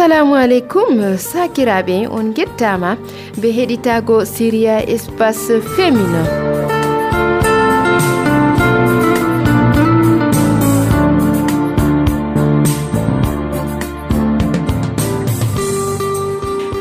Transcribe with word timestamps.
assalamu 0.00 0.34
aleykum 0.34 1.00
sakiraɓe 1.20 1.96
on 2.08 2.32
gettama 2.36 2.90
be 3.40 3.48
heɗitago 3.56 4.24
syria 4.24 4.76
espace 4.94 5.60
féminin. 5.74 6.28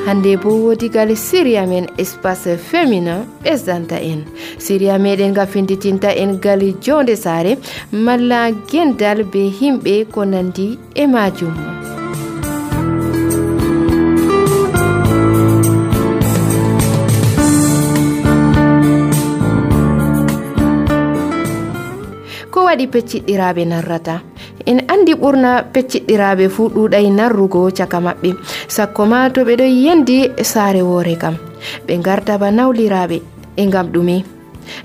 Hande 0.05 0.38
bo 0.41 0.49
wodigal 0.63 1.11
siria 1.16 1.66
men 1.67 1.89
espace 1.97 2.55
féminin 2.70 3.27
ɓesdanta 3.44 3.97
en. 3.99 4.23
Siria 4.58 4.97
meɗen 4.97 5.33
ga 5.33 5.45
finditinta 5.45 6.09
en 6.16 6.39
gal 6.39 6.61
jonde 6.81 7.16
sare 7.16 7.58
malla 7.91 8.41
gendal 8.72 9.23
be 9.23 9.52
himɓe 9.59 10.05
ko 10.13 10.23
nandi 10.25 10.80
e 10.95 11.05
majum. 11.08 11.53
waɗi 22.70 22.86
pecciɗɗiraaɓe 22.94 23.64
narrata. 23.66 24.22
En 24.66 24.80
anndi 24.94 25.14
ɓurna 25.22 25.52
pecciɗɗiraaɓe 25.73 26.45
fuu 26.50 26.70
ɗuuɗay 26.76 27.06
narrugo 27.17 27.70
caka 27.78 28.00
maɓɓe. 28.00 28.30
Sakko 28.67 29.06
ma 29.06 29.30
to 29.34 29.42
ɓe 29.48 29.53
ɗon 29.59 29.73
yendi 29.86 30.16
saare 30.52 30.81
woore 30.81 31.16
kam. 31.22 31.36
Ɓe 31.86 31.94
ngarda 32.00 32.38
ba 32.38 32.52
nawliraaɓe 32.52 33.17
e 33.58 33.64
ngam 33.66 33.88
ɗume. 33.94 34.17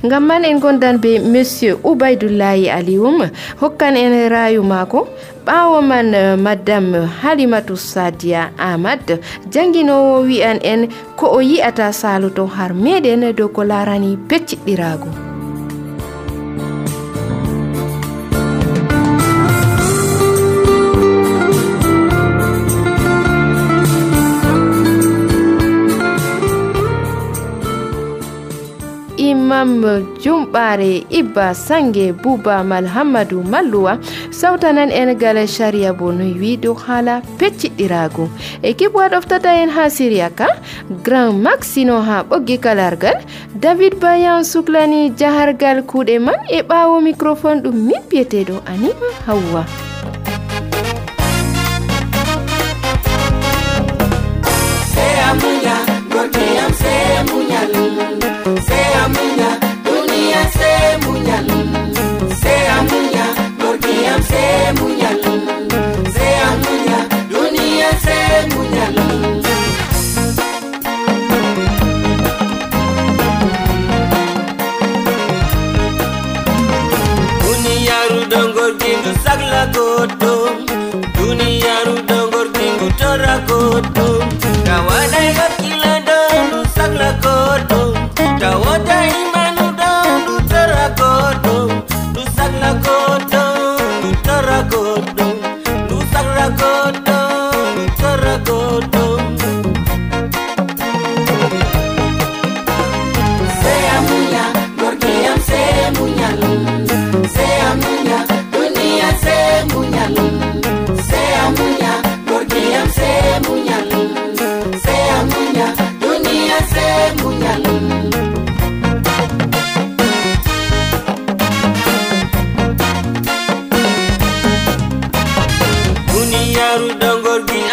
Ngam 0.05 0.25
man 0.27 0.45
en 0.45 0.59
gondan 0.59 0.97
be 0.99 1.19
monsieur 1.19 1.77
ubaydullahi 1.85 2.71
alium 2.71 3.29
hokkan 3.61 3.97
en 3.97 4.29
rayu 4.33 4.63
maako. 4.63 5.09
Ɓaawo 5.45 5.83
man 5.85 6.15
eh, 6.15 6.37
madame 6.37 7.05
halimatu 7.21 7.77
sadia 7.77 8.49
ahmad 8.59 9.21
janginowo 9.53 10.25
wi'an 10.25 10.59
en 10.65 10.89
ko 11.17 11.27
o 11.37 11.41
yi'ata 11.41 11.93
saluto 11.93 12.47
har 12.47 12.73
meɗen 12.73 13.37
dow 13.37 13.49
ko 13.53 13.61
larani 13.63 14.17
pecciɗɗirago 14.29 15.34
imam 29.65 30.05
jumɓare 30.23 31.05
ibba 31.11 31.55
sange 31.55 32.13
bouba 32.23 32.57
malhamadou 32.71 33.43
malluwa 33.53 33.99
sawtanan 34.31 34.91
en 35.01 35.15
gal 35.23 35.39
sharia 35.57 35.93
bo 35.93 36.13
no 36.13 36.25
wi 36.41 36.57
dow 36.57 36.75
haala 36.85 37.15
pecciɗɗirago 37.39 38.29
équipe 38.63 38.95
wa 38.95 39.09
ɗoftata 39.13 39.57
en 39.63 39.71
ha 39.77 39.89
syria 39.97 40.29
ka 40.39 40.49
grand 41.05 41.41
maxino 41.47 41.97
ha 42.09 42.23
ɓoggi 42.29 42.59
kalargal 42.65 43.17
david 43.65 43.99
bayan 44.01 44.45
suklani 44.53 45.01
jahargal 45.21 45.83
kuuɗe 45.91 46.19
man 46.27 46.39
e 46.59 46.61
ɓawo 46.69 47.01
microphone 47.09 47.63
ɗum 47.65 47.77
min 47.89 48.03
biyeteɗo 48.11 48.57
anima 48.73 49.09
hawwa 49.27 49.65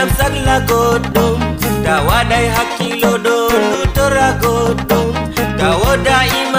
am 0.01 0.09
sagla 0.17 0.56
goɗɗo 0.69 1.25
ta 1.85 1.94
waɗay 2.07 2.45
hakkilo 2.56 3.12
ɗo 3.25 3.35
ndu 3.66 3.79
tora 3.95 4.28
goɗɗo 4.41 5.00
ta 5.59 5.67
woda 5.81 6.17
imanu 6.39 6.50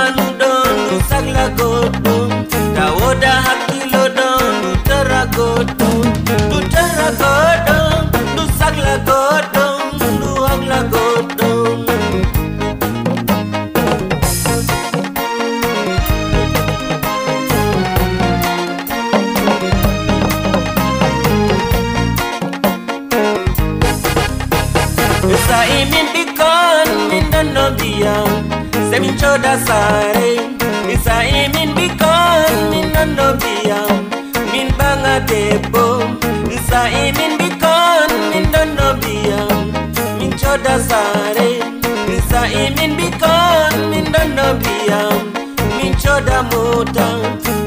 mota 46.50 47.06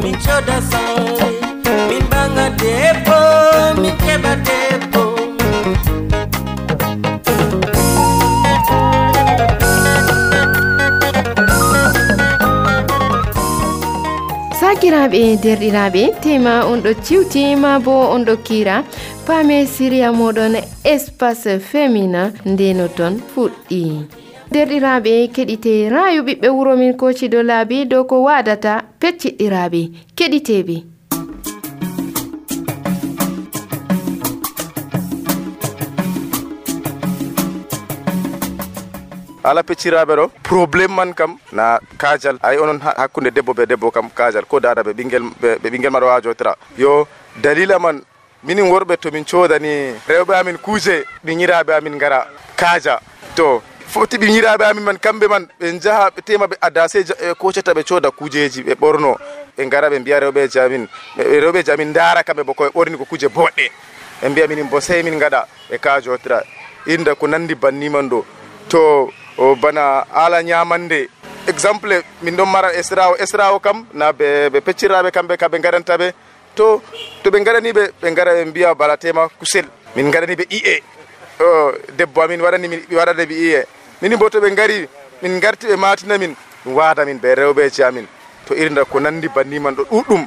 min 0.03 0.15
coda 0.25 0.57
sare 0.69 1.29
min 1.89 2.03
banga 2.11 2.47
debbo 2.61 3.19
min 3.81 3.95
keɓa 4.03 4.33
debbo. 4.47 5.03
Sakiraɓe 14.59 15.21
derɗiraɓe 15.43 16.03
tema 16.23 16.53
on 16.71 16.79
ɗo 16.85 16.91
ciwtima 17.05 17.79
bo 17.85 17.93
on 18.15 18.25
ɗo 18.27 18.35
kira 18.47 18.75
paame 19.27 19.57
siriya 19.73 20.09
moɗon 20.19 20.53
espace 20.93 21.59
féminin 21.69 22.31
ndeno 22.51 22.85
ton 22.97 23.13
fuɗɗi. 23.31 23.81
Derɗiraɓe 24.55 25.13
keɗite. 25.35 25.73
Rayu 25.93 26.21
ɓiɓɓe 26.27 26.47
wuro 26.55 26.75
min 26.79 26.93
kocido 26.97 27.43
laabi 27.43 27.85
dow 27.91 28.03
ko 28.09 28.15
wadata 28.23 28.73
pecciɗɗiraɓe 29.01 29.81
keɗiteɓe 30.17 30.75
ala 39.43 39.61
pecciraɓe 39.63 40.13
ɗo 40.15 40.25
probléme 40.43 40.95
man 40.95 41.13
kam 41.13 41.37
na 41.51 41.79
kajal 41.97 42.37
ayi 42.41 42.57
onon 42.57 42.79
hakkunde 42.81 43.29
debbo 43.35 43.53
be 43.53 43.65
debbo 43.65 43.91
kam 43.91 44.09
kajal 44.09 44.45
ko 44.47 44.59
dada 44.59 44.81
ɓe 44.83 44.93
ɓinguel 44.97 45.23
ɓe 45.41 45.69
ɓinguel 45.71 45.91
maɗa 45.91 46.07
wajotira 46.07 46.55
yo 46.77 47.07
dalila 47.43 47.77
man 47.79 48.01
minin 48.43 48.71
worɓe 48.71 48.97
tomin 48.97 49.25
codani 49.25 49.93
rewɓe 50.07 50.33
amin 50.39 50.57
kuuje 50.57 51.03
ɗiñiraɓe 51.25 51.71
amin 51.77 51.97
gara 51.99 52.25
kaja 52.55 52.99
to 53.35 53.61
foti 53.87 54.17
yiraɓe 54.17 54.65
amin 54.65 54.83
man 54.83 54.97
kamɓe 54.97 55.27
man 55.27 55.47
ɓe 55.59 55.79
jaaha 55.79 56.09
ɓe 56.15 56.21
tema 56.25 56.45
ɓe 56.47 56.55
adase 56.61 57.03
kocata 57.37 57.73
ɓe 57.73 57.83
cooda 57.83 58.11
kujeji 58.11 58.63
ɓe 58.63 58.73
ɓorno 58.75 59.15
ɓe 59.57 59.69
gara 59.69 59.89
ɓe 59.89 59.99
mbiya 59.99 60.19
rewɓe 60.19 60.47
jamin 60.53 60.87
rewɓe 61.17 61.63
jamin 61.63 61.87
amin 61.87 61.93
dara 61.93 62.23
kamɓe 62.23 62.43
bo 62.43 62.53
koye 62.53 62.69
ɓorni 62.69 62.97
ko 62.97 63.05
kuje 63.05 63.27
boɗɗe 63.27 63.65
ɓe 64.21 64.29
mbiya 64.29 64.47
minin 64.47 64.69
bo 64.69 64.79
sey 64.81 65.03
min 65.03 65.19
gaɗa 65.19 65.45
ɓe 65.69 65.77
ka 65.79 66.01
jotira 66.01 66.41
inda 66.87 67.15
ko 67.15 67.27
nandi 67.27 67.55
banniman 67.55 68.09
ɗo 68.09 68.25
to 68.69 69.09
bana 69.61 70.05
ala 70.13 70.41
ñamande 70.43 71.09
exemple 71.47 72.01
min 72.21 72.35
ɗon 72.37 72.45
mara 72.49 72.73
esrawo 72.73 73.15
esrawo 73.17 73.59
kam 73.59 73.85
na 73.93 74.11
ɓe 74.11 74.49
ɓe 74.49 74.61
peccirraɓe 74.61 75.11
kamɓe 75.11 75.37
ka 75.37 75.47
ɓe 75.47 75.59
gaɗantaɓe 75.59 76.13
to 76.55 76.81
to 77.23 77.29
ɓe 77.31 77.39
gaɗaniɓe 77.43 77.83
ɓe 78.01 78.13
gara 78.15 78.33
ɓe 78.33 78.45
mbiya 78.45 78.73
balatema 78.75 79.29
kusel. 79.39 79.65
Min 79.95 80.11
gaɗaniɓe 80.11 80.45
iye 80.49 80.81
o 80.94 80.94
ɗuɗɗum 89.75 90.25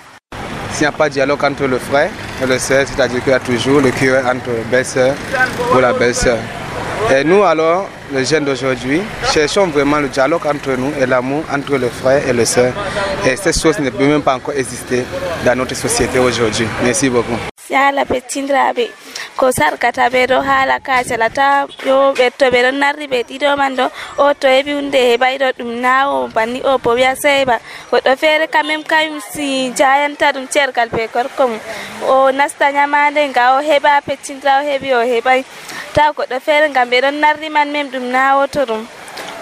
S'il 0.73 0.81
n'y 0.83 0.87
a 0.87 0.93
pas 0.93 1.09
de 1.09 1.15
dialogue 1.15 1.43
entre 1.45 1.67
le 1.67 1.79
frère 1.79 2.11
et 2.43 2.47
le 2.47 2.59
sœur, 2.59 2.87
c'est-à-dire 2.87 3.23
qu'il 3.23 3.33
y 3.33 3.35
a 3.35 3.41
toujours 3.41 3.81
le 3.81 3.91
cœur 3.91 4.25
entre 4.27 4.51
belle-sœur 4.71 5.15
ou 5.75 5.79
la 5.79 5.93
belle-sœur. 5.93 6.39
Et 7.11 7.25
nous 7.25 7.43
alors, 7.43 7.89
les 8.13 8.25
jeunes 8.25 8.45
d'aujourd'hui, 8.45 9.01
cherchons 9.33 9.67
vraiment 9.69 9.99
le 9.99 10.09
dialogue 10.09 10.47
entre 10.47 10.73
nous 10.77 10.93
et 11.01 11.07
l'amour 11.07 11.43
entre 11.53 11.77
le 11.79 11.89
frère 11.89 12.29
et 12.29 12.33
le 12.33 12.45
sœur. 12.45 12.73
Et 13.27 13.35
cette 13.37 13.59
chose 13.59 13.79
ne 13.79 13.89
peut 13.91 14.07
même 14.07 14.23
pas 14.23 14.35
encore 14.35 14.55
exister 14.55 15.05
dans 15.45 15.57
notre 15.57 15.75
société 15.75 16.19
aujourd'hui. 16.19 16.67
Merci 16.85 17.09
beaucoup. 17.09 17.39
haala 17.75 18.05
peccindiraɓe 18.05 18.85
ko 19.37 19.47
sarkata 19.53 20.09
ɓe 20.13 20.27
ɗo 20.31 20.39
haala 20.49 20.77
kacala 20.81 21.29
ta 21.31 21.67
yo 21.87 22.13
ɓe 22.19 22.27
to 22.39 22.47
ɓe 22.51 22.59
ɗon 22.65 22.79
narri 22.83 23.07
ɓe 23.07 23.19
ɗiɗo 23.29 23.57
man 23.57 23.77
ɗo 23.77 23.87
o 24.19 24.35
to 24.35 24.49
heɓi 24.49 24.73
hunde 24.79 24.99
heɓay 25.11 25.39
ɗo 25.39 25.49
ɗum 25.59 25.71
nawo 25.85 26.29
banni 26.35 26.61
o 26.71 26.79
bo 26.79 26.91
wiya 26.99 27.15
seyba 27.23 27.57
goɗɗo 27.91 28.17
feere 28.17 28.47
kamem 28.47 28.83
kayum 28.83 29.21
si 29.33 29.71
jayanta 29.79 30.33
ɗum 30.35 30.47
cergal 30.49 30.89
be 30.91 31.07
gorko 31.15 31.49
mum. 31.49 31.61
O 32.09 32.31
nasta 32.33 32.71
ñamande 32.73 33.29
nga 33.31 33.57
o 33.57 33.63
heɓa 33.63 34.01
peccindira 34.07 34.59
o 34.61 34.63
heɓi 34.69 34.89
o 34.95 35.03
heɓay 35.13 35.45
ta 35.95 36.13
goɗɗo 36.17 36.41
feere 36.41 36.69
ngam 36.71 36.91
ɓe 36.91 37.01
ɗon 37.05 37.17
narri 37.21 37.49
man 37.49 37.71
mem 37.73 37.89
ɗum 37.91 38.05
nawoto 38.11 38.67
ɗum. 38.67 38.87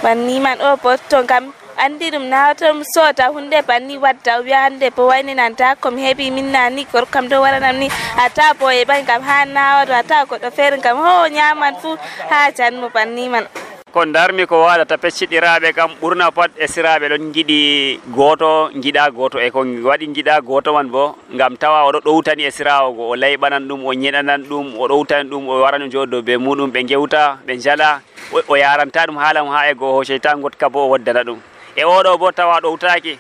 Banni 0.03 0.41
man 0.41 0.59
o 0.61 0.77
bo 0.77 0.97
to 1.09 1.23
ngam 1.23 1.53
andi 1.85 2.11
ɗum 2.11 2.25
nawatom 2.33 2.83
sota 2.95 3.29
hunde 3.35 3.59
banni 3.69 3.99
wadda 3.99 4.41
wiya 4.41 4.61
hande 4.65 4.89
bo 4.97 5.07
wayni 5.11 5.35
nanta 5.35 5.75
komi 5.77 6.03
heeɓi 6.07 6.31
min 6.33 6.49
nani 6.53 6.85
gorkam 6.93 7.29
ɗo 7.29 7.41
waranam 7.45 7.77
ni. 7.79 7.89
Ata 8.25 8.55
bo 8.59 8.67
heɓay 8.67 9.05
kam 9.07 9.23
ha 9.23 9.45
nawaɗo 9.45 9.93
ata 10.01 10.25
goɗɗo 10.25 10.51
feere 10.57 10.79
kam 10.81 10.97
ho 10.97 11.29
ñaman 11.29 11.75
fuu 11.83 11.97
ha 12.31 12.51
janmo 12.57 12.89
banni 12.95 13.29
man. 13.29 13.45
Ko 13.93 14.05
darmi 14.05 14.47
ko 14.47 14.57
waɗata 14.65 14.97
pecciɗiraɓe 15.03 15.73
kam 15.77 15.91
ɓurna 16.01 16.31
pat 16.31 16.51
e 16.59 16.67
siraɓe 16.67 17.09
ɗon 17.13 17.33
jiiɗi 17.35 18.01
goto 18.17 18.71
giɗa 18.83 19.11
goto 19.11 19.39
e 19.41 19.51
ko 19.51 19.61
waɗi 19.89 20.07
giɗa 20.17 20.41
goto 20.45 20.73
man 20.73 20.89
bo 20.89 21.17
gam 21.39 21.57
tawa 21.57 21.85
oɗo 21.89 22.01
ɗowtani 22.05 22.51
sirawo 22.53 22.93
go 22.97 23.03
o 23.13 23.17
layɓanan 23.17 23.69
ɗum 23.69 23.85
o 23.87 23.93
ñeɗanan 23.93 24.43
ɗum 24.49 24.67
o 24.81 24.89
ɗowtani 24.89 25.29
ɗum 25.31 25.49
o 25.49 25.61
warano 25.63 25.87
joɗo 25.89 26.23
be 26.25 26.37
muɗum 26.37 26.71
ɓe 26.73 26.81
gewta 26.89 27.39
ɓe 27.47 27.57
jala 27.61 28.01
o 28.49 28.55
yaranta 28.57 29.07
ɗum 29.07 29.17
haalam 29.17 29.49
ha 29.49 29.71
e 29.71 29.75
go 29.75 29.93
ho 29.93 30.05
cheytan 30.05 30.41
gotka 30.43 30.69
bo 30.69 30.85
o 30.87 30.91
waddana 30.93 31.25
ɗum 31.25 31.39
e 31.77 31.85
oɗo 31.85 32.19
bo 32.19 32.33
tawa 32.33 32.61
ɗowtaki 32.61 33.19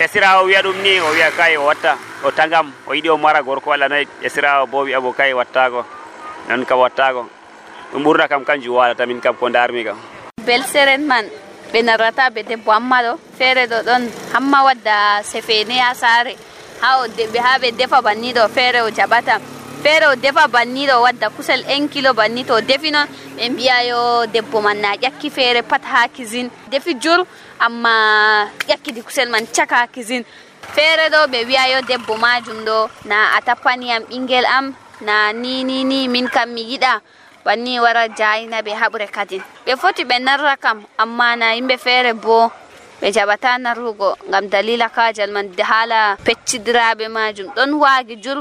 esirawo 0.00 0.44
wiya 0.46 0.62
ɗum 0.62 0.76
ni 0.82 1.00
o 1.00 1.08
wiya 1.12 1.30
kay 1.36 1.56
o 1.56 1.64
watta 1.68 1.98
o 2.24 2.30
tagam 2.30 2.72
o 2.86 2.94
yiɗi 2.94 3.08
o 3.10 3.16
mara 3.18 3.42
gorko 3.42 3.70
walla 3.70 3.88
nayi 3.88 4.08
sirawo 4.28 4.66
bo 4.66 4.84
wiya 4.84 5.00
bo 5.00 5.12
kay 5.12 5.32
wattako 5.34 5.84
non 6.48 6.64
kam 6.64 6.78
wattako 6.78 7.28
ɗum 7.92 8.02
ɓurna 8.04 8.28
kam 8.28 8.44
kanjum 8.44 8.74
walata 8.74 9.06
min 9.06 9.20
kam 9.20 9.36
ko 9.36 9.48
darmi 9.48 9.84
kam 9.84 9.98
bel 10.46 10.62
seren 10.64 11.04
man 11.06 11.28
ɓe 11.72 11.82
narrata 11.84 12.30
ɓe 12.30 12.42
debbo 12.48 12.72
hamma 12.72 13.02
ɗo 13.02 13.12
feere 13.38 13.66
ɗo 13.66 13.78
ɗon 13.84 14.02
hamma 14.32 14.64
wadda 14.64 15.22
sefene 15.22 15.76
ha 15.78 15.94
saare 15.94 16.36
ha 16.80 16.88
ha 17.44 17.58
ɓe 17.58 17.70
defa 17.76 18.00
banni 18.02 18.32
ɗo 18.32 18.48
feere 18.48 18.80
o 18.80 18.90
jaɓata 18.90 19.40
feere 19.84 20.06
o 20.12 20.14
defa 20.16 20.48
banni 20.48 20.88
o 20.90 21.02
wadda 21.04 21.28
kusel 21.36 21.60
en 21.68 21.88
kilo 21.88 22.10
banni 22.14 22.42
to 22.44 22.60
defi 22.70 22.90
noon 22.90 23.08
ɓe 23.36 23.44
mbiya 23.52 23.76
yo 23.90 24.00
debbo 24.34 24.60
man 24.66 24.78
na 24.80 24.94
ƴakki 25.02 25.28
feere 25.36 25.62
pat 25.62 25.82
ha 25.84 26.08
cuisine 26.08 26.50
defi 26.70 26.94
jur 27.02 27.20
amma 27.60 28.48
ƴakkidi 28.68 29.02
kusel 29.06 29.28
man 29.28 29.44
caka 29.56 29.86
cuisine 29.94 30.24
feere 30.74 31.04
ɗo 31.12 31.20
ɓe 31.32 31.38
wiya 31.48 31.64
yo 31.72 31.78
debbo 31.82 32.16
majum 32.16 32.64
ɗo 32.64 32.88
na 33.04 33.16
a 33.36 33.40
tappaniyam 33.46 34.02
ɓinguel 34.10 34.46
am 34.56 34.74
na 35.00 35.32
ni 35.32 35.64
ni 35.64 35.84
ni 35.84 36.08
min 36.08 36.28
kam 36.28 36.48
mi 36.54 36.62
yiɗa. 36.70 37.00
Banni 37.44 37.78
wara 37.80 38.08
jayina 38.08 38.62
ɓe 38.62 38.72
haɓre 38.80 39.06
kadin. 39.12 39.42
Ɓe 39.66 39.76
foti 39.76 40.04
ɓe 40.04 40.16
narra 40.18 40.56
kam 40.56 40.78
amma 40.98 41.36
na 41.36 41.52
yimɓe 41.56 41.76
feere 41.78 42.12
bo 42.14 42.50
ɓe 43.02 43.12
jaɓata 43.14 43.58
narrugo 43.58 44.16
ngam 44.28 44.48
dalila 44.48 44.88
kajal 44.88 45.30
man 45.30 45.46
haala 45.70 46.16
peccidiraɓe 46.24 47.08
majum. 47.08 47.48
Ɗon 47.56 47.70
waagi 47.82 48.16
jur 48.24 48.38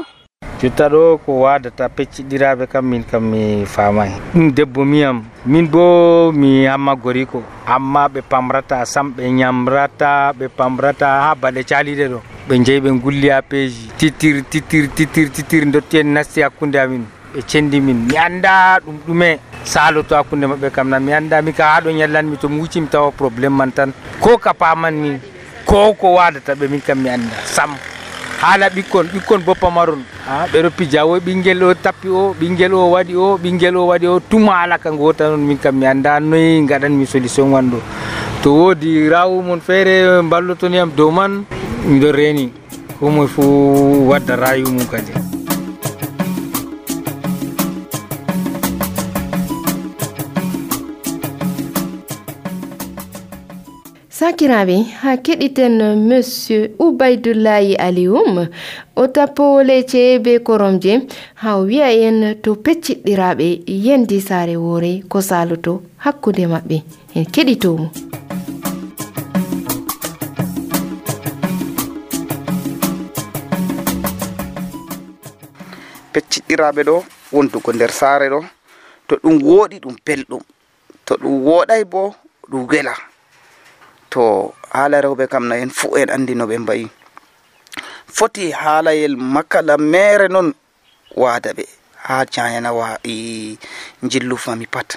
jotta 0.61 0.87
ɗo 0.89 1.17
ko 1.25 1.31
wadata 1.43 1.89
pecciɗiraɓe 1.89 2.67
kam 2.71 2.85
min 2.89 3.03
kam 3.03 3.23
mi 3.31 3.65
famay 3.65 4.11
ɗum 4.33 4.51
debbo 4.55 4.85
miyam 4.85 5.23
min 5.45 5.67
bo 5.67 6.31
mi 6.31 6.65
hamma 6.65 6.95
goriko 6.95 7.43
amma 7.67 8.07
ɓe 8.07 8.21
pamrata 8.29 8.85
sam 8.85 9.11
ɓe 9.17 9.27
ñamrata 9.29 10.31
ɓe 10.39 10.47
pamrata 10.57 11.07
ha 11.07 11.35
balɗe 11.35 11.63
caliɗe 11.69 12.07
ɗo 12.07 12.19
ɓe 12.47 12.63
jeeyi 12.65 12.79
ɓe 12.79 12.89
gulli 13.01 13.29
ha 13.29 13.41
peeji 13.41 13.91
titir 13.97 14.43
titir 14.49 14.87
titir 14.95 15.29
titir 15.31 15.65
dotti 15.71 15.97
en 15.99 16.13
nasti 16.13 16.41
hakkude 16.41 16.75
amin 16.79 17.03
ɓe 17.35 17.41
cendi 17.47 17.81
min 17.81 18.07
mi 18.07 18.15
anda 18.17 18.79
ɗum 18.79 18.97
ɗume 19.07 19.39
saloto 19.63 20.15
hakkude 20.15 20.45
mabɓe 20.47 20.71
kam 20.71 20.89
nan 20.89 21.03
mi 21.03 21.11
anda 21.13 21.41
mi 21.41 21.51
ka 21.53 21.65
haɗo 21.75 21.91
ñallanmi 21.91 22.37
to 22.37 22.47
mi 22.49 22.59
wucci 22.61 22.79
mi 22.81 22.87
tawa 22.87 23.11
probléme 23.11 23.55
man 23.57 23.71
tan 23.71 23.91
ko 24.21 24.37
ka 24.37 24.53
paman 24.53 24.91
min 24.95 25.19
ko 25.65 25.93
ko 25.93 26.13
wadata 26.15 26.53
ɓe 26.55 26.67
min 26.69 26.79
kam 26.81 26.99
mi 27.03 27.09
anda 27.09 27.35
sam 27.45 27.75
haala 28.41 28.69
ɓikkon 28.69 29.07
ɓikkon 29.13 29.41
bo 29.45 29.53
pamaron 29.55 30.01
a 30.27 30.47
ɓeɗo 30.51 30.69
pija 30.77 31.05
o 31.05 31.19
ɓinguel 31.19 31.63
o 31.63 31.73
tappi 31.73 32.07
o 32.09 32.33
ɓinguel 32.39 32.73
o 32.73 32.91
waɗi 32.93 33.15
o 33.15 33.37
ɓinguel 33.37 33.75
o 33.77 33.87
waɗi 33.91 34.07
o 34.07 34.19
tuma 34.19 34.61
alaka 34.63 34.91
gota 34.91 35.29
noon 35.29 35.45
min 35.47 35.57
kam 35.57 35.75
mi 35.79 35.85
anda 35.85 36.19
noyi 36.19 36.65
gaɗanmi 36.67 37.05
solution 37.05 37.51
wanɗo 37.53 37.79
to 38.43 38.49
woodi 38.53 39.09
rawu 39.09 39.41
mon 39.41 39.59
feere 39.61 40.21
ballotoniyam 40.23 40.91
dow 40.95 41.11
man 41.11 41.45
miɗo 41.87 42.11
reni 42.11 42.51
homoe 42.99 43.27
fo 43.27 43.43
wadda 44.09 44.35
rayu 44.35 44.67
mum 44.71 44.85
kadi 44.87 45.11
sakiraɓe 54.23 54.75
ha 55.01 55.11
keɗiten 55.25 55.75
monsieur 56.07 56.69
oubaydoulayi 56.79 57.73
alioum 57.75 58.47
o 58.95 59.03
tappowole 59.15 59.75
ce'e 59.91 60.19
be 60.23 60.39
koromje 60.47 60.93
ha 61.41 61.57
o 61.59 61.65
wi'a 61.67 61.89
en 62.07 62.39
to 62.43 62.55
pecciɗɗiraɓe 62.55 63.47
yendi 63.85 64.21
saare 64.21 64.55
woore 64.55 64.91
ko 65.11 65.19
saluto 65.21 65.73
hakkude 66.03 66.43
maɓɓe. 66.53 66.77
En 67.15 67.25
keɗitomo 67.33 67.87
pecciɗɗiraɓe 76.13 76.81
ɗo 76.89 76.95
wondugo 77.33 77.69
nder 77.73 77.91
saare 77.91 78.27
ɗo 78.33 78.39
to 79.07 79.13
ɗum 79.23 79.35
wooɗi 79.47 79.77
ɗum 79.83 79.95
belɗum 80.05 80.41
to 81.05 81.13
ɗum 81.21 81.35
wooɗay 81.47 81.83
bo 81.83 82.15
ɗum 82.51 82.63
wela. 82.71 83.12
to 84.13 84.23
haala 84.73 84.97
rewɓe 85.05 85.25
kam 85.33 85.43
na 85.49 85.55
en 85.63 85.69
fuu 85.77 85.91
en 86.01 86.09
anndi 86.15 86.33
no 86.37 86.45
ɓe 86.49 86.55
mbayi. 86.63 86.85
Foti 88.15 88.43
haalayel 88.61 89.15
makkala 89.35 89.73
mere 89.93 90.27
noon 90.33 90.49
waada 91.21 91.49
ɓe. 91.57 91.65
Ha 92.05 92.15
jayana 92.33 92.69
wa 92.79 92.87
jillu 94.11 94.35
fami 94.43 94.65
pat. 94.73 94.89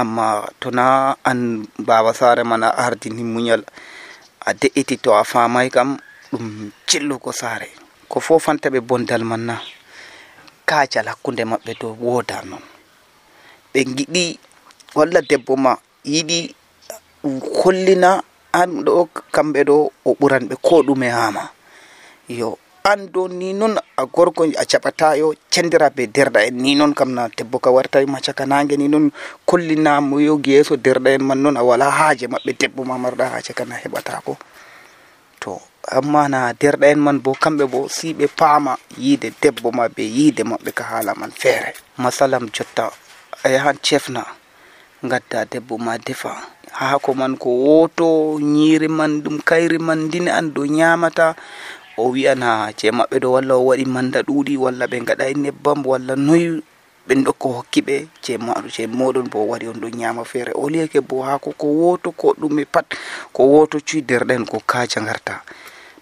Amma 0.00 0.26
tona 0.60 0.84
an 1.30 1.40
baba 1.88 2.12
sare 2.20 2.42
man 2.50 2.62
a 2.64 2.70
ardini 2.84 3.22
muñal 3.34 3.62
a 4.48 4.50
de'iti 4.60 4.96
to 5.04 5.10
a 5.12 5.22
famay 5.32 5.68
kam 5.76 5.90
ɗum 6.32 6.46
jillugo 6.88 7.30
saare. 7.40 7.68
Ko 8.10 8.16
fofanta 8.26 8.66
ɓe 8.74 8.80
bondal 8.88 9.22
man 9.30 9.42
na 9.48 9.56
kacal 10.68 11.06
hakkunde 11.10 11.44
maɓɓe 11.50 11.72
to 11.80 11.86
woda 12.04 12.36
noon 12.50 12.62
ɓe 13.74 13.80
giɗi 13.96 14.24
walla 14.96 15.20
debbo 15.30 15.52
ma 15.64 15.72
yiɗi 16.12 16.38
hollina 17.62 18.10
an 18.52 18.70
ɗo 18.84 19.08
kamɓe 19.34 19.60
ɗo 19.68 19.76
o 20.04 20.10
ɓuran 20.20 20.44
ɓe 20.48 20.54
ko 20.66 20.74
ɗume 20.86 21.08
hama 21.18 21.42
yo 22.28 22.58
an 22.84 23.08
do 23.12 23.28
ni 23.28 23.52
non 23.54 23.74
a 23.96 24.02
gorko 24.04 24.44
a 24.44 24.64
caɓata 24.70 25.16
yo 25.16 25.32
cendira 25.50 25.88
be 25.96 26.04
derɗa 26.06 26.40
en. 26.48 26.56
Ni 26.62 26.74
non 26.74 26.92
kam 26.94 27.14
na 27.14 27.28
debbo 27.36 27.58
ka 27.58 27.70
ma 28.06 28.20
caka 28.20 28.44
nange 28.46 28.76
ni 28.76 28.88
noon 28.88 29.10
kollinamo 29.48 30.20
yogi 30.20 30.50
yeeso 30.52 30.76
derɗa 30.76 31.10
en 31.16 31.24
man 31.24 31.40
noon 31.42 31.56
a 31.56 31.62
wala 31.64 31.86
haaje 31.90 32.26
maɓɓe 32.28 32.52
debbo 32.60 32.84
ma 32.84 32.96
marɗa 32.98 33.24
haaje 33.32 33.52
kana 33.54 33.74
heɓatako 33.82 34.36
to 35.40 35.58
amma 35.96 36.28
na 36.28 36.52
derɗa 36.52 36.86
en 36.92 37.00
man 37.00 37.18
bo 37.24 37.32
kamɓe 37.32 37.64
bo 37.72 37.88
si 37.88 38.12
ɓe 38.12 38.26
paama 38.38 38.76
yiide 38.98 39.32
debbo 39.42 39.72
ma 39.72 39.88
be 39.88 40.02
yiide 40.16 40.42
maɓɓe 40.44 40.70
ka 40.78 40.84
haala 40.84 41.14
man 41.20 41.30
feere. 41.40 41.72
Masalam 41.98 42.44
jotta 42.52 42.90
a 43.44 43.48
yahan 43.48 43.78
cefna 43.86 44.22
gadda 45.02 45.44
debbo 45.52 45.78
ma 45.78 45.96
defa 45.98 46.32
haako 46.74 47.14
man 47.14 47.36
ko 47.38 47.48
woto 47.64 48.38
ñiiri 48.42 48.88
man 48.90 49.22
ɗum 49.22 49.36
kayri 49.48 49.78
man 49.78 50.10
ndine 50.10 50.30
an 50.38 50.50
dow 50.54 50.66
ñamata 50.66 51.34
o 51.96 52.10
wi'an 52.10 52.42
ha 52.42 52.72
cee 52.78 52.90
maɓɓe 52.90 53.16
ɗo 53.22 53.28
walla 53.34 53.54
o 53.54 53.62
waɗi 53.70 53.84
manda 53.94 54.18
ɗuuɗi 54.26 54.54
walla 54.58 54.84
ɓe 54.90 54.96
gaɗai 55.08 55.32
nebbam 55.42 55.78
walla 55.86 56.14
noyi 56.26 56.46
ɓen 57.06 57.20
ɗo 57.24 57.32
ko 57.38 57.48
hokki 57.60 57.80
ɓe. 57.86 57.96
Ceemaɗo 58.24 58.66
cee 58.74 58.86
moɗon 58.98 59.26
bo 59.32 59.38
waɗi 59.50 59.66
on 59.70 59.78
ɗo 59.82 59.88
ñama 60.00 60.24
feere. 60.24 60.52
O 60.54 60.68
liyake 60.72 61.00
bo 61.08 61.22
haako 61.22 61.52
ko 61.60 61.66
woto 61.80 62.10
ko 62.20 62.34
ɗume 62.40 62.64
pat 62.74 62.86
ko 63.32 63.42
woto 63.44 63.76
cuyderɗen 63.88 64.42
ko 64.50 64.56
kaja 64.66 65.00
garta 65.00 65.42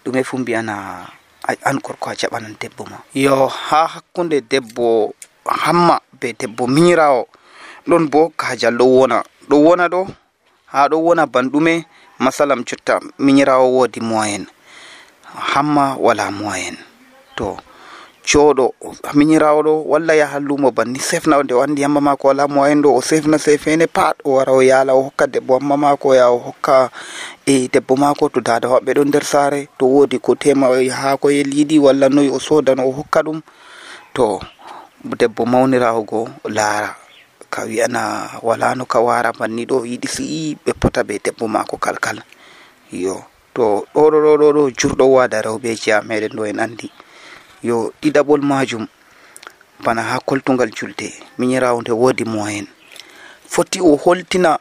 ɗume 0.05 0.23
fu 0.23 0.37
mbiyan 0.37 0.69
ha 0.69 1.11
an 1.69 1.77
gorko 1.83 2.09
a 2.09 2.15
jaɓanan 2.15 2.55
debbo 2.59 2.83
ma. 2.89 2.97
Yo 3.13 3.47
ha 3.47 3.85
hakkunde 3.93 4.41
debbo 4.41 5.13
hamma 5.45 5.99
be 6.19 6.33
debbo 6.33 6.67
miira 6.67 7.11
o 7.13 7.27
ɗon 7.87 8.09
bo 8.09 8.31
kajal 8.37 8.75
ɗo 8.79 8.85
wona. 8.85 9.23
Ɗo 9.49 9.55
wona 9.65 9.87
ɗo 9.93 10.07
ha 10.73 10.81
ɗo 10.89 10.97
wona 11.05 11.23
banɗume 11.33 11.73
masalam 12.23 12.61
jotta 12.67 12.95
miñirawo 13.25 13.65
woodi 13.75 13.99
moyen. 14.01 14.43
Hamma 15.51 15.85
wala 16.05 16.25
moyen. 16.31 16.75
To 17.37 17.57
jooɗo 18.25 18.65
miñirawo 19.13 19.59
ɗo 19.67 19.73
walla 19.91 20.13
yaha 20.21 20.39
lumo 20.39 20.71
banni 20.71 20.99
sefna 20.99 21.43
nde 21.43 21.53
o 21.53 21.61
andi 21.63 21.81
hamma 21.85 22.01
mako 22.01 22.27
wala 22.27 22.47
moyen 22.47 22.81
ɗo 22.83 22.89
o 22.97 23.01
sefna 23.01 23.37
sefene 23.37 23.85
pat 23.87 24.15
o 24.23 24.29
wara 24.37 24.51
o 24.53 24.61
yaala 24.69 24.93
o 24.97 25.01
hokka 25.05 25.27
debbo 25.27 25.53
hamma 25.59 25.77
mako 25.77 26.15
ya 26.15 26.25
o 26.31 26.37
hokka 26.45 26.89
e 27.45 27.67
debbo 27.73 27.93
mako 27.95 28.29
to 28.33 28.39
dada 28.41 28.67
hoɓɓe 28.71 28.91
ɗo 28.97 29.03
nder 29.05 29.23
saare 29.31 29.67
to 29.77 29.85
woodi 29.85 30.17
ko 30.19 30.35
tema 30.35 30.67
e, 30.81 30.89
ha 30.89 31.17
ko 31.21 31.27
yel 31.29 31.51
yiɗi 31.57 31.77
walla 31.85 32.09
noyi 32.09 32.29
o 32.33 32.39
sodan 32.39 32.79
o 32.79 32.89
hokka 32.97 33.19
ɗum. 33.25 33.41
To 34.15 34.39
debbo 35.19 35.45
mawnirawo 35.45 36.01
go 36.09 36.19
laara. 36.47 37.02
Ka 37.53 37.61
wiyana 37.69 38.01
wala 38.47 38.73
no 38.77 38.85
ka 38.85 38.99
wara 39.07 39.29
banni 39.39 39.63
ɗo 39.69 39.77
yiɗi 39.89 40.07
si 40.15 40.23
ɓe 40.65 40.71
pota 40.81 41.03
be 41.07 41.13
debbo 41.23 41.45
mako 41.55 41.75
kalkal. 41.85 42.17
Yo 42.91 43.15
to 43.53 43.85
ɗoɗo 43.93 44.17
ɗoɗo 44.25 44.47
ɗo 44.55 44.63
jurɗo 44.79 45.05
wada 45.15 45.37
rewɓeji 45.45 45.89
a 45.95 46.01
meɗen 46.07 46.33
ɗo 46.37 46.43
en 46.49 46.59
andi 46.63 46.87
yo 47.67 47.75
ɗiɗaɓol 48.01 48.41
majum 48.41 48.87
bana 49.83 50.01
ha 50.09 50.15
koltugal 50.27 50.71
julde 50.77 51.07
miñirawo 51.37 51.81
nde 51.81 51.91
wodi 52.01 52.23
moyen 52.33 52.67
foti 53.53 53.79
o 53.81 53.95
holtina 54.03 54.51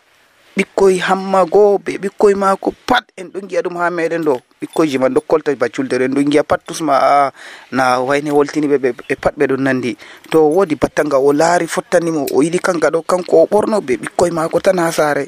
ɓikkoy 0.56 0.94
hamma 1.06 1.40
goo 1.52 1.78
be 1.84 1.92
ɓikkoy 2.02 2.34
mako 2.42 2.68
pat 2.88 3.04
en 3.16 3.26
ɗo 3.32 3.38
giya 3.48 3.60
ɗum 3.64 3.76
ha 3.80 3.86
meɗen 3.90 4.22
ɗo 4.28 4.34
ɓikkoyji 4.62 4.98
man 5.02 5.10
ɗo 5.14 5.20
kolta 5.26 5.50
ba 5.58 5.66
culde 5.68 5.94
en 5.98 6.14
giya 6.30 6.44
pat 6.46 6.60
tusma 6.66 6.94
a 6.94 7.32
na 7.72 7.98
wayne 8.00 8.30
woltini 8.30 8.66
ɓe 8.70 8.92
pat 9.20 9.34
ɓe 9.38 9.46
ɗon 9.50 9.62
nandi. 9.66 9.96
To 10.30 10.38
woodi 10.54 10.74
batta 10.78 11.02
nga 11.04 11.18
o 11.18 11.32
laari 11.32 11.66
fottanimo 11.66 12.26
o 12.30 12.42
yiɗi 12.42 12.58
kanga 12.62 12.88
ɗo 12.94 13.02
kanko 13.02 13.42
o 13.42 13.46
ɓorno 13.50 13.80
be 13.86 13.96
ɓikkoy 13.98 14.30
mako 14.30 14.60
tan 14.60 14.78
ha 14.78 14.92
saare. 14.92 15.26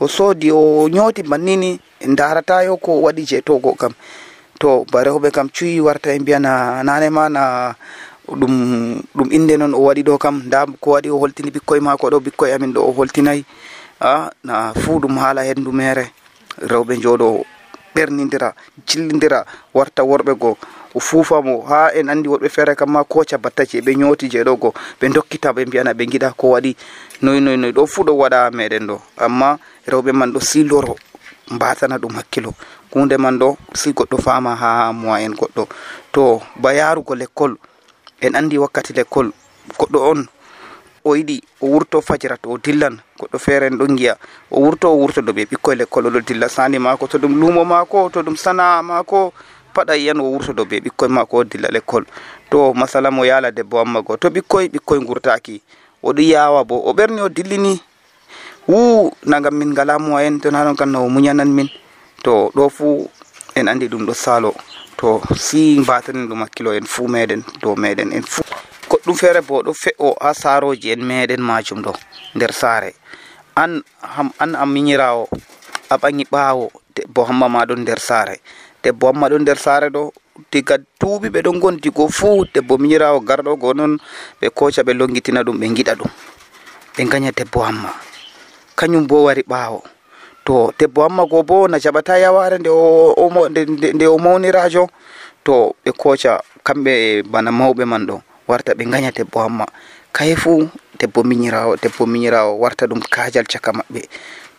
O 0.00 0.08
soodi 0.08 0.50
o 0.50 0.88
ñooti 0.88 1.22
bannini 1.22 1.78
daratayo 2.18 2.76
ko 2.76 3.00
waɗi 3.06 3.22
je 3.26 3.40
togo 3.42 3.72
kam. 3.74 3.92
To 4.58 4.84
ba 4.92 5.04
rewɓe 5.04 5.30
kam 5.30 5.48
cuyi 5.48 5.80
warta 5.80 6.10
e 6.14 6.18
mbiyana 6.18 6.82
nane 6.82 7.10
ma 7.10 7.28
na 7.28 7.74
ɗum 8.28 8.54
ɗum 9.16 9.28
inde 9.32 9.56
noon 9.56 9.74
o 9.74 9.80
waɗi 9.86 10.02
ɗo 10.02 10.18
kam. 10.18 10.42
Nda 10.46 10.66
ko 10.80 10.90
waɗi 10.98 11.08
o 11.10 11.18
holtini 11.18 11.50
ɓikkoye 11.54 11.80
mako 11.80 12.10
ɗo 12.10 12.18
ɓikkoye 12.20 12.52
amin 12.54 12.72
ɗo 12.74 12.80
o 12.82 12.92
holtinayi 12.92 13.44
a 14.00 14.30
na 14.44 14.74
fuu 14.74 14.98
ɗum 15.00 15.16
haala 15.18 15.42
hendu 15.44 15.72
mere. 15.72 16.10
Rewɓe 16.60 16.94
jooɗo 17.02 17.44
ɓernidira 17.96 18.52
jillidira 18.88 19.40
warta 19.74 20.02
worɓe 20.04 20.32
goo 20.42 20.56
o 20.96 21.00
fuufamo 21.00 21.60
ha 21.68 21.90
en 21.94 22.08
andi 22.08 22.28
woɓɓe 22.28 22.48
feere 22.48 22.74
kam 22.74 22.90
ma 22.92 23.04
koca 23.04 23.36
battaci 23.38 23.80
ɓe 23.84 23.92
ñooti 24.00 24.28
jeeɗo 24.32 24.52
ɗo 24.52 24.56
go. 24.60 24.74
Ɓe 25.00 25.08
dokkita 25.14 25.52
ɓe 25.52 25.62
mbiyana 25.66 25.92
ɓe 25.98 26.04
giɗa 26.10 26.32
ko 26.36 26.46
waɗi. 26.56 26.76
Noyi 27.22 27.40
noyi 27.40 27.56
noyi 27.56 27.72
ɗo 27.72 27.86
fuu 27.86 28.04
ɗo 28.06 28.12
waɗa 28.16 28.50
meɗen 28.50 28.86
ɗo. 28.88 28.96
Amma 29.24 29.58
rewɓe 29.86 30.12
man 30.12 30.32
ɗo 30.32 30.40
siloro 30.40 30.96
mbatana 31.50 31.98
ɗum 31.98 32.14
hakkilo. 32.16 32.50
Hunde 32.92 33.16
man 33.18 33.38
ɗo 33.38 33.56
si 33.74 33.92
goɗɗo 33.92 34.16
fama 34.18 34.54
ha 34.56 34.92
moyen 34.92 35.34
goɗɗo. 35.34 35.68
To 36.12 36.40
ba 36.56 36.72
yarugo 36.72 37.14
lekkol 37.14 37.56
en 38.20 38.34
andi 38.36 38.56
wakkati 38.58 38.92
lekkol 38.94 39.32
goɗɗo 39.78 39.98
on 40.10 40.26
o 41.06 41.14
yiɗi 41.16 41.38
o 41.62 41.66
wurto 41.70 42.00
fajira 42.02 42.36
to 42.42 42.50
o 42.50 42.58
dillan 42.58 42.98
goɗɗo 43.18 43.38
feere 43.38 43.66
en 43.70 43.78
ɗon 43.78 43.96
giya 43.98 44.14
o 44.50 44.60
wurto 44.60 44.90
o 44.90 44.96
wurto 44.98 45.20
ɗo 45.22 45.32
ɓe 45.32 45.42
ɓikkoy 45.50 45.76
lekkol 45.78 46.06
oɗo 46.06 46.20
dilla. 46.26 46.48
Sani 46.48 46.78
maako 46.78 47.06
to 47.06 47.18
ɗum 47.18 47.34
luumo 47.40 47.64
maako 47.64 48.10
to 48.12 48.22
ɗum 48.22 48.36
sana'a 48.36 48.82
maako 48.82 49.32
paɗa 49.74 49.94
yiyan 49.96 50.18
o 50.20 50.24
wurto 50.34 50.52
ɗo 50.52 50.64
ɓe 50.66 50.76
ɓikkoye 50.84 51.10
maako 51.16 51.36
o 51.36 51.44
dilla 51.44 51.68
lekkol. 51.70 52.04
To 52.50 52.74
masala 52.74 53.10
mo 53.10 53.22
yala 53.24 53.50
debbo 53.50 53.78
amma 53.78 54.02
go 54.02 54.16
to 54.16 54.28
ɓikkoye 54.30 54.68
ɓikkoye 54.74 55.00
gurtaki 55.06 55.62
oɗo 56.02 56.20
yawa 56.22 56.64
bo. 56.64 56.82
O 56.82 56.92
ɓerni 56.92 57.20
o 57.22 57.28
dillini. 57.28 57.80
Wu 58.68 59.10
nagam 59.24 59.54
min 59.54 59.70
ngala 59.70 59.98
moyen 59.98 60.40
to 60.40 60.50
nanon 60.50 60.74
kam 60.76 60.90
no 60.90 61.04
o 61.06 61.08
muñanan 61.08 61.46
min. 61.54 61.68
To 62.24 62.50
ɗo 62.54 62.68
fu 62.68 63.08
en 63.54 63.68
andi 63.68 63.86
ɗum 63.88 64.06
ɗo 64.06 64.14
salo 64.14 64.54
to 64.96 65.20
si 65.36 65.78
mbatanin 65.78 66.26
ɗum 66.28 66.40
hakkilo 66.42 66.74
en 66.74 66.84
fuu 66.86 67.06
meɗen 67.08 67.42
dow 67.62 67.76
meɗen 67.76 68.12
en 68.12 68.22
fuu 68.22 68.42
goɗɗum 68.90 69.14
feere 69.20 69.40
bo 69.42 69.62
ɗo 69.66 69.72
fe'o 69.74 70.14
ha 70.22 70.30
saroji 70.34 70.90
en 70.92 71.02
meɗen 71.08 71.40
majum 71.42 71.82
ɗo 71.84 71.92
nder 72.34 72.52
saare. 72.52 72.94
An 73.56 73.82
ham 74.00 74.30
an 74.38 74.54
a 74.54 74.64
miñirawo 74.66 75.28
a 75.90 75.94
ɓaŋi 76.02 76.24
ɓaawo 76.32 76.70
debbo 76.94 77.24
hamma 77.28 77.48
ma 77.48 77.64
ɗon 77.68 77.80
nder 77.82 77.98
saare. 77.98 78.36
Debbo 78.82 79.06
hamma 79.10 79.28
ɗon 79.28 79.42
nder 79.42 79.58
saare 79.58 79.88
ɗo 79.90 80.12
diga 80.52 80.76
duuɓi 81.00 81.28
ɓe 81.34 81.40
ɗon 81.42 81.58
gondi 81.60 81.90
go 81.90 82.08
fuu 82.08 82.44
debbo 82.54 82.78
miñirawo 82.78 83.20
garɗo 83.28 83.56
go 83.62 83.72
noon 83.74 83.98
ɓe 84.40 84.46
koca 84.58 84.82
ɓe 84.86 84.92
longitina 84.98 85.40
ɗum 85.46 85.56
ɓe 85.60 85.66
giɗa 85.76 85.94
ɗum. 85.98 86.10
Ɓe 86.96 87.02
gaña 87.10 87.30
debbo 87.32 87.60
hamma 87.66 87.90
kañum 88.78 89.06
bo 89.06 89.24
wari 89.26 89.42
ɓaawo. 89.42 89.82
To 90.46 90.70
debbo 90.78 91.02
hamma 91.02 91.26
go 91.26 91.42
bo 91.42 91.66
na 91.68 91.78
jaɓata 91.78 92.18
yaware 92.22 92.58
nde 92.58 92.70
nde 93.94 94.06
o 94.06 94.18
mawnirajo 94.18 94.86
to 95.44 95.74
ɓe 95.84 95.90
koca 96.02 96.38
kamɓe 96.66 97.22
bana 97.32 97.50
mawɓe 97.50 97.84
man 97.84 98.06
ɗo 98.06 98.16
warta 98.48 98.74
ɓe 98.74 98.84
gaña 98.90 99.10
debbo 99.12 99.40
hamma 99.40 99.66
kaye 100.12 100.36
fuu 100.36 100.68
debbo 100.98 101.22
miñirawo 101.22 101.76
debbo 101.76 102.06
miñirawo 102.06 102.58
warta 102.62 102.86
ɗum 102.86 103.00
kajal 103.14 103.44
caka 103.46 103.72
maɓɓe. 103.72 104.00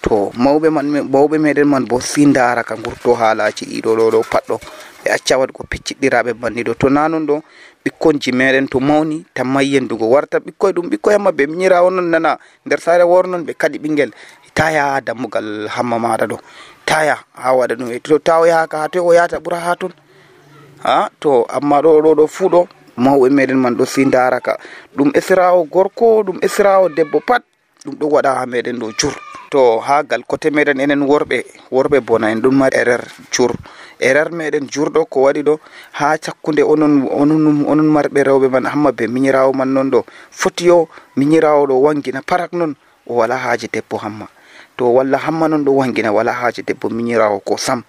To 0.01 0.31
mawɓe 0.37 0.69
man 0.69 0.87
mawɓe 1.13 1.37
meɗen 1.41 1.65
man 1.67 1.85
bo 1.89 1.99
si 1.99 2.25
ndara 2.25 2.63
ka 2.63 2.75
gurto 2.75 3.13
haalaji 3.19 3.65
ɗiɗo 3.65 3.91
ɗo 3.97 4.05
ɗo 4.13 4.19
patɗo 4.31 4.55
ɓe 5.03 5.07
acca 5.15 5.33
waɗgo 5.41 5.61
pecciɗɗiraɓe 5.71 6.31
banni 6.41 6.61
ɗo 6.63 6.73
to 6.79 6.87
nanon 6.89 7.25
ɗo 7.27 7.35
ɓikkonji 7.83 8.31
meɗen 8.31 8.67
to 8.71 8.79
mawni 8.79 9.25
tamma 9.33 9.59
yendugo. 9.63 10.05
Warta 10.13 10.37
ɓikkoye 10.39 10.73
ɗum 10.75 10.89
ɓikkoye 10.91 11.15
hamma 11.17 11.31
ɓe 11.31 11.43
miñirawo 11.47 11.89
non 11.89 12.05
nana 12.11 12.37
nder 12.65 12.79
sare 12.79 13.03
wornon 13.03 13.41
ɓe 13.45 13.53
kaɗi 13.61 13.77
ɓinguel 13.83 14.11
taya 14.53 14.83
ha 14.93 15.01
dammugal 15.01 15.67
hamma 15.75 15.97
maɗa 15.99 16.25
ɗo. 16.31 16.37
Taya 16.85 17.15
ha 17.33 17.49
waɗa 17.57 17.75
ɗum. 17.75 17.89
To 18.03 18.19
taw 18.19 18.45
yahaka 18.45 18.77
ha 18.77 18.87
toy 18.89 19.01
o 19.01 19.11
yahata 19.13 19.39
ha 19.65 19.75
toon 19.75 19.93
ha 20.83 21.09
to 21.19 21.45
amma 21.49 21.81
ɗo 21.81 22.01
ɗo 22.03 22.11
ɗo 22.15 22.27
fuu 22.27 22.49
ɗo 22.49 22.67
mawɓe 22.97 23.29
meɗen 23.29 23.57
man 23.57 23.75
ɗo 23.77 23.85
si 23.85 24.05
daraka 24.05 24.57
ɗum 24.97 25.11
esirawo 25.13 25.63
gorko 25.69 26.23
ɗum 26.25 26.37
esirawo 26.41 26.89
debbo 26.89 27.19
pat 27.27 27.43
ɗum 27.85 27.95
ɗo 27.99 28.05
waɗa 28.09 28.31
ha 28.39 28.45
meɗen 28.45 28.77
ɗo 28.79 28.91
jur. 28.99 29.13
To 29.49 29.79
ha 29.79 30.03
gal 30.03 30.23
coté 30.27 30.49
meɗen 30.51 30.79
enen 30.81 31.01
worɓe 31.07 31.45
worɓe 31.71 31.99
bona 32.01 32.27
en 32.31 32.41
ɗum 32.41 32.55
mari 32.57 32.75
erreur 32.77 33.03
jur. 33.31 33.51
Erreur 33.99 34.29
meɗen 34.31 34.67
jurɗo 34.69 35.05
ko 35.09 35.21
waɗi 35.21 35.41
ɗo 35.43 35.59
ha 35.93 36.17
cakkude 36.17 36.61
onon 36.63 37.07
onon 37.11 37.63
onon 37.71 37.87
marɓe 37.87 38.23
rewɓe 38.27 38.47
man 38.51 38.65
hamma 38.65 38.91
be 38.91 39.07
miñirawo 39.07 39.53
man 39.53 39.73
noon 39.73 39.89
ɗo. 39.91 40.03
Foti 40.31 40.65
yo 40.67 40.89
miñirawo 41.15 41.65
ɗo 41.67 41.75
wangina 41.85 42.21
parak 42.21 42.51
noon 42.53 42.75
o 43.07 43.13
wala 43.15 43.37
haaji 43.37 43.67
debbo 43.71 43.97
hamma. 43.97 44.27
To 44.77 44.85
walla 44.93 45.17
hamma 45.17 45.47
noon 45.47 45.63
ɗo 45.65 45.71
wangina 45.79 46.11
wala 46.11 46.33
haaji 46.33 46.61
debbo 46.67 46.89
miñirawo 46.89 47.39
ko 47.39 47.57
sam. 47.57 47.83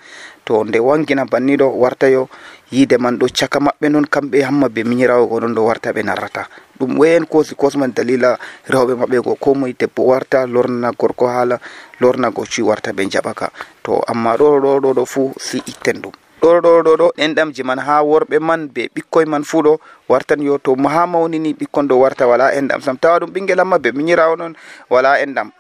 To 0.45 0.65
nde 0.65 0.79
wangina 0.79 1.25
banniɗo 1.27 1.67
warta 1.75 2.09
yo 2.09 2.29
yiide 2.71 2.99
man 2.99 3.17
ɗo 3.19 3.27
caka 3.33 3.59
maɓɓe 3.61 3.87
noon 3.89 4.07
kamɓe 4.07 4.43
hamma 4.45 4.69
be 4.69 4.85
miñirawo 4.85 5.27
go 5.27 5.41
ɗon 5.41 5.55
ɗo 5.55 5.63
warta 5.65 5.93
ɓe 5.93 6.03
narrata. 6.05 6.49
Ɗum 6.79 6.99
wayen 6.99 7.27
kosi 7.27 7.55
kosman 7.55 7.93
dalila 7.95 8.39
rewɓe 8.69 8.95
maɓɓe 9.01 9.19
go. 9.25 9.35
Ko 9.37 9.55
moye 9.55 9.75
debbo 9.79 10.03
warta 10.05 10.47
lorna 10.47 10.93
gorko 10.93 11.27
haala 11.27 11.59
lornago 12.01 12.45
cuy 12.45 12.63
warta 12.65 12.93
ɓe 12.93 13.09
jaɓaka. 13.11 13.51
To 13.83 14.03
amma 14.07 14.37
ɗo 14.37 14.61
ɗo 14.61 14.81
ɗo 14.81 14.91
ɗo 14.95 15.05
fuu 15.07 15.33
si 15.39 15.59
itten 15.67 16.01
ɗum. 16.03 16.13
Ɗo 16.41 16.61
ɗo 16.61 16.83
ɗo 16.85 16.93
ɗo 16.97 17.07
enɗamji 17.17 17.63
man 17.65 17.79
ha 17.79 18.03
worɓe 18.03 18.39
man 18.41 18.69
be 18.69 18.89
ɓikkoye 18.95 19.27
man 19.27 19.45
fuu 19.45 19.63
ɗo 19.63 19.79
wartan 20.09 20.41
yo. 20.43 20.59
To 20.59 20.75
ha 20.89 21.07
mawnini 21.07 21.55
ɓikkon 21.55 21.89
ɗo 21.89 21.97
warta 21.99 22.27
wala 22.29 22.53
enɗam 22.55 22.81
sam. 22.83 22.97
Tawa 22.99 23.19
ɗum 23.21 23.31
ɓinguel 23.33 23.59
hamma 23.59 23.79
be 23.79 23.93
miñirawo 23.93 24.37
noon 24.37 24.55
wala 24.91 25.19
enɗam 25.25 25.51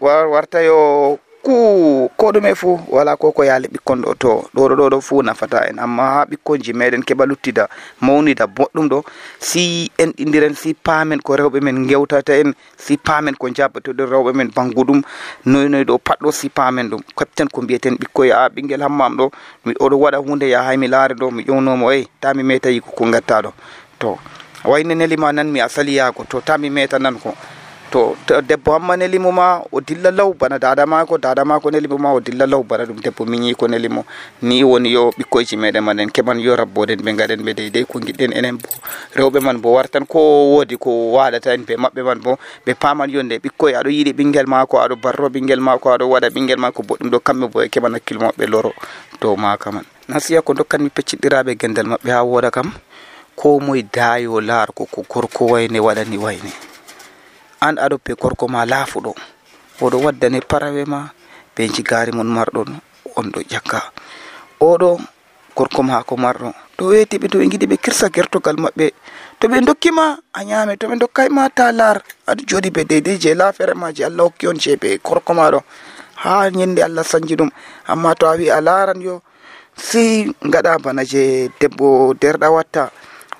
warta 0.00 0.62
yo 0.62 1.18
ko 1.42 2.10
ko 2.16 2.32
ɗume 2.32 2.54
fuu 2.54 2.80
wala 2.90 3.16
ko 3.16 3.32
ko 3.32 3.42
yaali 3.44 3.68
ɓikkon 3.68 4.02
ɗo 4.02 4.14
to 4.18 4.30
ɗo 4.54 4.62
ɗo 4.68 4.88
ɗo 4.90 5.00
fuu 5.00 5.22
nafata 5.22 5.68
en. 5.70 5.78
Amma 5.78 6.02
ha 6.14 6.24
ɓikkonji 6.30 6.72
meɗen 6.74 7.02
keɓa 7.06 7.24
luttida 7.26 7.68
mawnida 8.00 8.46
boɗɗum 8.46 8.88
ɗo 8.88 8.98
si 9.38 9.90
en 9.98 10.10
ɗidiren 10.16 10.54
si 10.54 10.74
paamen 10.74 11.20
ko 11.22 11.36
rewɓe 11.36 11.60
men 11.62 11.86
gewtata 11.88 12.34
en 12.40 12.54
si 12.76 12.96
paamen 12.96 13.34
ko 13.36 13.48
jabatoɗen 13.48 14.06
rewɓe 14.10 14.32
men 14.34 14.50
bangguɗum 14.56 15.02
noynoy 15.46 15.84
ɗo 15.84 15.98
patɗo 15.98 16.32
si 16.32 16.48
paamen 16.48 16.88
ɗum. 16.90 17.00
Kapten 17.16 17.48
ko 17.48 17.62
mbiyeten 17.62 17.94
ɓikkoye 17.96 18.32
a 18.32 18.48
ɓinguel 18.48 18.82
hammam 18.82 19.16
ɗo 19.16 19.30
mi 19.64 19.74
oɗo 19.80 19.96
waɗa 19.98 20.18
hunde 20.18 20.48
yahay 20.48 20.76
mi 20.76 20.88
laare 20.88 21.14
ɗo 21.14 21.30
mi 21.30 21.42
ƴewnomo 21.44 21.92
ey 21.92 22.06
ta 22.20 22.34
mi 22.34 22.42
metayi 22.42 22.80
ko 22.80 22.90
ko 22.90 23.04
gatta 23.10 23.42
ɗo. 23.42 23.52
To 23.98 24.18
wayne 24.64 24.94
nelima 24.94 25.32
nan 25.32 25.50
mi 25.52 25.60
asaliyago 25.60 26.24
to 26.28 26.40
ta 26.40 26.58
mi 26.58 26.68
meta 26.70 26.98
nan 26.98 27.18
ko. 27.18 27.34
To 27.90 28.16
debbo 28.42 28.72
hamma 28.72 28.96
nelimo 28.96 29.32
ma 29.32 29.62
o 29.72 29.80
dilla 29.80 30.10
law 30.10 30.32
bana 30.34 30.58
dada 30.58 30.86
mako 30.86 31.18
dada 31.18 31.44
mako 31.44 31.70
nelimo 31.70 31.98
ma 31.98 32.12
o 32.12 32.20
dilla 32.20 32.46
law 32.46 32.62
bana 32.62 32.84
ɗum 32.84 33.00
debbo 33.00 33.24
miñi 33.24 33.54
ko 33.56 33.66
nelimo 33.68 34.04
ni 34.42 34.62
woni 34.64 34.92
yo 34.92 35.10
ɓikkoyji 35.16 35.56
meɗen 35.56 35.80
man 35.84 36.00
en 36.00 36.10
yo 36.40 36.56
rabboden 36.56 37.00
ɓe 37.00 37.12
gaɗen 37.16 37.40
ɓe 37.42 37.54
deydey 37.54 37.84
ko 37.84 37.98
giɗɗen 37.98 38.32
enen 38.36 38.56
bo. 38.58 38.68
Rewɓe 39.16 39.40
man 39.40 39.60
bo 39.60 39.72
wartan 39.72 40.06
ko 40.06 40.18
woodi 40.52 40.76
ko 40.76 41.12
waɗata 41.16 41.54
en 41.54 41.64
ɓe 41.64 41.76
maɓɓe 41.76 42.02
man 42.04 42.20
bo 42.20 42.38
ɓe 42.66 42.74
paman 42.74 43.10
yonde 43.10 43.38
ɓikkoye 43.38 43.74
aɗo 43.76 43.88
yiɗi 43.90 44.12
ɓinguel 44.12 44.46
mako 44.46 44.78
aɗo 44.80 44.96
barro 44.96 45.28
ɓinguel 45.28 45.60
mako 45.60 45.90
aɗo 45.94 46.04
waɗa 46.12 46.28
ɓinguel 46.30 46.58
mako 46.58 46.82
boɗɗum 46.82 47.10
ɗo 47.10 47.18
kamɓe 47.20 47.46
bo 47.52 47.62
e 47.62 47.68
keɓan 47.68 47.92
hakkille 47.94 48.20
maɓɓe 48.20 48.46
loro 48.46 48.72
dow 49.20 49.36
maka 49.36 49.72
man. 49.72 49.84
Nasiya 50.08 50.42
ko 50.42 50.52
dokkanmi 50.54 50.90
pecciɗɗiraɓe 50.90 51.56
gendal 51.56 51.86
maɓɓe 51.86 52.10
ha 52.12 52.22
woda 52.22 52.50
kam 52.50 52.72
ko 53.36 53.60
moye 53.60 53.82
dayo 53.82 54.40
laar 54.40 54.72
ko 54.74 54.84
ko 54.84 55.04
gorko 55.08 55.46
wayne 55.56 55.80
waɗani 55.80 56.18
wayne 56.18 56.67
an 57.60 57.74
aɗo 57.84 57.96
be 58.04 58.12
gorko 58.14 58.44
ma 58.48 58.64
laafuɗo 58.70 59.12
oɗo 59.84 59.96
waddane 60.04 60.40
parawe 60.50 60.82
ma 60.92 61.00
be 61.54 61.62
jigari 61.74 62.12
mon 62.16 62.26
marɗon 62.36 62.70
on 63.18 63.26
ɗo 63.32 63.40
ƴakka 63.50 63.78
oɗo 64.60 64.90
gorko 65.56 65.80
mako 65.82 66.14
marɗo 66.16 66.48
to 66.76 66.82
weetiɓe 66.90 67.26
to 67.30 67.38
ɓe 67.38 67.46
giɗi 67.52 67.66
ɓe 67.70 67.76
kirsa 67.84 68.06
gertogal 68.14 68.56
maɓɓe 68.64 68.86
to 69.40 69.44
ɓe 69.50 69.56
dokkima 69.66 70.04
a 70.32 70.40
ñaame 70.48 70.76
to 70.80 70.86
ɓe 70.90 70.96
dokkayma 71.02 71.42
ta 71.56 71.72
laar 71.72 71.98
aɗa 72.30 72.42
joɗi 72.48 72.70
ɓe 72.74 72.82
deydey 72.90 73.18
je 73.22 73.34
laafere 73.34 73.74
ma 73.74 73.88
je 73.96 74.02
allah 74.08 74.24
hokki 74.26 74.46
on 74.50 74.58
je 74.62 74.76
ɓe 74.82 74.88
gorko 75.06 75.32
maɗo 75.34 75.58
ha 76.22 76.50
ñande 76.50 76.78
allah 76.82 77.02
sanji 77.04 77.34
ɗum 77.38 77.50
amma 77.92 78.14
to 78.14 78.26
a 78.26 78.36
wi 78.38 78.46
a 78.50 78.60
laaran 78.60 79.00
yo 79.02 79.22
si 79.76 80.30
gaɗa 80.52 80.78
bana 80.82 81.02
je 81.04 81.50
debbo 81.60 82.14
derɗa 82.20 82.50
watta 82.50 82.90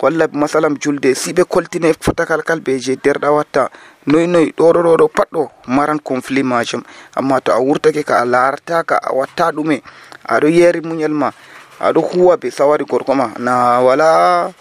walla 0.01 0.27
masalam 0.31 0.77
julde 0.79 1.13
si 1.15 1.33
ɓe 1.33 1.43
koltine 1.43 1.93
fotakalkal 1.99 2.59
be 2.61 2.79
je 2.79 2.95
derɗa 3.03 3.31
watta. 3.31 3.69
Noyi 4.07 4.27
noyi 4.27 4.53
ɗoɗo 4.57 4.79
ɗoɗo 4.83 5.07
pat 5.15 5.29
maran 5.67 5.99
conflit 5.99 6.43
majum 6.45 6.81
amma 7.15 7.41
to 7.41 7.51
a 7.51 7.59
wurtake 7.59 8.03
ka 8.05 8.15
a 8.21 8.25
larataka 8.25 8.95
a 8.97 9.13
watta 9.13 9.51
ɗume 9.51 9.81
aɗo 10.27 10.47
yeri 10.47 10.81
muñal 10.81 11.11
ma 11.11 11.31
aɗo 11.79 12.01
huwa 12.01 12.37
be 12.37 12.49
sawari 12.51 12.85
gorko 12.85 13.13
ma. 13.15 13.31
Na 13.39 13.79
wala 13.81 14.51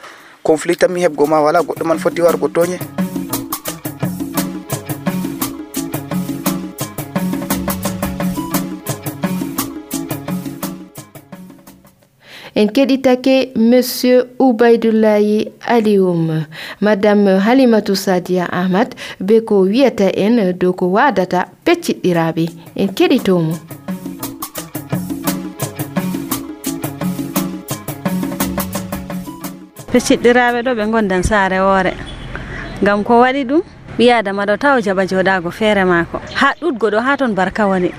conflit 0.42 0.78
tan 0.78 0.90
mi 0.92 1.00
heɓgo 1.06 1.26
ma 1.28 1.40
wala 1.40 1.60
goɗɗo 1.62 1.84
man 1.86 1.98
foti 1.98 2.20
wargo 2.22 2.48
toñe 2.48 2.78
en 12.58 12.66
keɗitake 12.74 13.52
monsieur 13.54 14.24
oubaydoulayi 14.38 15.52
alium 15.74 16.44
madame 16.80 17.38
halimatou 17.46 17.94
sadia 17.96 18.44
ahmad 18.52 18.94
be 19.20 19.40
ko 19.40 19.60
wiyata 19.70 20.10
en 20.24 20.52
dow 20.58 20.72
ko 20.72 20.86
wadata 20.96 21.46
pecciɗɗiraɓe. 21.64 22.44
En 22.76 22.88
keɗitomo. 22.96 23.54
Pecciɗɗiraɓe 29.92 30.58
ɗo 30.66 30.72
ɓe 30.78 30.84
gondan 30.92 31.22
saare 31.22 31.58
woore. 31.60 31.92
Ngam 32.82 33.04
ko 33.06 33.20
waɗi 33.22 33.42
ɗum 33.48 33.62
ɓiyadama 33.98 34.42
ɗo 34.48 34.54
taw 34.58 34.76
jaɓa 34.84 35.02
joɗago 35.10 35.50
feere 35.50 35.84
maako. 35.84 36.18
Ha 36.34 36.48
ɗuɗgo 36.60 36.86
ɗo 36.92 36.98
ha 37.06 37.16
toon 37.16 37.34
barka 37.38 37.66
woni. 37.70 37.90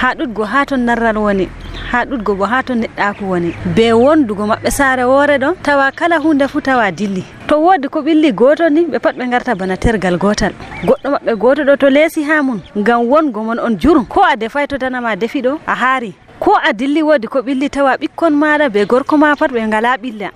Ha 0.00 0.14
ɗuɗgo 0.18 0.44
ha 0.52 0.64
toon 0.68 0.84
narral 0.84 1.16
woni. 1.16 1.48
Ha 1.92 2.04
ɗuɗgo 2.04 2.34
bo 2.38 2.44
ha 2.46 2.62
to 2.62 2.74
neɗɗaku 2.74 3.24
woni. 3.30 3.50
Be 3.76 3.92
wondugo 3.92 4.46
maɓɓe 4.46 4.70
saare 4.70 5.04
woore 5.04 5.38
ɗo 5.38 5.54
tawa 5.62 5.90
kala 5.92 6.18
hunde 6.18 6.46
fuu 6.48 6.60
tawa 6.60 6.90
dilli. 6.92 7.24
To 7.48 7.58
woodi 7.60 7.88
ko 7.88 8.00
ɓilli 8.02 8.32
goto 8.32 8.68
ni 8.70 8.84
ɓe 8.86 8.98
pat 9.00 9.16
ɓe 9.16 9.28
garta 9.30 9.54
bana 9.54 9.76
tergal 9.76 10.16
gotal 10.18 10.52
goɗɗo 10.86 11.08
maɓɓe 11.10 11.32
goto 11.38 11.62
ɗo 11.64 11.76
to 11.76 11.90
leesi 11.90 12.22
ha 12.22 12.42
mum 12.42 12.60
ngam 12.78 13.00
wongo 13.10 13.42
mon 13.44 13.58
on 13.58 13.74
juru 13.76 14.04
ko 14.08 14.22
a 14.22 14.36
defay 14.36 14.66
to 14.66 14.78
danama 14.78 15.16
defi 15.16 15.42
ɗo 15.42 15.58
a 15.66 15.74
haari. 15.74 16.14
Ko 16.38 16.54
a 16.56 16.72
dilli 16.72 17.02
woodi 17.02 17.26
ko 17.26 17.40
ɓilli 17.42 17.68
tawa 17.70 17.96
ɓikkon 17.98 18.30
maɗa 18.38 18.68
be 18.72 18.86
gorko 18.86 19.18
ma 19.18 19.34
pat 19.36 19.50
ɓe 19.50 19.66
ngala 19.66 19.96
ɓilla. 19.98 20.30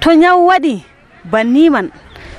To 0.00 0.10
ñaw 0.14 0.36
waɗi 0.46 0.84
banniman 1.24 1.88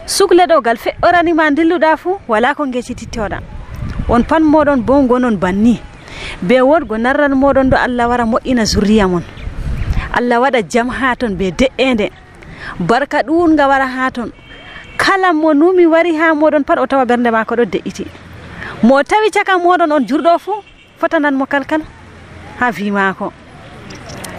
sugle 0.06 0.46
ɗo 0.46 0.62
gal 0.62 0.78
feƴƴoranima 0.78 1.50
dilluɗa 1.56 1.98
fuu 1.98 2.20
wala 2.28 2.54
ko 2.54 2.66
gecitittoɗa 2.66 3.40
on 4.10 4.22
pat 4.24 4.42
moɗon 4.42 4.82
bo 4.86 5.02
gonon 5.08 5.38
banni 5.40 5.80
be 6.42 6.62
wodgo 6.62 6.98
narral 6.98 7.34
moɗon 7.36 7.70
ɗo 7.70 7.78
allah 7.78 8.08
wara 8.08 8.26
moƴƴina 8.26 8.66
zurriya 8.66 9.08
mon. 9.08 9.24
Allah 10.14 10.40
waɗa 10.40 10.62
jam 10.70 10.90
ha 10.90 11.16
ton 11.16 11.36
be 11.36 11.52
de'ende. 11.52 12.12
Barka 12.80 13.24
ɗunga 13.24 13.68
wara 13.68 13.88
ha 13.88 14.12
ton. 14.12 14.32
Kala 14.98 15.34
mo 15.34 15.54
numi 15.54 15.86
wari 15.86 16.16
ha 16.16 16.34
moɗon 16.34 16.64
pat 16.64 16.78
o 16.80 16.86
tawa 16.86 17.06
ɓernde 17.06 17.32
mako 17.32 17.56
ɗo 17.56 17.66
de'iti. 17.66 18.06
Mo 18.84 19.02
tawi 19.04 19.32
caka 19.32 19.58
moɗon 19.58 19.92
on 19.92 20.06
jurɗo 20.06 20.38
fuu 20.40 20.62
fotananmo 21.00 21.46
kalkal 21.46 21.82
ha 22.60 22.70
wi 22.78 22.92
mako. 22.92 23.34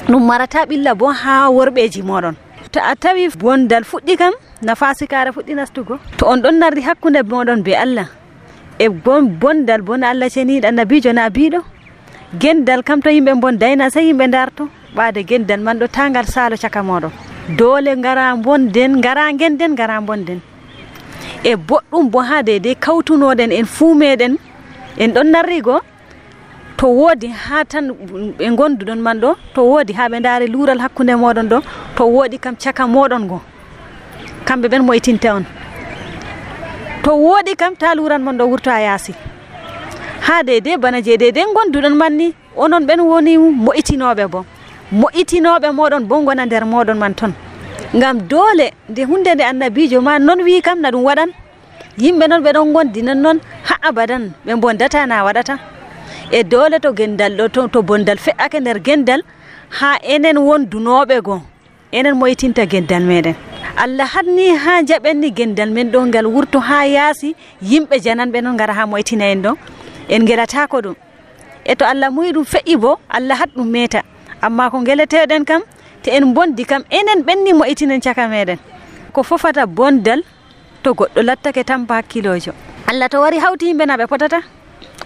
Ɗum 0.09 0.23
marata 0.27 0.65
ɓilla 0.67 0.95
bo 0.95 1.11
ha 1.11 1.49
worɓeji 1.51 2.03
moɗon 2.03 2.35
to 2.73 2.81
a 2.81 2.95
tawi 2.97 3.29
bondal 3.29 3.85
fuɗɗi 3.85 4.17
kam 4.17 4.33
nafasikare 4.63 5.31
fuɗɗi 5.33 5.55
nastugo. 5.55 5.99
To 6.19 6.27
on 6.27 6.39
ɗon 6.43 6.59
narri 6.59 6.83
hakkude 6.83 7.23
moɗon 7.23 7.63
be 7.63 7.75
allah. 7.75 8.07
e 8.79 8.89
bondal 8.89 9.83
bona 9.83 10.09
allah 10.11 10.29
ceniɗo 10.29 10.67
annabijo 10.69 11.13
na 11.13 11.29
biɗo. 11.31 11.61
Gendal 12.41 12.83
kam 12.83 13.01
to 13.01 13.11
yimɓe 13.11 13.35
bon 13.41 13.53
dayna 13.59 13.91
sa 13.91 14.01
yimɓe 14.01 14.27
darto 14.31 14.69
ɓaade 14.97 15.23
gendal 15.29 15.61
man 15.61 15.79
ɗo 15.79 15.87
tangal 15.89 16.27
salo 16.27 16.57
caka 16.57 16.83
moɗon 16.83 17.11
doole 17.57 17.95
gara 18.03 18.35
bonden 18.37 19.01
gara 19.01 19.31
genden 19.39 19.75
gara 19.75 20.01
bonden. 20.01 20.41
E 21.45 21.55
boɗɗum 21.55 22.11
bo 22.11 22.21
ha 22.21 22.43
de 22.43 22.59
de 22.59 22.75
kawtunoɗen 22.75 23.53
en 23.53 23.65
fuu 23.67 23.95
meɗen 23.95 24.37
en 24.99 25.11
ɗon 25.15 25.31
narrigo 25.31 25.81
to 26.77 26.87
woodi 26.89 27.29
ha 27.29 27.65
tan 27.65 27.91
ɓe 28.39 28.57
gonduɗon 28.57 28.99
man 28.99 29.21
ɗo 29.21 29.37
to 29.55 29.63
woodi 29.63 29.93
ha 29.93 30.09
ɓe 30.09 30.21
daari 30.21 30.47
luural 30.49 30.79
hakkude 30.81 31.15
moɗon 31.15 31.47
ɗo 31.49 31.63
to 31.97 32.05
woodi 32.05 32.39
kam 32.39 32.57
caka 32.57 32.85
moɗon 32.87 33.23
ngo 33.25 33.41
kamɓe 34.45 34.67
ɓen 34.69 34.83
moytinta 34.83 35.35
on. 35.37 35.45
to 37.05 37.11
wooɗi 37.25 37.53
kam 37.61 37.73
ta 37.77 37.95
luran 37.95 38.23
mon 38.25 38.37
ɗo 38.39 38.45
wurto 38.51 38.71
a 38.71 38.81
yaasi. 38.87 39.13
Ha 40.27 40.43
dede 40.43 40.77
bana 40.83 40.99
je 41.07 41.17
dede 41.23 41.41
gonduɗon 41.55 41.95
man 42.01 42.13
ni 42.21 42.27
onon 42.57 42.85
ɓen 42.89 43.01
woni 43.11 43.33
mo'itinoɓe 43.39 44.25
bo. 44.33 44.41
Mo'itinoɓe 45.01 45.69
moɗon 45.79 46.05
bo 46.09 46.15
gona 46.27 46.47
nder 46.47 46.65
moɗon 46.73 46.99
man 47.03 47.15
ton. 47.15 47.33
Ngam 47.97 48.17
doole 48.31 48.67
nde 48.91 49.03
hunde 49.11 49.31
nde 49.35 49.45
annabijo 49.51 50.01
ma 50.01 50.19
non 50.19 50.41
wi 50.47 50.63
kam 50.63 50.81
na 50.81 50.91
ɗum 50.91 51.05
waɗan 51.09 51.31
yimɓe 52.03 52.25
noon 52.29 52.43
ɓeɗon 52.47 52.73
gondi 52.75 53.03
non 53.03 53.19
noon 53.25 53.39
ha 53.69 53.75
abadan 53.89 54.25
ɓe 54.47 54.53
bondata 54.63 55.07
na 55.07 55.25
waɗata. 55.27 55.55
E 56.33 56.43
doole 56.43 56.79
to 56.81 56.91
gendal 56.99 57.33
ɗo 57.39 57.69
to 57.73 57.83
bondal 57.83 58.19
fe'ake 58.19 58.59
nder 58.61 58.79
gendal 58.87 59.21
ha 59.79 59.99
enen 60.03 60.39
wondunoɓe 60.39 61.21
goo 61.27 61.41
enen 61.99 62.15
moytinta 62.19 62.67
gendal 62.67 63.05
meɗen. 63.11 63.35
Allah 63.77 64.07
hanni 64.15 64.47
ha 64.65 64.83
jaɓenni 64.89 65.31
gendal 65.37 65.71
men 65.71 65.91
ɗo 65.93 66.01
ngal 66.07 66.27
wurto 66.27 66.59
ha 66.69 66.79
yaasi 66.87 67.35
yimɓe 67.63 67.97
jananɓe 68.05 68.39
noon 68.43 68.57
gara 68.57 68.75
ha 68.75 68.87
moytina 68.87 69.25
en 69.33 69.43
ɗo. 69.43 69.53
En 70.09 70.27
gelatako 70.27 70.79
ɗum. 70.85 70.95
E 71.65 71.75
to 71.75 71.85
allah 71.87 72.11
muyi 72.11 72.33
ɗum 72.33 72.45
feƴƴi 72.45 72.77
bo 72.77 72.99
allah 73.09 73.37
hat 73.41 73.51
ɗum 73.57 73.69
meta. 73.71 74.03
Amma 74.43 74.71
ko 74.71 74.83
geleteɗen 74.85 75.45
kam 75.47 75.63
te 76.03 76.11
en 76.11 76.35
bondi 76.35 76.65
kam 76.65 76.83
enen 76.91 77.23
ɓenni 77.23 77.53
moytinen 77.55 78.01
caka 78.01 78.27
meɗen. 78.29 78.59
Ko 79.13 79.23
fofata 79.23 79.67
bondal 79.67 80.23
to 80.83 80.91
goɗɗo 80.95 81.23
lattake 81.23 81.65
tampa 81.65 81.95
hakkilojo. 82.03 82.53
Allah 82.91 83.09
to 83.09 83.21
wari 83.21 83.39
hawti 83.39 83.67
yimɓe 83.71 83.87
na 83.87 83.97
ɓe 83.97 84.07
potata? 84.07 84.41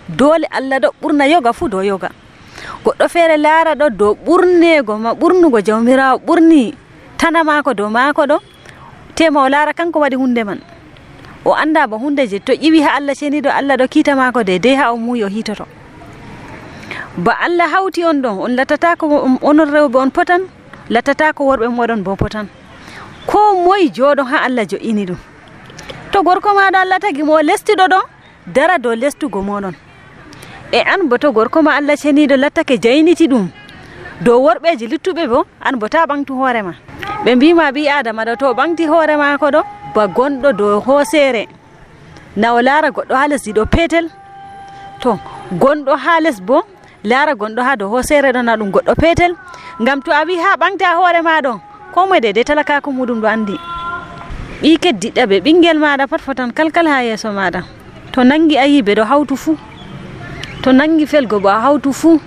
Doole 0.08 0.46
allah 0.50 0.78
ɗo 0.80 0.88
ɓurna 1.02 1.28
yoga 1.28 1.52
fuu 1.52 1.68
dow 1.68 1.82
yoga 1.82 2.08
goɗɗo 2.84 3.08
feere 3.08 3.36
laara 3.36 3.74
ɗo 3.74 3.86
dow 3.90 4.12
ɓurnego 4.26 4.98
ma 4.98 5.12
ɓurnugo 5.14 5.60
jawmirawo 5.60 6.18
ɓurni 6.26 6.74
tana 7.18 7.44
maako 7.44 7.74
dow 7.74 7.88
maako 7.90 8.22
ɗo 8.26 8.36
tema 9.14 9.42
o 9.44 9.48
laara 9.48 9.72
kanko 9.72 10.00
waɗi 10.00 10.16
hunde 10.16 10.44
man. 10.44 10.60
O 11.44 11.54
anda 11.54 11.86
ba 11.86 11.96
hunde 11.96 12.26
je 12.30 12.38
to 12.40 12.52
ƴiwi 12.52 12.82
ha 12.82 12.96
allah 12.98 13.14
ceniɗo 13.14 13.50
allah 13.50 13.76
ɗo 13.76 13.86
kiita 13.88 14.14
maako 14.14 14.44
de 14.44 14.58
dey 14.58 14.74
ha 14.74 14.92
o 14.92 14.96
muuyi 14.96 15.24
o 15.24 15.28
hitoto 15.28 15.64
ba 17.16 17.32
allah 17.40 17.66
hawti 17.72 18.04
on 18.04 18.22
ɗon 18.22 18.38
on 18.44 18.52
lattatako 18.56 19.06
onon 19.42 19.68
rewɓe 19.74 19.96
on 19.98 20.10
potan 20.10 20.42
lattatako 20.90 21.44
worɓe 21.44 21.68
moɗon 21.68 22.02
bo 22.02 22.16
potan. 22.16 22.46
Ko 23.26 23.38
moye 23.64 23.88
jooɗo 23.90 24.22
ha 24.24 24.38
allah 24.46 24.64
jo'ini 24.66 25.04
ɗum. 25.06 25.16
To 26.12 26.22
gorko 26.22 26.54
maɗo 26.54 26.78
allah 26.78 26.98
tagi 27.00 27.22
mo 27.22 27.40
lestiɗo 27.42 27.84
ɗo 27.92 28.00
dara 28.46 28.78
dow 28.78 28.94
lestugo 28.94 29.42
moɗon 29.42 29.74
e 30.72 30.80
an 30.80 31.08
boto 31.08 31.32
gorko 31.32 31.62
ma 31.62 31.76
allah 31.78 31.96
ceniɗo 31.96 32.36
lattake 32.36 32.76
jayniti 32.84 33.26
ɗum. 33.28 33.48
Dow 34.20 34.38
worɓeji 34.44 34.86
luttuɓe 34.92 35.24
bo 35.28 35.46
an 35.60 35.78
bota 35.78 36.06
ɓamtu 36.06 36.32
hoorema 36.34 36.74
ɓe 37.24 37.34
mbima 37.36 37.70
ɓi 37.74 37.88
adama 37.88 38.24
ɗo 38.24 38.34
to 38.36 38.46
ɓamti 38.54 38.84
hoore 38.86 39.16
mako 39.16 39.48
ɗo 39.54 39.60
ba 39.94 40.06
gonɗo 40.06 40.52
dow 40.52 40.80
hoosere 40.80 41.46
na 42.36 42.54
o 42.54 42.60
laara 42.62 42.90
goɗɗo 42.90 43.14
ha 43.14 43.28
lesdi 43.28 43.52
ɗo 43.52 43.64
petel 43.66 44.06
to 45.00 45.18
gonɗo 45.52 45.96
ha 45.96 46.20
les 46.20 46.40
bo 46.42 46.62
laara 47.04 47.34
gonɗo 47.34 47.62
ha 47.62 47.76
dow 47.76 47.88
hoosere 47.88 48.32
ɗo 48.32 48.42
na 48.42 48.56
ɗum 48.56 48.70
goɗɗo 48.70 48.94
petel 49.02 49.32
ngam 49.80 50.02
to 50.02 50.10
a 50.12 50.24
wi 50.26 50.36
ha 50.36 50.56
ɓamti 50.60 50.84
ha 50.84 50.94
hoore 50.98 51.20
maɗo 51.22 51.60
ko 51.94 52.06
moe 52.06 52.20
de 52.20 52.32
de 52.32 52.42
talakako 52.44 52.90
muɗum 52.90 53.20
ɗo 53.22 53.28
andi 53.28 53.56
ɓi 54.62 54.78
keddiɗɗa 54.82 55.24
ɓe 55.30 55.36
ɓinguel 55.44 55.78
maɗa 55.78 56.06
pat 56.10 56.20
fotan 56.20 56.50
kalkal 56.52 56.86
ha 56.86 57.02
yeeso 57.02 57.30
maɗa 57.32 57.62
to 58.12 58.20
nangi 58.24 58.58
ayi 58.58 58.82
ɓe 58.82 58.94
ɗo 58.98 59.04
hawtu 59.04 59.36
fuu. 59.36 59.56
To 60.62 60.72
nangi 60.72 61.06
felgo 61.06 61.40
bo 61.40 61.48
a 61.48 61.60
hawtu 61.60 61.92
fuu 61.92 62.18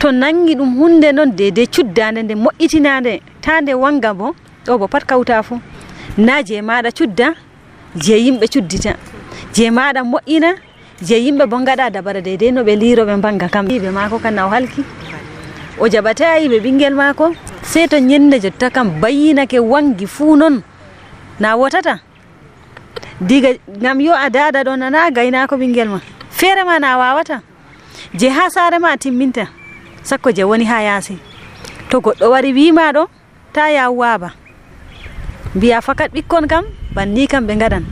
to 0.00 0.12
nangi 0.12 0.54
ɗum 0.54 0.70
hunde 0.78 1.08
noon 1.12 1.30
dede 1.36 1.66
cuddade 1.66 2.22
nde 2.22 2.34
moƴƴitinade 2.34 3.20
ta 3.40 3.60
nde 3.60 3.72
wanga 3.74 4.14
bo 4.14 4.34
ɗo 4.66 4.78
bo 4.78 4.86
pat 4.88 5.04
kawta 5.06 5.42
fuu 5.42 5.60
na 6.16 6.42
je 6.42 6.60
maɗa 6.62 6.90
cudda 6.92 7.34
je 7.96 8.14
yimɓe 8.24 8.46
cuddita. 8.52 8.92
Je 9.54 9.70
maɗa 9.70 10.02
moƴƴina 10.02 10.50
je 11.02 11.16
yimɓe 11.24 11.46
bo 11.46 11.56
gaɗa 11.58 11.90
dabara 11.90 12.20
dedei 12.20 12.52
no 12.52 12.62
ɓe 12.62 12.74
liroɓe 12.76 13.16
banga 13.20 13.48
kam. 13.48 13.66
Ɓe 13.66 13.90
mako 13.90 14.18
kam 14.18 14.34
na 14.34 14.46
o 14.46 14.50
halki. 14.50 14.82
O 15.78 15.86
jaɓata 15.88 16.38
yiɓe 16.42 16.58
ɓinguel 16.60 16.94
mako 16.94 17.34
sei 17.62 17.86
to 17.88 17.96
ñande 17.98 18.40
jotta 18.42 18.70
kam 18.70 19.00
bayyinake 19.00 19.58
wangi 19.58 20.06
fuu 20.06 20.36
noon 20.36 20.62
na 21.40 21.56
wotata? 21.56 21.98
Diga 23.20 23.50
gam 23.80 24.00
yo 24.00 24.12
a 24.12 24.28
dada 24.30 24.62
ɗo 24.62 24.76
nana 24.76 25.10
gaynako 25.10 25.56
ɓinguel 25.56 25.88
ma. 25.88 26.00
Feere 26.30 26.64
ma 26.64 26.78
na 26.78 26.98
wawata 26.98 27.40
je 28.14 28.28
ha 28.28 28.50
saare 28.50 28.78
ma 28.78 28.96
timminta 28.96 29.46
sakko 30.02 30.30
je 30.32 30.42
woni 30.44 30.64
ha 30.64 30.80
yaasi. 30.82 31.18
To 31.90 32.00
goɗɗo 32.00 32.30
wari 32.30 32.52
wima 32.52 32.92
ɗo 32.92 33.06
ta 33.52 33.70
yawwaba 33.70 34.32
mbiya 35.54 35.80
fakat 35.82 36.10
ɓikkon 36.12 36.46
kam 36.48 36.64
banni 36.94 37.26
kam 37.26 37.46
ɓe 37.46 37.54
gaɗan 37.60 37.84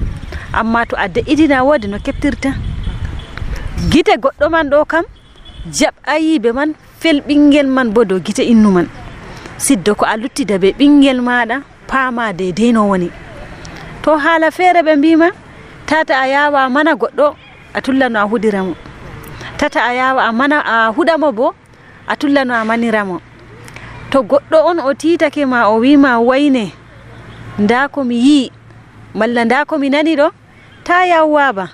amma 0.53 0.87
to 0.87 0.97
a 0.97 1.09
de'itina 1.09 1.63
wodi 1.65 1.87
no 1.89 1.99
keptirta 1.99 2.51
gite 3.91 4.15
goɗɗo 4.19 4.51
man 4.51 4.69
ɗo 4.71 4.85
kam 4.85 5.05
jaɓ 5.71 5.95
ayiɓe 6.05 6.53
man 6.53 6.75
fel 7.01 7.21
ɓinguel 7.21 7.67
man 7.67 7.91
bo 7.95 8.05
dow 8.05 8.19
gite 8.19 8.43
innu 8.43 8.71
man. 8.71 8.89
Siddo 9.59 9.95
ko 9.95 10.05
a 10.07 10.17
luttida 10.17 10.59
be 10.59 10.73
ɓinguel 10.79 11.21
maɗa 11.23 11.63
paama 11.87 12.33
dedei 12.33 12.73
no 12.73 12.89
woni. 12.91 13.11
To 14.03 14.17
haala 14.19 14.51
feere 14.51 14.83
ɓe 14.83 14.97
mbima 14.97 15.31
tata 15.87 16.19
a 16.21 16.27
yawa 16.27 16.69
mana 16.71 16.95
goɗɗo 16.95 17.35
a 17.75 17.81
tullano 17.81 18.19
a 18.21 18.27
huɗiramo 18.27 18.75
tata 19.57 19.81
a 19.85 19.93
yawa 19.95 20.23
a 20.29 20.33
mana 20.33 20.59
a 20.65 20.93
huɗamo 20.97 21.33
bo 21.33 21.55
a 22.07 22.17
tullano 22.17 22.55
a 22.55 22.65
maniramo 22.65 23.21
to 24.11 24.23
goɗɗo 24.23 24.59
on 24.65 24.79
o 24.81 24.95
titake 24.95 25.47
ma 25.47 25.69
o 25.69 25.79
wima 25.81 26.21
wayne 26.21 26.73
nda 27.59 27.89
komi 27.89 28.17
yi 28.27 28.51
malla 29.15 29.45
nda 29.45 29.65
komi 29.65 29.91
nani 29.91 30.17
ɗo 30.17 30.31
ta 30.85 31.05
yawwaba 31.07 31.69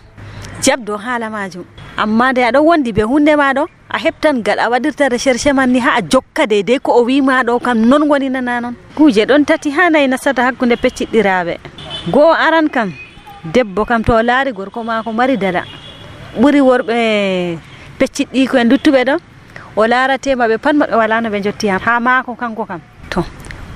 jabdo 0.62 0.96
haala 0.96 1.31
majum. 1.31 1.64
Amma 1.96 2.33
nde 2.33 2.42
aɗon 2.46 2.62
wondi 2.66 2.92
be 2.92 3.02
hunde 3.02 3.35
ma 3.37 3.52
ɗo 3.52 3.66
a 3.90 3.98
heɓtan 3.98 4.42
gal 4.42 4.59
a 4.59 4.68
waɗirta 4.70 5.09
recherche 5.09 5.52
man 5.52 5.70
ni 5.72 5.78
ha 5.81 5.96
a 5.98 6.02
jokka 6.02 6.46
deydey 6.46 6.78
ko 6.78 6.92
o 6.92 7.04
wima 7.04 7.42
ɗo 7.42 7.59
kam 7.62 7.78
non 7.88 8.02
woni 8.11 8.28
nana 8.31 8.61
noon 8.61 8.74
kuje 8.94 9.24
ɗon 9.26 9.44
tati 9.44 9.70
ha 9.70 9.90
nayi 9.90 10.07
nasata 10.09 10.42
hakkude 10.46 10.76
pecciɗɗiraɓe 10.76 11.54
goo 12.12 12.33
aran 12.33 12.68
kam 12.68 12.92
debbo 13.44 13.85
kam 13.85 14.04
to 14.04 14.12
laari 14.22 14.52
gorko 14.52 14.85
mako 14.85 15.12
mari 15.12 15.37
dala 15.37 15.62
ɓuri 16.40 16.61
worɓe 16.61 16.96
pecciɗɗi 17.98 18.46
ko 18.48 18.57
en 18.59 18.68
duttuɓe 18.68 19.05
ɗo 19.05 19.14
o 19.77 19.87
laratema 19.87 20.48
ɓe 20.48 20.59
pat 20.59 20.74
maɓe 20.74 20.94
wala 20.96 21.20
no 21.20 21.29
ɓe 21.31 21.42
jotti 21.42 21.68
ha 21.68 22.01
maako 22.01 22.35
kanko 22.35 22.64
kam. 22.64 22.81
To 23.11 23.24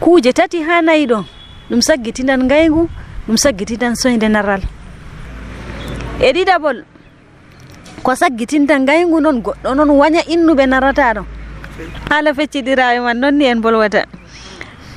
kuuje 0.01 0.33
tati 0.33 0.63
ha 0.63 0.81
nayi 0.83 1.07
ɗo 1.07 1.25
ɗum 1.71 1.81
saggitinan 1.81 2.49
gaygu 2.49 2.89
ɗum 3.27 3.37
saggitinan 3.37 3.95
soyde 3.97 4.29
narral. 4.29 4.63
E 6.21 6.33
ɗiɗaɓol 6.33 6.85
ko 8.03 8.15
saggitinta 8.15 8.79
gaygu 8.79 9.21
noon 9.21 9.43
goɗɗo 9.43 9.75
noon 9.75 9.91
waña 9.91 10.23
innuɓe 10.27 10.67
narata 10.67 11.15
ɗo. 11.15 11.23
Haala 12.11 12.35
fecciɗiraɓe 12.35 13.01
man 13.03 13.19
noon 13.21 13.35
ni 13.39 13.45
en 13.47 13.61
bolwata. 13.61 14.05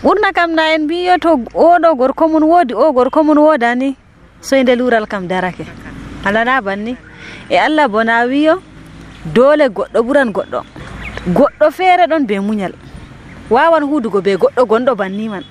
Ɓurna 0.04 0.32
kam 0.34 0.54
na 0.54 0.74
en 0.76 0.84
mbiyo 0.86 1.18
to 1.18 1.30
oɗo 1.54 1.96
gorko 1.98 2.28
mum 2.28 2.44
woodi 2.44 2.74
o 2.74 2.92
gorko 2.94 3.24
mum 3.24 3.38
wodani 3.38 3.96
soyde 4.42 4.76
lural 4.78 5.08
kam 5.08 5.28
darake. 5.28 5.66
Alana 6.26 6.62
banni 6.62 6.96
e 7.50 7.58
allah 7.58 7.88
bo 7.88 8.04
na 8.04 8.24
wiyo 8.26 8.62
dole 9.34 9.68
goɗɗo 9.70 10.00
ɓuran 10.02 10.32
goɗɗo. 10.32 10.60
Goɗɗo 11.34 11.72
feere 11.72 12.06
ɗon 12.08 12.26
be 12.28 12.40
muñal 12.40 12.74
wawan 13.50 13.84
hudugo 13.84 14.22
be 14.22 14.36
goɗɗo 14.38 14.66
gonɗo 14.66 14.96
banni 14.96 15.30
man 15.30 15.44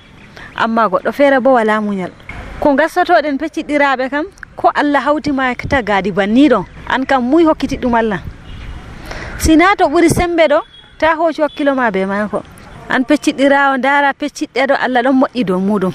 amma 0.55 0.87
goɗɗo 0.87 1.11
feere 1.11 1.39
bo 1.39 1.53
wala 1.53 1.81
muñal 1.81 2.11
ko 2.59 2.73
gassotoɗen 2.75 3.37
pecciɗɗiraɓe 3.37 4.09
kam 4.09 4.25
ko 4.55 4.71
allah 4.75 5.01
hawtima 5.03 5.55
ta 5.69 5.81
gaadi 5.81 6.11
banniɗo 6.11 6.65
an 6.87 7.05
kam 7.05 7.23
muy 7.23 7.43
hokkiti 7.43 7.77
ɗum 7.77 7.95
allah. 7.95 8.19
Sina 9.37 9.75
to 9.77 9.85
ɓuri 9.87 10.09
sembe 10.09 10.47
ɗo 10.47 10.59
ta 10.97 11.15
hoci 11.15 11.41
hakkilo 11.41 11.75
ma 11.75 11.91
be 11.91 12.05
mako 12.05 12.43
an 12.89 13.03
pecciɗɗirawo 13.03 13.77
ndara 13.77 14.13
pecciɗɗeɗo 14.13 14.75
allah 14.79 15.01
ɗon 15.03 15.15
moƴƴi 15.19 15.43
dow 15.45 15.59
muɗum. 15.59 15.93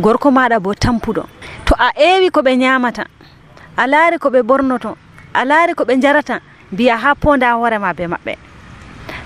Gorko 0.00 0.30
maɗa 0.30 0.60
bo 0.60 0.74
tampuɗo. 0.74 1.24
To 1.66 1.74
a 1.78 1.90
ewi 1.96 2.30
ko 2.30 2.40
ɓe 2.40 2.56
ñamata 2.56 3.04
a 3.76 3.86
laari 3.86 4.18
ko 4.18 4.28
ɓe 4.30 4.42
bornoto 4.42 4.96
a 5.38 5.44
laari 5.44 5.74
ko 5.74 5.84
ɓe 5.84 5.94
jarata 6.02 6.40
mbiya 6.72 6.96
ha 6.98 7.14
ponda 7.14 7.52
hoorema 7.54 7.94
be 7.94 8.04
maɓɓe. 8.06 8.34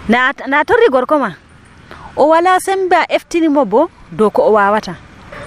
Na, 0.09 0.64
torri 0.64 0.88
gorko 0.90 1.18
ma 1.18 1.31
o 2.16 2.29
wala 2.29 2.61
sembe 2.61 2.92
a 2.96 3.07
eftinimo 3.09 3.64
bo 3.64 3.88
dow 4.12 4.31
ko 4.31 4.42
o 4.42 4.53
wawata. 4.53 4.94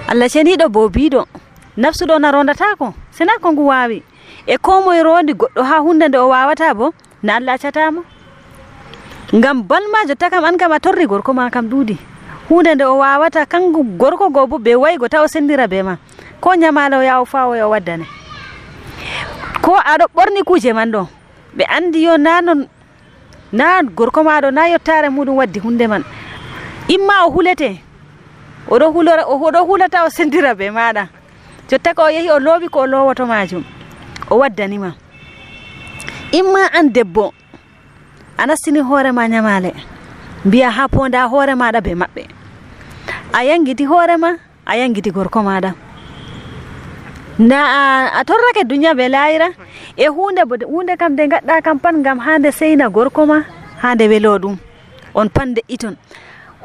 Allah 0.09 0.27
ceniɗo 0.29 0.69
bo 0.69 0.89
biɗo 0.89 1.25
nafsuɗo 1.77 2.19
na 2.19 2.31
rondatako 2.31 2.93
sina 3.11 3.37
ko 3.41 3.51
ngu 3.51 3.63
wawi 3.67 4.03
e 4.47 4.57
ko 4.57 4.81
moye 4.81 5.03
rondi 5.03 5.33
goɗɗo 5.33 5.61
ha 5.63 5.77
hunde 5.85 6.07
nde 6.07 6.17
o 6.17 6.29
wawata 6.29 6.73
bo 6.73 6.93
na 7.23 7.35
allah 7.35 7.53
accatamo 7.55 8.01
ngam 9.33 9.63
balma 9.67 10.05
jotta 10.07 10.29
kam 10.29 10.45
an 10.45 10.57
kam 10.57 10.71
a 10.71 10.79
torri 10.79 11.05
gorko 11.05 11.33
ma 11.33 11.49
kam 11.49 11.69
ɗuuɗi 11.69 11.97
hunde 12.49 12.75
nde 12.75 12.85
o 12.85 12.97
wawata 12.97 13.45
kangu 13.45 13.83
gorko 13.97 14.29
go 14.29 14.47
bo 14.47 14.57
be 14.57 14.73
waygo 14.75 15.07
taw 15.09 15.23
o 15.23 15.27
sendira 15.27 15.67
be 15.67 15.83
ma. 15.83 15.97
Ko 16.41 16.53
ñamalo 16.55 17.01
yaw 17.03 17.25
fawoya 17.25 17.67
o 17.67 17.69
waddane 17.73 18.05
ko 19.61 19.71
aɗo 19.77 20.05
ɓorni 20.15 20.41
kuuje 20.43 20.73
man 20.73 20.91
ɗo 20.91 21.07
ɓe 21.57 21.63
anndi 21.75 22.03
yo 22.03 22.17
na 22.17 22.41
no 22.41 22.53
na 23.51 23.81
gorko 23.83 24.23
maɗo 24.23 24.51
na 24.51 24.67
yottare 24.67 25.09
muɗum 25.09 25.37
waddi 25.37 25.59
hunde 25.59 25.87
man. 25.87 26.03
Imma 26.87 27.25
o 27.25 27.31
hulete 27.31 27.79
oɗo 28.69 28.85
hulora 28.93 29.23
oɗo 29.25 29.59
hulata 29.67 30.03
o 30.05 30.09
sendira 30.09 30.55
be 30.55 30.69
maɗa 30.69 31.07
jotta 31.69 31.93
ko 31.93 32.03
o 32.03 32.09
yehi 32.09 32.29
o 32.31 32.39
loowi 32.39 32.67
ko 32.69 32.79
o 32.79 32.85
lowoto 32.87 33.25
majum 33.25 33.63
o 34.29 34.37
waddanima 34.37 34.93
imma 36.31 36.69
an 36.73 36.89
debbo 36.93 37.33
a 38.37 38.45
nastini 38.45 38.79
hoorema 38.79 39.27
ñamale 39.27 39.73
mbiya 40.45 40.71
ha 40.71 40.87
ponda 40.87 41.27
hoore 41.27 41.55
maɗa 41.55 41.81
be 41.81 41.93
maɓɓe. 41.95 42.23
A 43.33 43.43
yangiti 43.43 43.85
hoorema 43.85 44.37
a 44.65 44.77
yangiti 44.77 45.11
gorko 45.11 45.39
maɗa 45.43 45.73
na 47.39 47.59
a 47.65 48.19
a 48.19 48.23
torrake 48.23 48.63
duniat 48.67 48.95
ɓe 48.97 49.07
layira. 49.09 49.49
E 49.97 50.07
hunde 50.07 50.41
hunde 50.65 50.97
kam 50.97 51.13
nde 51.13 51.27
gaɗɗa 51.27 51.61
kam 51.63 51.79
pat 51.79 51.95
gam 52.03 52.19
hande 52.19 52.51
seyna 52.51 52.89
gorko 52.89 53.25
ma 53.25 53.43
hande 53.81 54.07
welo 54.07 54.37
ɗum. 54.39 54.57
On 55.13 55.27
pan 55.29 55.53
de'iton. 55.53 55.95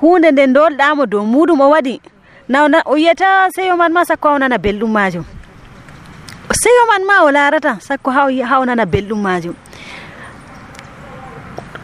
Hunde 0.00 0.30
nde 0.32 0.46
dolɗamo 0.54 1.06
dow 1.06 1.24
muɗum 1.24 1.60
o 1.60 1.70
waɗi. 1.70 2.00
Nawna 2.48 2.82
o 2.86 2.96
yiyata 2.96 3.50
seyo 3.54 3.76
man 3.76 3.92
ma 3.92 4.04
sakko 4.04 4.28
hawnana 4.28 4.58
belɗum 4.58 4.90
majum. 4.90 5.24
Seyo 6.52 6.86
man 6.88 7.04
ma 7.06 7.24
o 7.24 7.30
larata 7.30 7.78
sakko 7.80 8.10
ha 8.10 8.26
hawnana 8.50 8.84
belɗum 8.86 9.20
majum. 9.22 9.54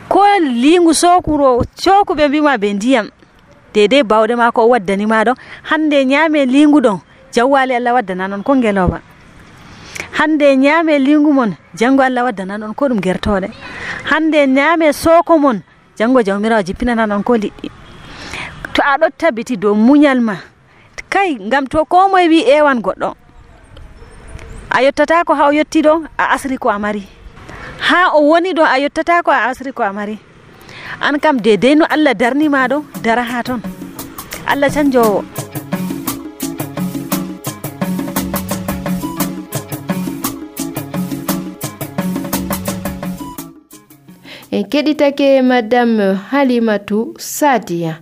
Ko 0.08 0.22
lingu 0.40 0.94
sokuro 0.94 1.62
coku 1.84 2.14
ɓe 2.14 2.28
mbima 2.28 2.56
ɓe 2.56 2.74
ndiyam. 2.74 3.10
Dedei 3.74 4.02
bawɗe 4.02 4.36
ma 4.36 4.50
ko 4.52 4.62
o 4.62 4.68
waddanima 4.68 5.24
ɗo 5.24 5.34
hande 5.62 6.04
ñaame 6.04 6.46
lingu 6.46 6.80
ɗon. 6.80 6.98
Jawwali 7.36 7.74
allah 7.76 7.92
waddana 7.94 8.28
noon 8.28 8.42
ko 8.42 8.56
ngeloba. 8.56 9.00
Hande 10.18 10.56
ñaame 10.56 10.96
lingu 10.98 11.32
mon 11.32 11.52
janngo 11.76 12.02
allah 12.02 12.24
waddana 12.24 12.56
noon 12.58 12.72
ko 12.74 12.88
ɗum 12.88 13.00
gertoɗe 13.04 13.48
hande 14.10 14.38
ñaame 14.56 14.92
sooko 14.92 15.38
mon 15.38 15.60
janngo 15.98 16.22
jawmirawo 16.24 16.62
jippinana 16.64 17.04
noon 17.06 17.22
ko 17.22 17.36
liɗɗi. 17.36 17.68
To 18.74 18.80
aɗo 18.82 19.06
tabiti 19.18 19.56
dow 19.56 19.74
muñal 19.74 20.20
ma. 20.20 20.36
Kay 21.10 21.36
ngam 21.36 21.68
to 21.68 21.84
ko 21.84 22.08
moye 22.08 22.28
wi 22.28 22.40
ewan 22.48 22.80
goɗɗo 22.80 23.14
a 24.70 24.82
yottata 24.82 25.24
ko 25.24 25.34
ha 25.34 25.48
o 25.48 25.52
yetti 25.52 25.82
ɗo 25.82 26.04
a 26.18 26.24
asri 26.34 26.56
ko 26.58 26.68
a 26.70 26.78
mari. 26.78 27.04
Ha 27.88 28.16
o 28.16 28.20
woni 28.32 28.52
ɗo 28.56 28.64
a 28.64 28.80
yottata 28.80 29.22
ko 29.22 29.30
a 29.30 29.48
asri 29.52 29.72
ko 29.72 29.82
a 29.84 29.92
mari. 29.92 30.18
An 31.00 31.20
kam 31.20 31.36
dedei 31.40 31.76
no 31.76 31.84
allah 31.84 32.14
darnima 32.14 32.66
ɗo 32.68 32.84
dara 33.04 33.22
ha 33.22 33.42
toon 33.42 33.60
allah 34.48 34.70
canjowo 34.72 35.24
en 44.56 44.64
keɗitake 44.72 45.28
madame 45.50 46.06
halimatu 46.30 46.98
sadia 47.18 47.92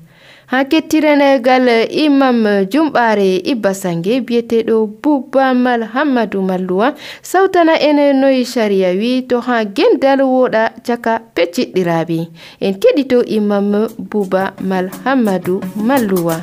ha 0.53 0.59
kettirenegal 0.71 1.67
imam 2.05 2.41
jumɓare 2.73 3.29
ibba 3.53 3.73
sange 3.83 4.15
biyeteɗo 4.27 4.77
bubamal 5.03 5.83
hammadou 5.95 6.43
malluwa 6.49 6.89
sawtana 7.31 7.75
en 7.89 7.99
noyi 8.21 8.45
sharia 8.53 8.91
wi 9.01 9.13
to 9.29 9.37
ha 9.47 9.57
gendal 9.77 10.21
woɗa 10.35 10.63
caka 10.87 11.15
pecciɗɗiraɓe. 11.35 12.19
En 12.67 12.75
keɗito 12.83 13.19
imam 13.37 13.69
bubamal 14.11 14.87
hammadou 15.05 15.59
malluwa. 15.87 16.37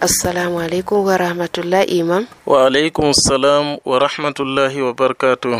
Assalamu 0.00 0.60
alaikum 0.62 1.02
wa 1.04 1.16
rahmatullah 1.18 1.82
imam. 1.90 2.26
Wa 2.46 2.66
alaikum 2.70 3.10
salam 3.14 3.78
wa 3.84 3.98
rahmatullahi 3.98 4.78
wa 4.82 4.94
barakatuh. 4.94 5.58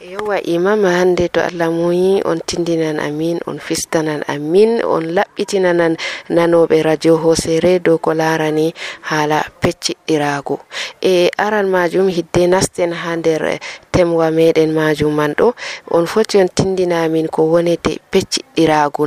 Yowa 0.00 0.40
imam 0.44 0.84
hande 0.84 1.28
to 1.28 1.40
allah 1.44 1.68
muyi 1.72 2.20
on 2.24 2.40
tindinan 2.40 3.00
amin 3.00 3.40
on 3.46 3.58
fistanan 3.60 4.24
amin 4.28 4.80
on 4.84 5.12
laɓɓitinanan 5.16 5.96
nanoɓe 6.28 6.82
radio 6.84 7.16
hosere 7.16 7.78
dow 7.80 7.96
ko 7.98 8.12
larani 8.14 8.72
haala 9.08 9.44
pecciɗɗirago 9.60 10.60
e 11.00 11.28
aran 11.36 11.68
majum 11.68 12.08
hidde 12.08 12.44
nasten 12.48 12.92
ha 12.92 13.16
nder 13.16 13.58
temwa 13.92 14.28
meɗen 14.30 14.72
majum 14.72 15.12
man 15.16 15.32
ɗo. 15.36 15.52
On 15.90 16.06
foti 16.06 16.40
on 16.40 16.48
tindina 16.48 17.04
amin 17.04 17.28
ko 17.28 17.42
wonete 17.52 18.00
pecciɗɗiragu 18.12 19.04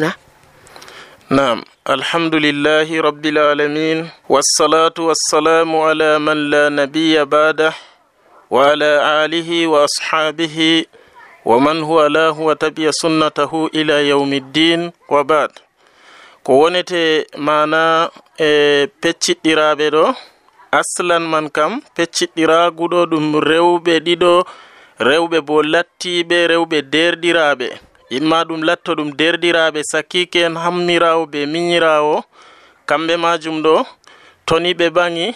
Naam, 1.29 1.61
alhamdulillahi 1.85 3.01
rabbil 3.05 3.37
alamin 3.37 4.09
wassalatu 4.29 5.07
wassalamu 5.13 5.85
ala 5.85 6.17
man 6.19 6.49
la 6.49 6.69
nabiyya 6.73 7.25
ba'da 7.25 7.69
wa 8.49 8.71
ala 8.73 9.21
alihi 9.21 9.69
wa 9.69 9.85
ashabihi 9.85 10.87
wa 11.45 11.59
man 11.61 11.81
huwa 11.85 12.09
lahu 12.09 12.45
wa 12.49 12.55
tabi'a 12.55 12.89
sunnatahu 12.91 13.69
ila 13.69 14.01
yawmiddin 14.01 14.89
wa 15.09 15.21
ba'd. 15.23 15.53
Ko 16.43 16.65
wonete 16.65 17.27
mana 17.37 18.09
e 18.41 18.87
pecciɗɗiraɓe 19.01 19.85
ɗo 19.93 20.05
aslan 20.79 21.23
man 21.29 21.49
kam 21.53 21.71
pecciɗɗiraguɗo 21.95 22.99
ɗum 23.11 23.25
rewɓe 23.49 23.93
ɗiɗo 24.05 24.33
rewɓe 25.07 25.37
bo 25.47 25.61
lattiɓe 25.61 26.37
rewɓe 26.51 26.77
derɗiraɓe 26.93 27.67
imma 28.17 28.43
ɗum 28.47 28.61
latto 28.67 28.91
ɗum 28.97 29.09
derdiraɓe 29.19 29.81
sakkike 29.91 30.39
en 30.47 30.55
hammirawo 30.63 31.23
be 31.31 31.39
miñirawo 31.53 32.15
kamɓe 32.89 33.13
majum 33.23 33.57
ɗo 33.65 33.75
toni 34.47 34.71
ɓe 34.79 34.87
ɓaŋi 34.95 35.27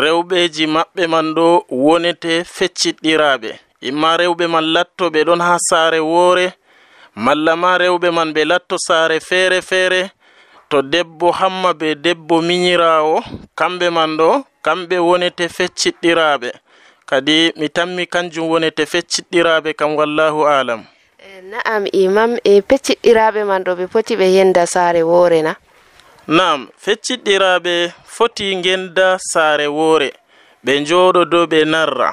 rewɓeji 0.00 0.64
maɓɓe 0.74 1.02
man 1.12 1.26
ɗo 1.36 1.46
wonete 1.84 2.32
fecciɗɗiraɓe 2.56 3.50
imma 3.88 4.10
rewɓe 4.20 4.44
man 4.54 4.66
latto 4.74 5.04
ɓe 5.12 5.20
ɗon 5.26 5.40
ha 5.46 5.56
saare 5.68 5.98
woore 6.10 6.46
malla 7.24 7.52
ma 7.62 7.70
rewɓe 7.78 8.08
man 8.16 8.32
ɓe 8.34 8.42
latto 8.50 8.76
saare 8.86 9.20
feere 9.20 9.60
feere 9.62 10.10
to 10.70 10.82
debbo 10.82 11.30
hamma 11.32 11.70
be 11.80 11.94
debbo 11.94 12.36
miñirawo 12.48 13.16
kamɓe 13.58 13.90
man 13.90 14.10
ɗo 14.18 14.44
kamɓe 14.64 14.96
wonete 15.08 15.48
fecciɗɗiraɓe 15.56 16.50
kadi 17.06 17.52
mi 17.58 17.68
tammi 17.76 18.06
kanjum 18.06 18.46
wonete 18.52 18.86
fecciɗɗiraɓe 18.92 19.70
kam 19.78 19.90
wallahu 19.98 20.46
alam 20.58 20.84
na'am 21.42 21.84
imam 21.92 22.30
e 22.44 22.54
pecciɗɗiraɓe 22.68 23.40
man 23.48 23.62
ɗo 23.66 23.72
ɓe 23.78 23.84
poti 23.92 24.14
ɓe 24.20 24.26
yenda 24.36 24.62
saare 24.66 25.02
woore 25.10 25.42
na. 25.46 25.52
Nam 26.26 26.60
fecciɗɗiraɓe 26.84 27.74
foti 28.14 28.46
genda 28.64 29.08
saare 29.32 29.66
woore. 29.76 30.08
Ɓe 30.64 30.72
njooɗo 30.82 31.20
dow 31.32 31.46
ɓe 31.52 31.58
narra. 31.72 32.10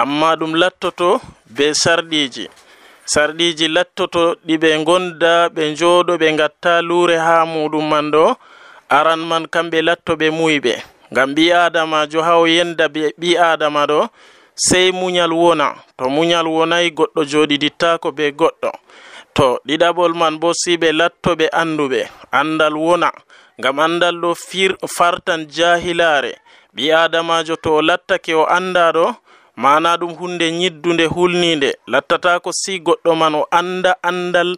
Amma 0.00 0.30
ɗum 0.38 0.52
lattoto 0.60 1.08
be 1.56 1.66
sarɗiji 1.82 2.44
sarɗiji 3.12 3.66
lattoto 3.76 4.22
ɗiɓe 4.46 4.68
gonda 4.86 5.32
ɓe 5.54 5.62
njooɗo 5.72 6.12
ɓe 6.20 6.28
gatta 6.40 6.72
luure 6.88 7.16
ha 7.26 7.34
muɗum 7.52 7.84
man 7.90 8.06
ɗo. 8.14 8.24
Aran 8.96 9.20
man 9.30 9.44
kamɓe 9.54 9.78
latto 9.88 10.12
ɓe 10.20 10.26
muyɓe. 10.38 10.72
Ngam 11.12 11.30
ɓi 11.36 11.44
adamajo 11.64 12.20
haa 12.26 12.38
o 12.42 12.46
yenda 12.46 12.84
ɓi 13.20 13.30
adama 13.50 13.82
ɗo 13.90 14.00
sey 14.54 14.92
muñal 14.92 15.32
wona. 15.32 15.74
To 15.96 16.08
muñal 16.08 16.46
wonayi 16.46 16.90
goɗɗo 16.90 17.24
joɗidittako 17.30 18.12
be 18.16 18.30
goɗɗo. 18.32 18.70
To 19.34 19.58
ɗiɗaɓol 19.66 20.14
man 20.14 20.38
bo 20.40 20.52
siɓe 20.62 20.92
lattoɓe 20.92 21.46
anduɓe 21.52 22.00
andal 22.32 22.74
wona. 22.76 23.10
Ngam 23.58 23.78
andal 23.78 24.16
ɗo 24.22 24.34
fir 24.34 24.76
fartan 24.96 25.46
jahilare 25.56 26.32
ɓi 26.74 26.92
adamajo 26.92 27.56
to 27.56 27.74
o 27.76 27.82
lattake 27.82 28.34
o 28.34 28.44
andaɗo 28.46 29.14
mana 29.56 29.96
ɗum 29.96 30.14
hunde 30.18 30.46
yiddunde 30.60 31.06
hulninde 31.06 31.78
lattatako 31.86 32.50
si 32.52 32.78
goɗɗo 32.80 33.14
man 33.16 33.34
o 33.34 33.46
anda 33.50 33.96
andal 34.02 34.56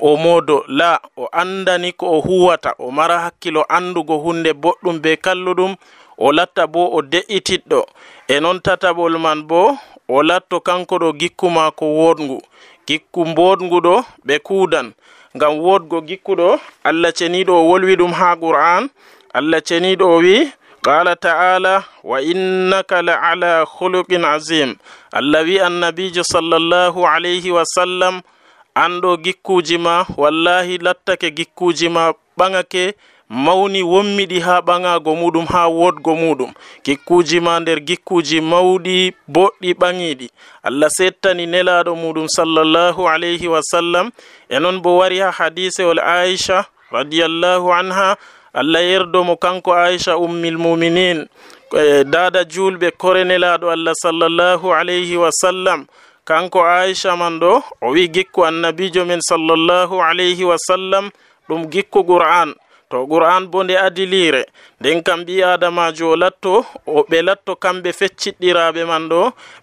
o 0.00 0.16
modo 0.16 0.64
la 0.68 1.00
o 1.16 1.28
andani 1.32 1.92
ko 1.92 2.06
o 2.16 2.20
huwata 2.20 2.74
o 2.78 2.90
mara 2.90 3.18
hakkilo 3.24 3.64
andugo 3.68 4.16
hunde 4.18 4.52
boɗɗum 4.52 5.00
be 5.02 5.16
kalluɗum. 5.16 5.76
o 6.18 6.32
latta 6.32 6.66
bo 6.66 6.82
o 6.96 7.02
de'itiɗɗo. 7.02 7.80
E 8.28 8.40
non 8.40 8.58
tataɓol 8.64 9.14
man 9.24 9.42
bo 9.48 9.76
o 10.08 10.22
latto 10.22 10.60
kanko 10.60 10.94
ɗo 11.02 11.08
gikku 11.20 11.46
maako 11.50 11.84
woɗngu 11.98 12.38
gikku 12.86 13.20
mboodnguɗo 13.30 13.94
ɓe 14.26 14.34
kuudan. 14.46 14.86
Ngam 15.36 15.54
woodgo 15.64 15.98
gikkuɗo 16.08 16.48
allah 16.88 17.10
ceniiɗo 17.18 17.52
o 17.60 17.62
wolwi 17.68 17.96
ɗum 18.00 18.12
haa 18.18 18.36
qur'an. 18.42 18.82
Allah 19.34 19.60
ceniiɗo 19.68 20.04
o 20.06 20.18
wi 20.24 20.36
qala 20.84 21.16
taala 21.16 21.84
wa 22.04 22.20
innaka 22.22 23.02
la 23.02 23.14
ala 23.22 23.64
huluqin 23.64 24.24
azim 24.24 24.76
allah 25.12 25.42
wi 25.44 25.56
annabijo 25.60 26.22
sallllahu 26.24 27.06
alayhi 27.08 27.50
wa 27.50 27.64
sallam 27.64 28.20
an 28.74 29.00
ɗo 29.00 29.16
gikkuji 29.24 29.78
ma 29.78 30.04
wallahi 30.16 30.78
lattake 30.78 31.30
gikkuji 31.30 31.88
ma 31.88 32.12
ɓagake 32.38 32.94
mawni 33.28 33.82
wommiɗi 33.82 34.40
ha 34.40 34.60
ɓaŋaago 34.60 35.10
muɗum 35.20 35.46
ha 35.52 35.62
wodgo 35.68 36.12
muɗum. 36.14 36.50
Gikkuji 36.84 37.40
ma 37.40 37.58
nder 37.60 37.78
gikkuji 37.88 38.40
mawɗi 38.40 38.96
boɗɗi 39.34 39.70
ɓaŋiiɗi 39.80 40.26
allah 40.62 40.88
settani 40.96 41.46
nelaɗo 41.46 41.92
muɗum 42.02 42.26
sallllahu 42.36 43.08
alayhi 43.08 43.48
wa 43.48 43.60
sallam. 43.70 44.10
E 44.48 44.58
non 44.58 44.78
bo 44.82 44.96
wari 44.98 45.18
ha 45.18 45.30
hadisewol 45.30 45.98
aicha 45.98 46.66
radiallahu 46.92 47.72
anha 47.72 48.16
allah 48.54 48.82
yerdomo 48.82 49.36
kanko 49.36 49.72
aicha 49.72 50.16
ummil 50.18 50.58
muminin. 50.58 51.26
E, 51.74 52.04
dada 52.04 52.44
julɓe 52.44 52.90
kore 52.96 53.24
nelaɗo 53.24 53.70
allah 53.72 53.94
sallllahu 54.02 54.72
alayhi 54.74 55.16
wa 55.16 55.30
sallam. 55.32 55.86
Kanko 56.24 56.60
aicha 56.64 57.16
man 57.16 57.40
ɗo 57.40 57.62
o 57.80 57.90
wi 57.92 58.08
gikku 58.08 58.44
annabijo 58.44 59.04
men 59.06 59.20
sallllahu 59.20 60.00
alayhi 60.02 60.44
wa 60.44 60.56
sallam 60.68 61.10
ɗum 61.48 61.66
gikku 61.72 62.04
qur'an. 62.04 62.54
to 62.90 63.06
qur'an 63.06 63.46
bo 63.50 63.62
nde 63.64 63.74
adilire 63.86 64.42
nden 64.80 65.02
kam 65.02 65.20
ɓi 65.26 65.42
adamajo 65.52 66.10
o 66.10 66.16
latto 66.16 66.64
o 66.86 66.98
ɓe 67.10 67.18
latto 67.26 67.52
kamɓe 67.62 67.90
fecciɗɗiraɓe 67.98 68.82
man 68.90 69.04
ɗo 69.10 69.20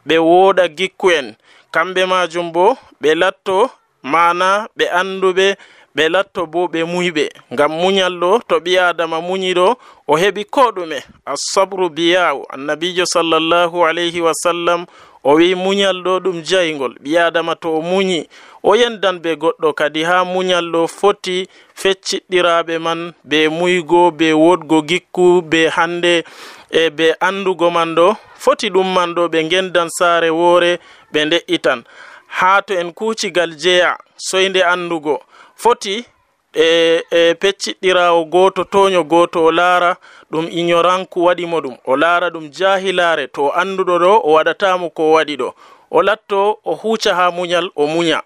ɓe 0.07 0.15
wooɗa 0.27 0.63
gikku 0.77 1.07
en. 1.11 1.27
Kamɓe 1.73 2.01
majum 2.11 2.51
bo 2.55 2.65
ɓe 3.01 3.09
latto 3.21 3.57
mana 4.03 4.67
ɓe 4.77 4.85
anduɓe 4.99 5.47
ɓe 5.95 6.03
latto 6.13 6.41
bo 6.53 6.61
ɓe 6.73 6.79
muyɓe. 6.91 7.25
Ngam 7.53 7.71
muñal 7.81 8.13
ɗo 8.21 8.31
to 8.47 8.55
ɓi 8.65 8.73
adama 8.89 9.17
muñiɗo 9.27 9.67
o 10.07 10.13
heɓi 10.21 10.43
ko 10.53 10.63
ɗume. 10.75 10.99
Assabru 11.31 11.89
biyawu 11.89 12.41
annabijo 12.53 13.05
sallllahu 13.13 13.77
alayhi 13.87 14.21
wa 14.21 14.33
sallam 14.43 14.85
o 15.23 15.33
wi 15.35 15.55
muñal 15.55 15.97
ɗo 16.03 16.19
ɗum 16.19 16.41
jayngol 16.43 16.93
ɓi 17.03 17.17
adama 17.17 17.55
to 17.55 17.77
o 17.77 17.81
muñi 17.81 18.27
o 18.63 18.75
yendan 18.75 19.19
be 19.19 19.35
goɗɗo 19.35 19.73
kadi 19.73 20.03
ha 20.03 20.23
muñal 20.25 20.65
ɗo 20.73 20.87
foti 20.87 21.47
fecciɗɗiraɓe 21.75 22.79
man 22.79 23.13
be 23.23 23.49
muygo 23.49 24.11
be 24.11 24.33
wodgo 24.33 24.81
gikku 24.89 25.41
be 25.41 25.69
hande 25.69 26.23
e 26.69 26.89
be 26.89 27.13
andugo 27.19 27.69
man 27.69 27.95
ɗo 27.95 28.15
foti 28.43 28.69
ɗum 28.69 28.93
man 28.93 29.13
ɗo 29.15 29.27
ɓe 29.29 29.49
gendan 29.49 29.89
saare 29.89 30.29
woore 30.29 30.79
ɓe 31.13 31.25
nde'itan. 31.25 31.83
Ha 32.27 32.61
to 32.61 32.73
en 32.73 32.93
kucigal 32.93 33.51
jeya 33.57 33.97
soyde 34.17 34.63
andugo 34.63 35.21
foti 35.55 36.05
e 36.53 37.03
e 37.11 37.33
pecciɗɗirawo 37.33 38.25
goto 38.25 38.63
toño 38.63 39.03
goto 39.03 39.43
o 39.45 39.51
laara 39.51 39.97
ɗum 40.31 40.47
ignoranku 40.51 41.23
waɗimo 41.25 41.61
ɗum. 41.61 41.75
O 41.85 41.95
laara 41.95 42.29
ɗum 42.29 42.49
jahilare 42.51 43.27
to 43.27 43.51
anduɗo 43.51 43.99
ɗo 43.99 44.21
o 44.23 44.33
waɗatamo 44.33 44.89
ko 44.89 45.11
waɗi 45.11 45.35
ɗo. 45.37 45.53
O 45.91 46.01
latto 46.01 46.59
o 46.63 46.75
huca 46.75 47.15
ha 47.15 47.31
muñal 47.31 47.69
o 47.75 47.87
muña. 47.87 48.21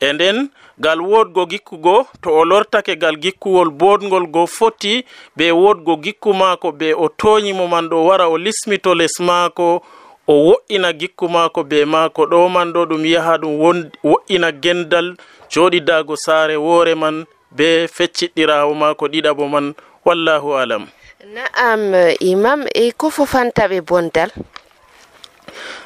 E 0.00 0.12
nden 0.12 0.50
ngal 0.80 1.00
wodgo 1.00 1.46
gikkugo 1.46 2.06
to 2.22 2.30
o 2.30 2.44
lortake 2.44 2.96
ngal 2.96 3.16
gikkuwol 3.16 3.70
boɗgol 3.70 4.26
go 4.30 4.46
foti 4.46 5.04
be 5.36 5.50
wodgo 5.50 5.96
gikku 5.96 6.34
maako 6.34 6.72
be 6.72 6.94
o 6.94 7.08
toñimo 7.08 7.66
man 7.66 7.88
ɗo 7.88 8.06
wara 8.06 8.28
o 8.28 8.38
lismito 8.38 8.94
les 8.94 9.20
maako 9.20 9.82
o 10.28 10.34
wo'ina 10.46 10.92
gikku 10.92 11.28
maako 11.28 11.64
be 11.64 11.84
maako 11.84 12.26
ɗo 12.26 12.48
man 12.48 12.72
ɗo 12.72 12.86
ɗum 12.86 13.06
yaha 13.06 13.38
ɗum 13.38 13.90
wo'ina 14.04 14.52
gendal 14.52 15.16
joɗidago 15.50 16.16
saare 16.16 16.56
woore 16.56 16.94
man 16.94 17.26
be 17.56 17.88
fecciɗɗirawo 17.88 18.74
ma 18.74 18.94
ko 18.94 19.06
ɗiɗabo 19.08 19.44
man 19.48 19.74
wallahu 20.04 20.54
alam. 20.62 20.86
Na'am 21.34 21.82
imam 22.20 22.60
e 22.74 22.92
ko 22.92 23.10
fofantaɓe 23.10 23.80
bondal? 23.88 24.30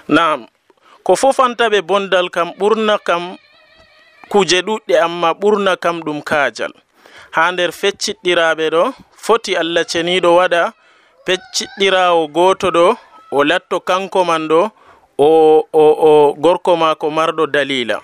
Na'am 0.08 0.46
ko 1.04 1.12
fofantaɓe 1.16 1.78
bondal 1.82 2.30
kam 2.30 2.48
ɓurna 2.58 2.98
kam 3.06 3.36
kuje 4.30 4.58
ɗuɗɗe 4.66 4.94
amma 5.06 5.30
ɓurna 5.40 5.76
kam 5.76 5.96
ɗum 6.04 6.18
kaajal. 6.22 6.72
Ha 7.36 7.50
nder 7.52 7.70
fecciɗɗiraɓe 7.80 8.64
ɗo 8.74 8.82
foti 9.24 9.52
allah 9.56 9.84
ceniɗo 9.90 10.30
waɗa 10.38 10.62
pecciɗɗirawo 11.26 12.22
goto 12.36 12.68
ɗo 12.76 12.86
o 13.30 13.44
latto 13.44 13.76
kanko 13.80 14.24
man 14.24 14.48
ɗo 14.50 14.60
o, 15.18 15.28
o, 15.72 15.84
o 16.08 16.34
gorko 16.44 16.76
mako 16.76 17.06
marɗo 17.10 17.46
dalila. 17.54 17.96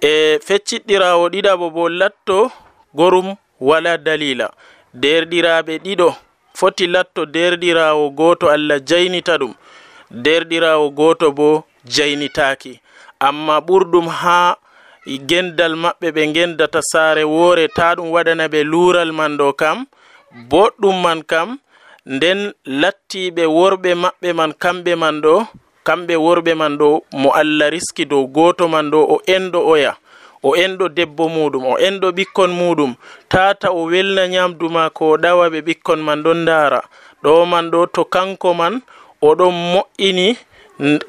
E 0.00 0.38
fecciɗɗirawo 0.46 1.24
ɗiɗaɓo 1.32 1.66
bo 1.74 1.88
latto 1.88 2.50
gorum 2.98 3.28
wala 3.68 3.92
dalila. 4.06 4.46
Derɗiraɓe 5.02 5.74
ɗiɗo 5.84 6.08
foti 6.58 6.86
latto 6.94 7.22
derɗirawo 7.34 8.04
goto 8.18 8.46
allah 8.54 8.78
jaynita 8.88 9.34
ɗum. 9.40 9.52
Derɗirawo 10.24 10.86
goto 10.98 11.26
bo 11.38 11.48
jaynitaki 11.94 12.72
amma 13.28 13.56
ɓurɗum 13.66 14.06
ha 14.20 14.56
gendal 15.28 15.74
maɓɓe 15.82 16.08
ɓe 16.16 16.22
gendata 16.34 16.80
saare 16.90 17.22
woore 17.34 17.64
ta 17.76 17.86
ɗum 17.96 18.08
waɗana 18.14 18.44
ɓe 18.52 18.60
luural 18.70 19.10
man 19.18 19.32
ɗo 19.38 19.46
kam 19.60 19.78
boɗɗum 20.50 20.96
man 21.04 21.20
kam 21.30 21.48
nden 22.14 22.40
lattiɓe 22.80 23.44
worɓe 23.56 23.90
maɓɓe 24.02 24.28
man 24.38 24.52
kamɓe 24.62 24.92
man 25.02 25.16
ɗo 25.24 25.34
kamɓe 25.86 26.14
worɓe 26.24 26.52
man 26.60 26.72
ɗo 26.80 26.88
mo 27.20 27.28
allah 27.40 27.68
riski 27.74 28.04
dow 28.10 28.24
goto 28.36 28.64
man 28.68 28.86
ɗo 28.92 28.98
o 29.14 29.16
enɗo 29.34 29.60
oya. 29.72 29.92
o 30.42 30.56
enɗo 30.56 30.88
debbo 30.88 31.28
muɗum 31.28 31.64
o 31.66 31.74
enɗo 31.78 32.08
ɓikkon 32.16 32.50
muɗum 32.50 32.94
tata 33.28 33.70
o 33.70 33.84
welna 33.90 34.26
nyamdu 34.28 34.68
maako 34.68 35.10
o 35.10 35.16
ɗawa 35.16 35.50
ɓe 35.52 35.60
ɓikkon 35.66 36.00
man 36.06 36.22
ɗon 36.22 36.44
dara 36.44 36.80
ɗo 37.22 37.46
man 37.46 37.70
ɗo 37.70 37.86
to 37.94 38.04
kanko 38.04 38.54
man 38.54 38.80
oɗon 39.22 39.54
mo'ini 39.72 40.36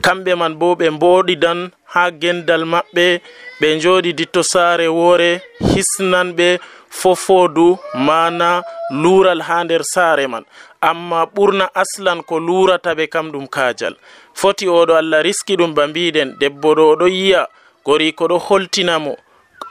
kamɓe 0.02 0.36
man 0.36 0.54
bo 0.60 0.76
ɓe 0.76 0.90
mboɗi 0.90 1.36
dan 1.36 1.72
ha 1.94 2.12
gendal 2.22 2.64
maɓɓe 2.66 3.22
ɓe 3.60 3.68
joɗi 3.82 4.14
ditto 4.14 4.44
saare 4.44 4.88
woore 4.88 5.42
hisnanɓe 5.72 6.60
fofodu 6.90 7.78
mana 8.08 8.64
lural 9.02 9.42
ha 9.42 9.64
nder 9.64 9.84
saare 9.84 10.28
man. 10.28 10.44
Amma 10.82 11.26
ɓurna 11.26 11.66
aslan 11.74 12.24
ko 12.24 12.40
lurata 12.40 12.94
ɓe 12.96 13.08
kam 13.10 13.32
ɗum 13.32 13.48
kajal 13.48 13.96
foti 14.34 14.66
oɗo 14.68 14.94
allah 14.96 15.22
riski 15.24 15.56
ɗum 15.58 15.74
ba 15.74 15.88
mbiɗen 15.88 16.38
debbo 16.40 16.76
ɗo 16.76 16.84
oɗo 16.94 17.08
yiya 17.08 17.48
gori 17.88 18.12
koɗo 18.12 18.38
holtinamo 18.48 19.14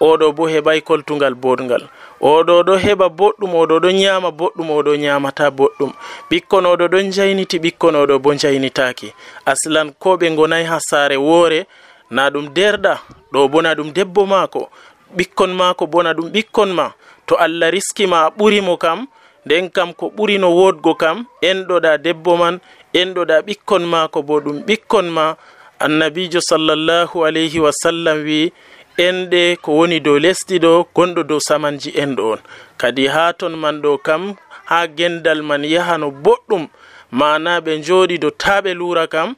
oɗo 0.01 0.27
bo 0.37 0.45
heɓai 0.53 0.81
koltugal 0.89 1.35
boɗgal. 1.43 1.83
Oɗo 2.21 2.55
ɗo 2.67 2.75
heɓa 2.85 3.07
boɗɗum 3.19 3.53
oɗo 3.63 3.77
ɗo 3.83 3.91
ñaama 4.01 4.31
boɗɗum 4.39 4.69
oɗo 4.79 4.93
ñamata 5.05 5.45
boɗɗum. 5.59 5.91
Ɓikkon 6.31 6.65
oɗo 6.73 6.85
ɗon 6.93 7.07
jayniti 7.17 7.57
ɓikkon 7.65 7.95
oɗo 8.03 8.15
bo 8.25 8.31
jaynitaki 8.43 9.09
aslan 9.53 9.89
ko 10.03 10.17
ɓe 10.21 10.27
gonai 10.37 10.65
ha 10.65 10.79
saare 10.89 11.17
woore 11.17 11.67
na 12.11 12.31
ɗum 12.33 12.47
derɗa 12.57 12.95
ɗo 13.33 13.49
bo 13.53 13.59
na 13.63 13.75
ɗum 13.75 13.93
debbo 13.93 14.27
maako. 14.27 14.69
Ɓikkon 15.17 15.53
maako 15.61 15.87
bo 15.87 16.03
na 16.03 16.13
ɗum 16.17 16.29
ɓikkon 16.35 16.71
ma. 16.73 16.87
To 17.27 17.35
allah 17.37 17.71
riski 17.71 18.07
ma 18.07 18.19
a 18.27 18.31
ɓurimo 18.31 18.79
kam 18.79 19.07
nden 19.45 19.71
kam 19.71 19.93
ko 19.95 20.07
ɓurino 20.17 20.49
wodgo 20.59 20.95
kam 20.95 21.25
enɗoɗa 21.43 21.99
debbo 22.05 22.37
man 22.37 22.61
enɗoɗa 22.95 23.37
ɓikkon 23.47 23.83
maako 23.85 24.23
bo 24.23 24.41
ɗum 24.41 24.65
ɓikkon 24.67 25.07
ma. 25.17 25.37
annabijo 25.79 26.41
sallllahu 26.41 27.25
alayhi 27.27 27.61
wa 27.61 27.73
sallam 27.73 28.25
wi 28.25 28.53
enɗe 28.97 29.57
ko 29.63 29.73
woni 29.79 30.01
dow 30.01 30.19
lesdi 30.19 30.59
ɗo 30.59 30.87
gonɗo 30.95 31.23
dow 31.23 31.41
samanji 31.41 31.91
enɗo 32.03 32.33
on. 32.33 32.41
Kadi 32.79 33.07
ha 33.07 33.33
ton 33.33 33.55
man 33.57 33.83
ɗo 33.83 33.99
kam 34.03 34.35
ha 34.65 34.87
gendal 34.87 35.43
man 35.43 35.63
yahano 35.65 36.11
boɗɗum 36.11 36.69
mana 37.11 37.61
ɓe 37.61 37.73
joɗi 37.87 38.19
do 38.19 38.31
taɓe 38.31 38.75
lura 38.75 39.07
kam 39.07 39.35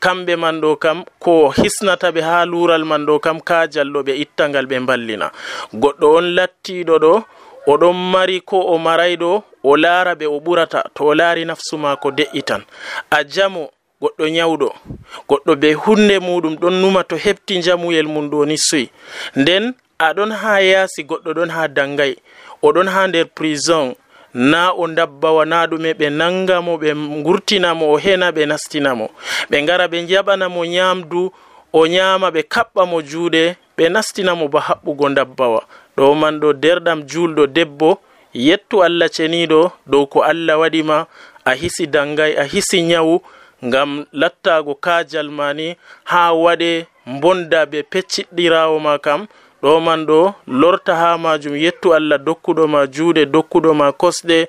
kamɓe 0.00 0.36
man 0.36 0.60
ɗo 0.60 0.76
kam 0.76 1.04
ko 1.18 1.50
hisnata 1.50 2.10
ɓe 2.14 2.20
ha 2.22 2.44
lural 2.44 2.84
man 2.84 3.06
ɗo 3.06 3.18
kam 3.20 3.40
ka 3.40 3.66
jalɗo 3.66 4.02
ɓe 4.06 4.12
ittangal 4.22 4.66
ɓe 4.66 4.76
ballina 4.86 5.32
goɗɗo 5.74 6.06
on 6.16 6.26
lattiɗo 6.36 6.98
ɗo 6.98 7.12
oɗon 7.66 7.96
mari 8.12 8.40
ko 8.40 8.58
o 8.60 8.78
marayɗo 8.78 9.42
o 9.64 9.76
laara 9.76 10.14
ɓe 10.14 10.26
o 10.26 10.38
ɓurata 10.40 10.80
to 10.94 11.04
o 11.04 11.14
laari 11.14 11.44
nafsu 11.44 11.76
maako 11.78 12.10
de'i 12.10 12.42
tan 12.42 12.62
a 13.10 13.24
jamo 13.24 13.70
goɗɗo 14.00 14.24
nyawɗo 14.28 14.68
goɗɗo 15.28 15.52
be 15.60 15.72
hunde 15.74 16.18
muɗum 16.18 16.54
ɗon 16.60 16.74
numa 16.80 17.04
to 17.04 17.16
hefti 17.16 17.62
jamuyel 17.62 18.06
mum 18.06 18.30
ɗo 18.30 18.46
ni 18.46 18.56
soyi 18.58 18.90
nden 19.36 19.74
aɗon 19.98 20.30
ha 20.40 20.60
yaasi 20.60 21.02
goɗɗo 21.08 21.30
ɗon 21.34 21.50
ha 21.50 21.68
dangay 21.68 22.14
oɗon 22.62 22.88
ha 22.88 23.06
nder 23.06 23.26
prison. 23.26 23.94
Na 24.34 24.70
o 24.72 24.86
dabbawa 24.86 25.44
na 25.46 25.66
ɗume 25.66 25.94
ɓe 25.98 26.10
nangamo 26.10 26.76
ɓe 26.76 26.90
gurtinamo 27.24 27.92
o 27.92 27.96
hena 27.96 28.30
ɓe 28.30 28.46
nastinamo. 28.46 29.08
Ɓe 29.50 29.66
gara 29.66 29.88
ɓe 29.88 30.06
jaɓanamo 30.06 30.64
nyamdu 30.66 31.32
o 31.72 31.86
nyama 31.86 32.30
ɓe 32.30 32.42
kaɓɓamo 32.42 33.02
juuɗe 33.02 33.56
ɓe 33.76 33.88
nastinamo 33.88 34.48
ba 34.48 34.60
haɓɓugo 34.60 35.08
dabbawa 35.16 35.60
ɗo 35.96 36.14
man 36.14 36.40
ɗo 36.40 36.52
derɗam 36.52 37.02
julɗo 37.10 37.46
debbo 37.46 37.98
yettu 38.34 38.82
allah 38.82 39.08
ceniɗo 39.08 39.72
dow 39.86 40.06
ko 40.06 40.22
allah 40.22 40.58
waɗima 40.60 41.06
a 41.44 41.52
hisi 41.54 41.86
dangay 41.86 42.36
a 42.36 42.44
hisi 42.44 42.82
nyawu 42.82 43.20
ngam 43.64 44.04
lattago 44.12 44.74
kajal 44.74 45.28
ma 45.30 45.52
ni 45.52 45.76
haa 46.04 46.32
waɗe 46.32 46.86
bonda 47.20 47.66
be 47.70 47.78
pecciɗɗirawo 47.82 48.76
ma 48.80 48.98
kam. 48.98 49.26
Ɗo 49.62 49.80
man 49.80 50.06
ɗo 50.06 50.34
lorta 50.46 50.94
ha 51.00 51.18
majum 51.18 51.56
yettu 51.56 51.94
allah 51.94 52.18
dokkuɗo 52.26 52.64
ma 52.68 52.80
juuɗe 52.94 53.22
dokkuɗo 53.34 53.70
ma 53.80 53.86
kosɗe 54.00 54.46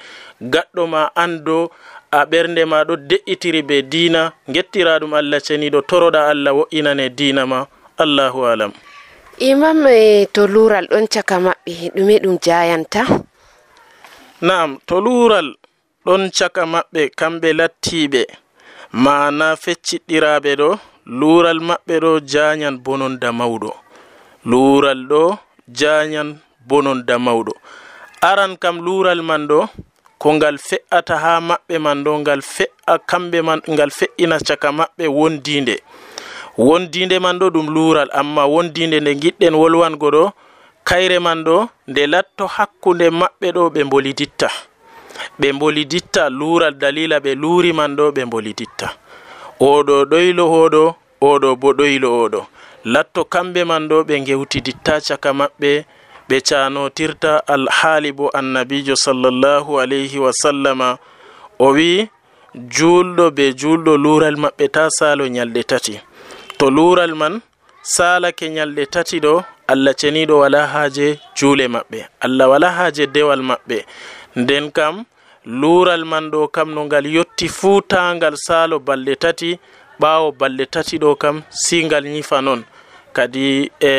gaɗɗo 0.53 0.83
ma 0.93 1.01
ando 1.23 1.71
a 2.11 2.25
ɓernde 2.29 2.65
ma 2.71 2.83
ɗo 2.87 2.93
de'itiri 3.09 3.61
be 3.67 3.81
dina 3.81 4.21
gettira 4.53 4.99
ɗum 4.99 5.13
allah 5.19 5.39
ceniɗo 5.45 5.79
toroɗa 5.89 6.29
allah 6.31 6.53
wo'inane 6.57 7.09
dina 7.09 7.45
ma. 7.45 7.65
Allahu 7.97 8.45
alam. 8.45 8.71
Imam 9.39 9.87
e 9.87 10.25
to 10.33 10.47
lural 10.47 10.85
ɗon 10.91 11.05
caka 11.13 11.35
maɓɓe 11.45 11.71
ɗume 11.95 12.15
ɗum 12.23 12.35
jayanta 12.45 13.01
na'am 14.41 14.79
to 14.87 14.95
lural 15.05 15.47
ɗon 16.05 16.21
caka 16.37 16.63
maɓɓe 16.73 17.01
kamɓe 17.19 17.49
lattiɓe 17.59 18.21
mana 18.91 19.55
fecciɗɗiraɓe 19.55 20.51
ɗo 20.59 20.69
luural 21.05 21.59
maɓɓe 21.59 21.95
ɗo 22.03 22.11
jañan 22.31 22.75
bononda 22.85 23.29
mawɗo. 23.31 23.71
Luural 24.45 25.01
ɗo 25.09 25.37
jañan 25.79 26.29
bononda 26.67 27.15
mawɗo. 27.19 27.53
Aran 28.21 28.57
kam 28.57 28.75
luural 28.85 29.21
man 29.21 29.47
ɗo 29.47 29.59
ko 30.17 30.33
ngal 30.33 30.57
fe'ata 30.57 31.15
haa 31.23 31.39
maɓɓe 31.39 31.75
man 31.79 32.03
ɗo 32.03 32.11
ngal 32.19 32.41
fe'a 32.41 32.97
kamɓe 33.09 33.39
man 33.47 33.59
ngal 33.69 33.91
fe'ina 33.91 34.37
caka 34.47 34.69
maɓɓe 34.71 35.05
wondinde 35.07 35.75
wondinde 36.57 37.19
man 37.23 37.39
ɗo 37.39 37.47
ɗum 37.55 37.67
luural 37.75 38.09
amma 38.11 38.43
wondinde 38.45 38.99
nde 38.99 39.11
giɗɗen 39.21 39.55
wolwango 39.55 40.07
ɗo 40.15 40.23
kayre 40.83 41.19
man 41.19 41.43
ɗo 41.47 41.69
nde 41.87 42.01
latto 42.13 42.45
hakkunde 42.55 43.07
maɓɓe 43.19 43.47
ɗo 43.55 43.63
ɓe 43.73 43.83
mbolititta 43.87 44.47
ɓe 45.39 45.47
mboliditta 45.55 46.29
luural 46.29 46.73
dalila 46.81 47.17
ɓe 47.19 47.31
luuri 47.41 47.71
man 47.73 47.91
ɗo 47.97 48.05
ɓe 48.15 48.21
mboliditta 48.25 48.87
oɗo 49.71 49.95
ɗoylo 50.11 50.43
oɗo 50.63 50.83
oɗo 51.29 51.49
bo 51.61 51.69
ɗoylo 51.77 52.09
oɗo. 52.23 52.41
Latto 52.93 53.21
kamɓe 53.33 53.61
man 53.69 53.83
ɗo 53.89 53.97
ɓe 54.07 54.15
gewtiditta 54.27 54.93
caka 55.07 55.29
maɓɓe 55.39 55.71
ɓe 56.29 56.37
canotirta 56.47 57.31
alhaali 57.53 58.09
bo 58.17 58.25
annabijo 58.39 58.95
sallllahu 59.03 59.71
alayhi 59.81 60.19
wasallama 60.25 60.89
o 61.59 61.67
wi 61.75 62.07
julɗo 62.75 63.25
be 63.35 63.45
julɗo 63.59 63.93
lural 64.03 64.35
maɓɓe 64.43 64.65
ta 64.75 64.83
salo 64.97 65.23
nyalɗe 65.27 65.61
tati. 65.71 65.95
To 66.57 66.65
lural 66.69 67.13
man 67.15 67.41
salake 67.95 68.45
nyalɗe 68.49 68.83
tati 68.93 69.17
ɗo 69.19 69.43
allah 69.67 69.93
ceniɗo 69.99 70.35
wala 70.39 70.61
haaje 70.67 71.19
juule 71.37 71.67
maɓɓe. 71.67 71.99
Allah 72.25 72.49
wala 72.49 72.69
haaje 72.77 73.03
dewal 73.15 73.41
maɓɓe. 73.49 73.77
nden 74.35 74.71
kam 74.71 75.05
luural 75.45 76.05
man 76.05 76.29
ɗo 76.31 76.47
kam 76.51 76.73
no 76.73 76.85
ngal 76.85 77.05
yotti 77.15 77.47
fuu 77.49 77.81
tangal 77.81 78.35
saalo 78.37 78.79
balɗe 78.79 79.15
tati 79.15 79.59
ɓaawo 80.01 80.31
balɗe 80.39 80.65
tati 80.73 80.97
ɗo 80.97 81.15
kam 81.15 81.41
singal 81.65 82.03
nyifa 82.03 82.41
non. 82.41 82.63
Kadi 83.13 83.71
e 83.81 83.91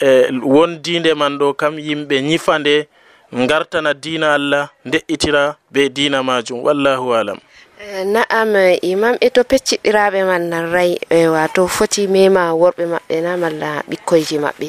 e 0.00 0.10
wondinde 0.42 1.14
man 1.14 1.38
ɗo 1.38 1.54
kam 1.60 1.74
yimɓe 1.78 2.16
nyifa 2.22 2.58
nde 2.58 2.88
gartana 3.32 3.94
dina 3.94 4.34
allah 4.34 4.68
de'itira 4.84 5.56
be 5.70 5.88
dina 5.88 6.22
majum 6.22 6.62
wallahu 6.64 7.14
alam 7.14 7.38
e, 7.80 8.04
na'am 8.04 8.56
e, 8.56 8.78
imam 8.82 9.16
e 9.20 9.28
to 9.30 9.42
pecciɗɗiraɓe 9.44 10.24
man 10.26 10.42
nan 10.50 10.72
ray 10.72 10.96
e, 11.10 11.26
wato 11.26 11.66
foti 11.68 12.06
mema 12.06 12.52
worɓe 12.54 12.84
maɓɓe 12.92 13.16
na 13.22 13.36
malla 13.36 13.82
ɓikkoyji 13.90 14.38
maɓɓe? 14.38 14.68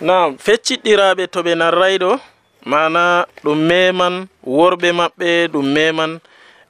Nam 0.00 0.36
fecciɗɗiraɓe 0.44 1.26
to 1.32 1.42
ɓe 1.42 1.54
nan 1.54 1.72
rayɗo 1.80 2.10
mana 2.64 3.26
ɗum 3.44 3.58
meman 3.68 4.26
worɓe 4.46 4.88
maɓɓe 4.98 5.48
ɗum 5.52 5.66
meman 5.74 6.20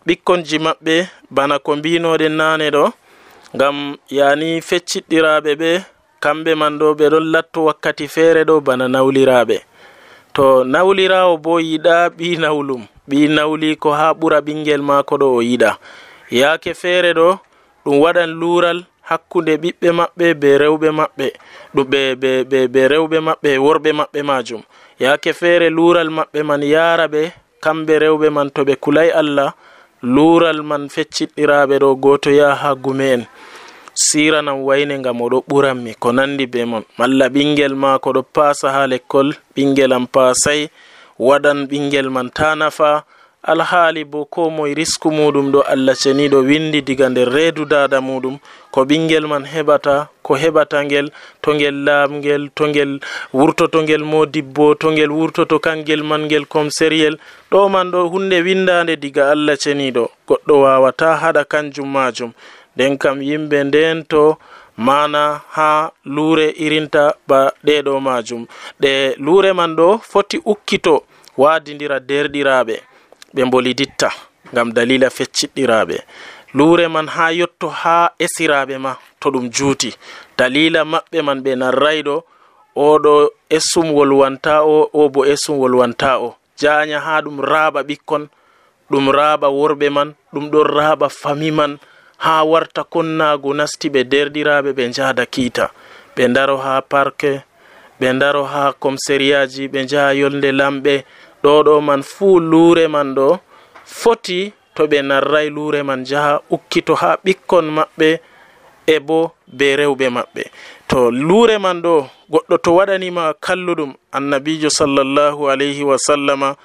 ɓikkonji 0.07 0.59
maɓɓe 0.66 0.95
bana 1.30 1.59
ko 1.59 1.70
mbinoɗen 1.76 2.32
nane 2.41 2.66
ɗo. 2.74 2.84
Ngam 3.55 3.76
yani 4.18 4.61
fecciɗɗiraɓe 4.68 5.53
ɓe 5.61 5.70
kamɓe 6.22 6.53
man 6.61 6.78
ɗo 6.80 6.86
ɓe 6.99 7.07
ɗon 7.12 7.26
latto 7.32 7.61
wakkati 7.68 8.07
feere 8.14 8.45
ɗo 8.49 8.55
bana 8.66 8.84
nawliraɓe. 8.88 9.57
To 10.34 10.64
nawlirawo 10.64 11.36
bo 11.45 11.53
yiɗa 11.68 11.97
ɓi 12.16 12.28
nawlum 12.43 12.82
ɓi 13.09 13.18
nawli 13.36 13.76
ko 13.82 13.91
ha 13.99 14.07
ɓura 14.14 14.38
ɓingel 14.47 14.82
mako 14.82 15.14
ɗo 15.20 15.26
o 15.38 15.41
yiɗa. 15.43 15.70
Yaake 16.30 16.74
feere 16.74 17.11
ɗo 17.18 17.28
ɗum 17.84 17.97
waɗan 18.03 18.30
lural 18.41 18.78
hakkunde 19.09 19.53
ɓiɓɓe 19.62 19.88
maɓɓe 19.99 20.26
be 20.41 20.51
rewɓe 20.62 20.88
maɓɓe 20.99 21.26
ɗum 21.74 21.84
ɓe 21.93 22.01
be, 22.20 22.30
be, 22.51 22.59
be 22.72 22.80
rewɓe 22.93 23.18
maɓɓe 23.26 23.51
worɓe 23.66 23.91
maɓɓe 23.99 24.20
majum. 24.22 24.62
yaake 25.01 25.32
feere 25.40 25.68
luural 25.76 26.11
maɓɓe 26.16 26.40
man 26.48 26.62
yaara 26.74 27.07
ɓe 27.14 27.22
kamɓe 27.64 27.94
rewɓe 28.03 28.28
man 28.36 28.48
to 28.55 28.61
ɓe 28.68 28.74
kulay 28.84 29.11
allah 29.20 29.51
luural 30.14 30.61
man 30.62 30.82
fecciɗɗiraaɓe 30.94 31.74
ɗo 31.82 31.88
gooto 32.03 32.30
yaha 32.40 32.57
ha 32.62 32.70
gume 32.74 33.07
en 33.14 33.22
siranam 34.05 34.59
wayne 34.66 34.94
ngam 34.98 35.18
oɗo 35.24 35.38
ɓuranmi 35.48 35.92
ko 36.03 36.09
nandi 36.12 36.46
be 36.53 36.64
mon 36.64 36.84
malla 36.98 37.26
ɓingel 37.34 37.74
maako 37.82 38.09
ɗo 38.16 38.22
paasa 38.34 38.66
haa 38.74 38.86
lekkol 38.92 39.28
ɓingel 39.55 39.92
am 39.96 40.07
paasay 40.14 40.61
waɗan 41.18 41.59
ɓingel 41.70 42.09
man 42.14 42.28
ta 42.36 42.55
nafa 42.55 43.05
alhaali 43.43 44.05
bo 44.05 44.24
ko 44.24 44.51
moye 44.51 44.74
risku 44.74 45.09
muɗum 45.11 45.53
ɗo 45.53 45.61
allah 45.72 45.95
ceniɗo 45.97 46.38
windi 46.49 46.80
diga 46.82 47.09
nder 47.09 47.28
reedu 47.32 47.64
dada 47.64 48.01
muɗum 48.01 48.38
ko 48.70 48.84
ɓinguel 48.84 49.26
man 49.26 49.45
heɓata 49.45 50.09
ko 50.22 50.34
heɓata 50.36 50.84
ngel 50.84 51.07
to 51.43 51.55
ngel 51.55 51.74
laamgel 51.86 52.51
to 52.55 52.68
ngel 52.68 53.01
wurtoto 53.32 53.82
ngel 53.82 54.05
modibbo 54.05 54.74
to 54.74 54.93
ngel 54.93 55.11
wurtoto 55.11 55.59
kangel 55.59 56.03
man 56.05 56.22
ngel 56.28 56.45
comsériel 56.47 57.16
ɗo 57.51 57.68
man 57.72 57.91
ɗo 57.91 58.09
hunde 58.12 58.36
windande 58.45 58.97
diga 58.97 59.30
allah 59.32 59.57
ceniɗo 59.57 60.05
goɗɗo 60.28 60.55
wawata 60.61 61.16
haɗa 61.16 61.45
kanjum 61.45 61.88
majum 61.88 62.32
nden 62.76 62.99
kam 62.99 63.22
yimɓe 63.22 63.64
nden 63.64 64.05
to 64.05 64.36
mana 64.76 65.41
ha 65.57 65.91
luure 66.05 66.53
irinta 66.64 67.14
ba 67.28 67.53
ɗeɗo 67.64 68.01
majum 68.01 68.47
ɗe 68.80 69.16
luure 69.18 69.53
man 69.53 69.72
ɗo 69.76 69.99
foti 70.11 70.36
ukkito 70.45 71.05
waadidira 71.36 71.99
derɗiraɓe 72.01 72.89
ɓe 73.35 73.45
mboliditta 73.45 74.09
ngam 74.53 74.68
dalila 74.76 75.09
fecciɗɗiraɓe 75.16 75.97
luure 76.55 76.89
man 76.89 77.07
haa 77.09 77.31
yotto 77.41 77.68
haa 77.68 78.11
esiraaɓe 78.24 78.78
ma 78.78 78.93
to 79.20 79.31
ɗum 79.31 79.47
juuti. 79.57 79.91
Dalila 80.39 80.81
maɓɓe 80.93 81.18
man 81.26 81.39
ɓe 81.45 81.53
narrayɗo 81.61 82.14
oɗo 82.76 83.12
essum 83.57 83.87
wolwanta 83.97 84.53
o 84.74 84.91
o 84.93 85.09
bo 85.09 85.20
essum 85.33 85.57
wolwanta 85.62 86.11
o. 86.26 86.28
Jaanya 86.61 86.99
haa 87.07 87.20
ɗum 87.24 87.37
raaɓa 87.51 87.81
ɓikkon 87.89 88.22
ɗum 88.91 89.07
raaɓa 89.18 89.49
worɓe 89.59 89.87
man 89.97 90.09
ɗum 90.33 90.45
ɗon 90.53 90.66
raaɓa 90.76 91.09
fami 91.20 91.51
man 91.59 91.72
haa 92.24 92.43
warta 92.45 92.83
konnaago 92.93 93.51
nasti 93.59 93.87
ɓe 93.95 94.01
derɗiraaɓe 94.12 94.70
ɓe 94.76 94.85
njahda 94.89 95.24
kiita. 95.26 95.64
Ɓe 96.16 96.22
ndaro 96.28 96.57
haa 96.64 96.81
parke 96.93 97.33
ɓe 98.01 98.09
ndaro 98.16 98.43
haa 98.53 98.72
comsériaji 98.83 99.68
ɓe 99.72 99.78
njaha 99.85 100.11
yolde 100.20 100.51
lamɓe 100.61 100.95
ɗo 101.43 101.62
ɗo 101.66 101.80
man 101.80 102.03
fuu 102.03 102.41
luure 102.41 102.88
man 102.88 103.14
ɗo 103.16 103.38
foti 103.84 104.53
to 104.74 104.86
ɓe 104.91 104.99
narray 105.03 105.49
luure 105.51 105.82
man 105.82 106.05
jaha 106.05 106.41
ukkito 106.51 106.95
haa 106.95 107.16
ɓikkon 107.24 107.66
maɓɓe 107.76 108.09
e 108.86 108.97
bo 109.07 109.18
be 109.57 109.76
rewɓe 109.76 110.07
maɓɓe. 110.16 110.43
To 110.88 111.11
luure 111.11 111.59
man 111.59 111.82
ɗo 111.82 111.95
goɗɗo 112.32 112.57
to 112.64 112.70
waɗanima 112.78 113.34
kalluɗum 113.45 113.93
annabijo 114.16 114.70
sallllahu 114.70 115.49
alayhi 115.53 115.82
wa 115.84 115.97
sallama 116.07 116.57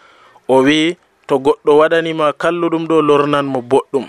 o 0.48 0.62
wi 0.66 0.98
to 1.28 1.36
goɗɗo 1.40 1.72
waɗanima 1.82 2.34
kalluɗum 2.34 2.84
ɗo 2.90 3.02
lornan 3.02 3.46
mo 3.46 3.60
boɗɗum. 3.62 4.06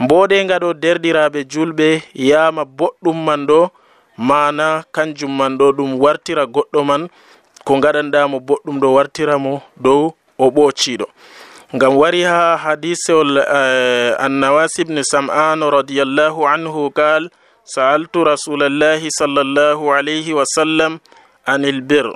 Mboɗenga 0.00 0.56
ɗo 0.62 0.72
derɗiraɓe 0.82 1.40
julɓe 1.52 2.02
yama 2.14 2.64
boɗɗum 2.64 3.16
man 3.26 3.46
ɗo 3.46 3.70
mana 4.18 4.84
kanjum 4.92 5.32
man 5.38 5.58
ɗo 5.58 5.72
ɗum 5.76 5.90
wartira 6.02 6.44
goɗɗo 6.46 6.84
man 6.84 7.08
ko 7.68 7.74
gaɗanɗamo 7.84 8.36
boɗɗum 8.48 8.76
ɗo 8.82 8.88
wartira 8.96 9.34
mo 9.44 9.52
dow 9.84 10.02
o 10.38 10.46
ɓociɗo 10.54 11.06
ngam 11.76 11.92
wari 12.00 12.22
ha 12.30 12.56
hadisewol 12.64 13.32
uh, 13.44 14.16
annawas 14.24 14.72
ibne 14.82 15.02
sam'an 15.12 15.60
radiallahu 15.76 16.40
anhu 16.54 16.88
kal 16.98 17.22
sa'altu 17.74 18.24
rasulallahi 18.24 19.08
sallallahu 19.18 19.84
alayhi 19.98 20.32
wa 20.38 20.44
sallam 20.56 20.92
anil 21.52 21.80
bir 21.88 22.06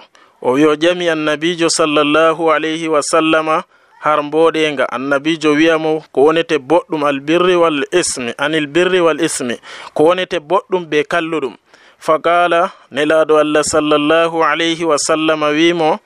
o 0.40 0.53
wi 0.57 0.64
o 0.64 0.72
ƴami 0.74 1.07
annabijo 1.12 1.68
sallallahu 1.68 2.48
alayhi 2.57 2.88
wa 2.88 3.03
sallama 3.12 3.64
har 4.00 4.22
mboɗenga 4.22 4.88
annabijo 4.96 5.50
wiyamo 5.53 6.00
ko 6.12 6.20
wonete 6.32 6.57
boɗɗum 6.59 7.05
albirri 7.05 7.57
wal 7.62 7.84
ismi 8.00 8.32
anil 8.38 8.66
birri 8.66 9.00
wal 9.07 9.20
ismi 9.20 9.57
ko 9.94 10.00
wonete 10.09 10.38
boɗɗum 10.40 10.82
be 10.90 11.05
kalluɗum 11.05 11.55
faqala 12.03 12.70
nelaɗo 12.90 13.38
allah 13.38 13.62
sallllahu 13.64 14.44
alayhi 14.44 14.84
wa 14.84 14.98
sallama 14.98 15.46
wimo 15.48 15.98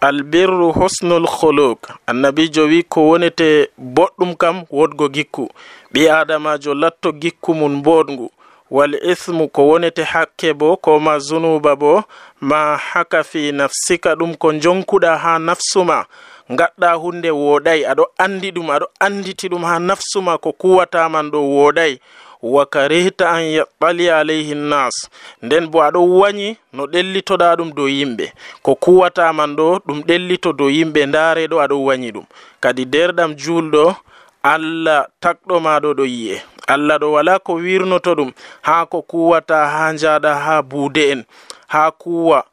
albirru 0.00 0.72
husnul 0.72 1.26
holuk 1.26 1.88
annabijo 2.06 2.64
wi 2.64 2.82
ko 2.82 3.08
wonete 3.08 3.68
boɗɗum 3.78 4.34
kam 4.36 4.64
wodgo 4.70 5.08
gikku. 5.08 5.50
Ɓi 5.92 6.08
adamajo 6.10 6.74
latto 6.74 7.12
gikku 7.12 7.54
mum 7.54 7.82
boɗgu 7.82 8.30
wal 8.70 8.94
ithmu 9.12 9.48
ko 9.48 9.62
wonete 9.68 10.02
hakke 10.02 10.54
bo 10.54 10.76
ko 10.76 10.98
ma 10.98 11.18
zunuba 11.18 11.76
bo 11.76 12.02
ma 12.40 12.76
haka 12.76 13.22
fi 13.24 13.52
nafsika 13.52 14.14
ɗum 14.14 14.34
ko 14.36 14.52
jonkuɗa 14.52 15.16
ha 15.22 15.38
nafsuma 15.38 16.06
gaɗɗa 16.50 16.90
hunde 17.02 17.30
woɗay 17.30 17.80
aɗo 17.90 18.04
andi 18.18 18.50
ɗum 18.50 18.68
aɗo 18.74 18.86
anditi 19.00 19.48
ɗum 19.48 19.64
ha 19.64 19.78
nafsuma 19.78 20.38
ko 20.38 20.52
kuwataman 20.52 21.30
ɗo 21.30 21.38
woɗay. 21.56 21.98
wa 22.42 22.66
karihta 22.66 23.30
an 23.30 23.42
yattali 23.42 24.10
alayhi 24.10 24.54
nnas. 24.54 24.94
Nden 25.42 25.66
bo 25.70 25.78
aɗo 25.82 26.00
wañi 26.20 26.56
no 26.72 26.86
ɗellitoɗa 26.86 27.56
ɗum 27.58 27.70
dow 27.76 27.88
yimɓe. 27.88 28.26
Ko 28.62 28.74
kuwataman 28.74 29.56
ɗo 29.56 29.66
ɗum 29.86 29.98
ɗellito 30.08 30.52
dow 30.52 30.68
yimɓe 30.70 31.06
ndareɗo 31.06 31.56
aɗo 31.64 31.76
wañi 31.86 32.10
ɗum. 32.14 32.24
Kadi 32.60 32.84
derɗam 32.84 33.30
julɗo 33.42 33.94
allah 34.42 35.06
takɗo 35.22 35.54
maɗo 35.60 35.94
ɗo 35.98 36.04
yi'e. 36.06 36.36
Allah 36.68 36.98
ɗo 36.98 37.12
wala 37.12 37.38
ko 37.38 37.52
wirnoto 37.54 38.14
ɗum 38.14 38.30
ha 38.62 38.86
ko 38.86 39.02
kuwata 39.02 39.66
ha 39.66 39.92
jaɗa 39.94 40.34
ha 40.44 40.62
buude 40.62 41.10
en 41.12 41.24
ha 41.68 41.90
kuwa 41.90 42.44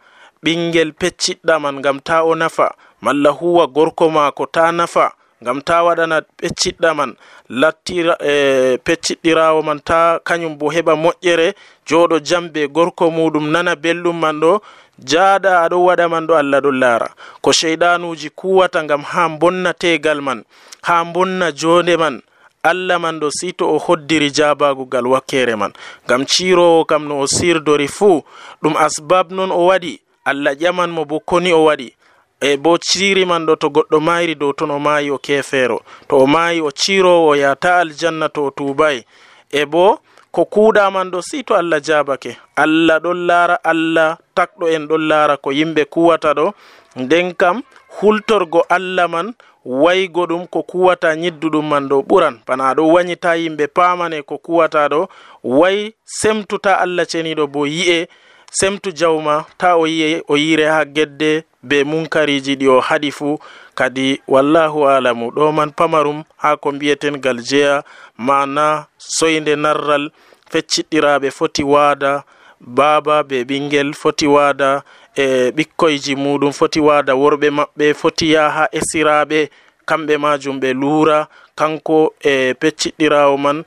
ɓingel 0.44 0.94
pecciɗɗaman 1.00 1.76
ngam 1.80 2.00
ta 2.00 2.24
o 2.24 2.36
nafa 2.36 2.76
malla 3.02 3.30
huwa 3.30 3.68
gorko 3.68 4.10
mako 4.10 4.46
ta 4.46 4.72
nafa 4.72 5.14
ngam 5.44 5.62
ta 5.62 5.84
waɗana 5.84 6.22
pecciɗɗa 6.38 6.94
man. 6.96 7.16
lattira 7.50 8.16
e 8.22 8.78
pecciɗɗirawo 8.78 9.62
man 9.64 9.80
ta 9.82 10.20
kañum 10.24 10.56
bo 10.58 10.70
heɓa 10.70 10.94
moƴƴere 10.96 11.54
joɗo 11.88 12.20
jambe 12.20 12.68
gorko 12.68 13.10
muɗum 13.10 13.50
nana 13.52 13.76
belɗum 13.76 14.18
man 14.20 14.40
ɗo 14.40 14.62
jaaɗa 15.10 15.52
aɗo 15.66 15.78
waɗa 15.86 16.10
man 16.10 16.28
ɗo 16.28 16.34
allah 16.38 16.62
ɗo 16.62 16.72
laara. 16.72 17.10
Ko 17.42 17.52
cheyɗanuji 17.52 18.30
kuwata 18.30 18.84
gam 18.84 19.02
ha 19.04 19.30
bonna 19.30 19.74
tegal 19.74 20.22
man 20.22 20.44
ha 20.82 21.04
bonna 21.06 21.52
jonde 21.52 21.98
man 21.98 22.22
allah 22.64 23.00
man 23.00 23.20
ɗo 23.20 23.30
si 23.32 23.54
to 23.54 23.66
o 23.76 23.78
hoddiri 23.80 24.30
jabagugal 24.32 25.08
wakkere 25.08 25.56
man. 25.58 25.74
Gam 26.08 26.26
cirowo 26.26 26.86
kam 26.86 27.08
no 27.08 27.20
o 27.22 27.28
sirdori 27.28 27.88
fuu 27.88 28.22
ɗum 28.62 28.76
asbab 28.78 29.32
non 29.32 29.52
o 29.52 29.66
waɗi 29.68 30.00
allah 30.26 30.54
ƴaman 30.54 30.90
mo 30.92 31.06
bo 31.06 31.20
koni 31.20 31.52
o 31.54 31.64
waɗi. 31.66 31.94
e 32.42 32.58
bo 32.58 32.78
ciri 32.78 33.26
man 33.26 33.46
ɗo 33.46 33.56
to 33.56 33.68
goɗɗo 33.70 34.00
mayri 34.00 34.36
dow 34.36 34.54
ton 34.54 34.72
o 34.72 34.80
maayi 34.80 35.12
o 35.12 35.18
kefeero 35.18 35.80
to 36.08 36.18
o 36.18 36.26
maayi 36.28 36.62
o 36.62 36.72
cirowo 36.72 37.36
yata 37.36 37.78
aljanna 37.80 38.30
to 38.30 38.46
o 38.46 38.52
tubay 38.52 39.04
e 39.52 39.66
bo 39.66 40.00
ko 40.32 40.46
kuuɗa 40.46 40.92
man 40.92 41.12
ɗo 41.12 41.22
si 41.22 41.44
to 41.44 41.56
allah 41.56 41.82
jabake 41.82 42.38
allah 42.56 43.00
ɗon 43.00 43.26
laara 43.28 43.56
allah 43.64 44.18
takɗo 44.36 44.66
en 44.76 44.88
ɗon 44.88 45.04
laara 45.10 45.38
ko 45.38 45.50
yimɓe 45.52 45.86
kuwata 45.86 46.34
ɗo. 46.34 46.54
Nden 46.96 47.34
kam 47.36 47.62
hultorgo 48.00 48.62
allah 48.70 49.08
man 49.10 49.34
waygo 49.66 50.26
ɗum 50.30 50.48
ko 50.48 50.64
kuwata 50.64 51.14
yidduɗum 51.14 51.66
man 51.70 51.90
ɗo 51.90 51.98
ɓuran. 52.10 52.36
Bana 52.48 52.64
aɗo 52.72 52.84
wañita 52.94 53.36
yimɓe 53.36 53.68
pamane 53.68 54.22
ko 54.22 54.38
kuwata 54.38 54.88
ɗo. 54.92 55.08
Way 55.44 55.94
semtuta 56.06 56.80
allah 56.84 57.06
ceniɗo 57.06 57.48
bo 57.54 57.66
yi'e 57.68 58.08
semtu 58.52 58.92
jawma 58.92 59.46
ta 59.58 59.76
o 59.76 59.88
yiye 59.88 60.24
o 60.28 60.38
yire 60.38 60.66
ha 60.66 60.86
gedde 60.86 61.44
be 61.64 61.84
munkariji 61.84 62.56
ɗi 62.56 62.68
o 62.68 62.80
haɗi 62.80 63.12
fuu 63.12 63.40
kadi 63.76 64.22
wallahu 64.28 64.88
alamu 64.90 65.30
ɗo 65.32 65.52
man 65.52 65.72
pamarum 65.72 66.24
ha 66.38 66.58
ko 66.58 66.72
mbiyeten 66.72 67.18
gal 67.22 67.38
jeya 67.42 67.84
mana 68.18 68.86
soyde 68.98 69.56
narral 69.56 70.12
fecciɗɗiraɓe 70.52 71.32
foti 71.32 71.64
waada 71.64 72.24
baaba 72.60 73.24
be 73.24 73.44
ɓingel 73.44 73.94
foti 73.94 74.28
waada 74.28 74.84
e 75.16 75.52
ɓikkoyji 75.52 76.16
muɗum 76.16 76.52
foti 76.54 76.80
waada 76.80 77.14
worɓe 77.16 77.50
maɓɓe 77.50 77.94
foti 77.94 78.32
yaha 78.34 78.68
esiraɓe 78.72 79.50
kamɓe 79.86 80.18
majum 80.18 80.60
ɓe 80.60 80.74
luura. 80.74 81.28
kanko 81.60 82.00
e 82.32 82.54
pecciɗɗirawo 82.60 83.36
man 83.44 83.58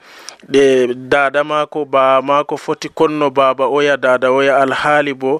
ɗe 0.53 0.65
dada 1.13 1.41
mako 1.51 1.81
baa 1.85 2.21
mako 2.29 2.55
foti 2.65 2.89
konno 2.99 3.27
baba 3.39 3.65
oya 3.77 3.97
dada 4.05 4.29
oya 4.39 4.55
alhaali 4.65 5.13
bo 5.15 5.33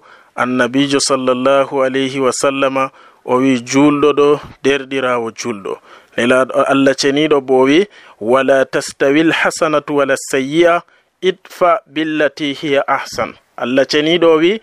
annabijo 0.43 1.01
sallllahu 1.09 1.75
alayhi 1.87 2.21
wa 2.27 2.33
sallama 2.43 2.85
o 3.25 3.35
wi 3.43 3.53
julɗo 3.71 4.11
ɗo 4.19 4.29
derɗirawo 4.65 5.29
julɗo 5.41 5.73
nelaɗo 6.17 6.53
allah 6.73 6.95
ceniɗo 7.01 7.39
bo 7.47 7.55
o 7.63 7.65
wi 7.69 7.79
wala 8.21 8.65
tastawi 8.73 9.23
lhasanatu 9.31 9.97
wala 9.97 10.15
sayyi'a 10.31 10.83
idfa 11.23 11.81
billati 11.87 12.53
hiya 12.53 12.83
ahsan. 12.89 13.35
Allah 13.57 13.85
ceniɗo 13.87 14.37
wi 14.43 14.61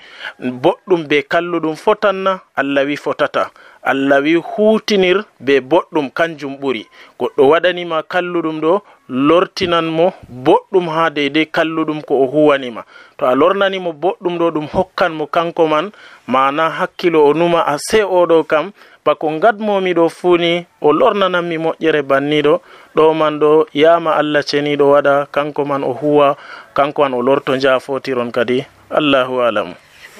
boɗɗum 0.63 1.07
be 1.09 1.17
kalluɗum 1.31 1.75
fotanna 1.75 2.39
allah 2.55 2.83
wi 2.85 2.95
fotata. 2.97 3.49
allah 3.83 4.21
wi 4.21 4.35
hutinir 4.35 5.23
be 5.39 5.59
boɗɗum 5.61 6.09
kanjum 6.11 6.57
ɓuri. 6.61 6.85
Goɗɗo 7.19 7.43
waɗanima 7.49 8.03
kalluɗum 8.03 8.59
ɗo 8.61 8.81
lortinanmo 9.09 10.13
boɗɗum 10.29 10.89
ha 10.89 11.09
deydey 11.09 11.45
kalluɗum 11.45 12.01
ko 12.01 12.13
o 12.23 12.25
huwanima. 12.27 12.83
To 13.17 13.25
a 13.25 13.35
lornanimo 13.35 13.91
boɗɗum 13.93 14.37
ɗo 14.39 14.51
ɗum 14.51 14.67
hokkanmo 14.73 15.27
kanko 15.27 15.67
man 15.67 15.91
mana 16.27 16.69
hakkilo 16.69 17.25
o 17.25 17.33
numa 17.33 17.61
a 17.65 17.77
se 17.77 18.03
oɗo 18.03 18.43
kam 18.47 18.71
bako 19.05 19.39
gadmomi 19.39 19.93
ɗo 19.93 20.09
fuuni 20.09 20.65
o 20.81 20.93
lornananmi 20.93 21.57
moƴƴere 21.57 22.01
banniɗo 22.01 22.61
ɗo 22.95 23.13
man 23.13 23.39
ɗo 23.39 23.65
yama 23.73 24.11
allah 24.15 24.43
ceniɗo 24.43 24.85
waɗa 24.93 25.25
kanko 25.31 25.65
man 25.65 25.83
o 25.83 25.93
huwa 25.93 26.37
kanko 26.73 27.01
man 27.01 27.13
o 27.13 27.21
lorto 27.21 27.57
jafotiron 27.57 28.31
kadi 28.31 28.63
allahu 28.89 29.41
alamu 29.41 29.73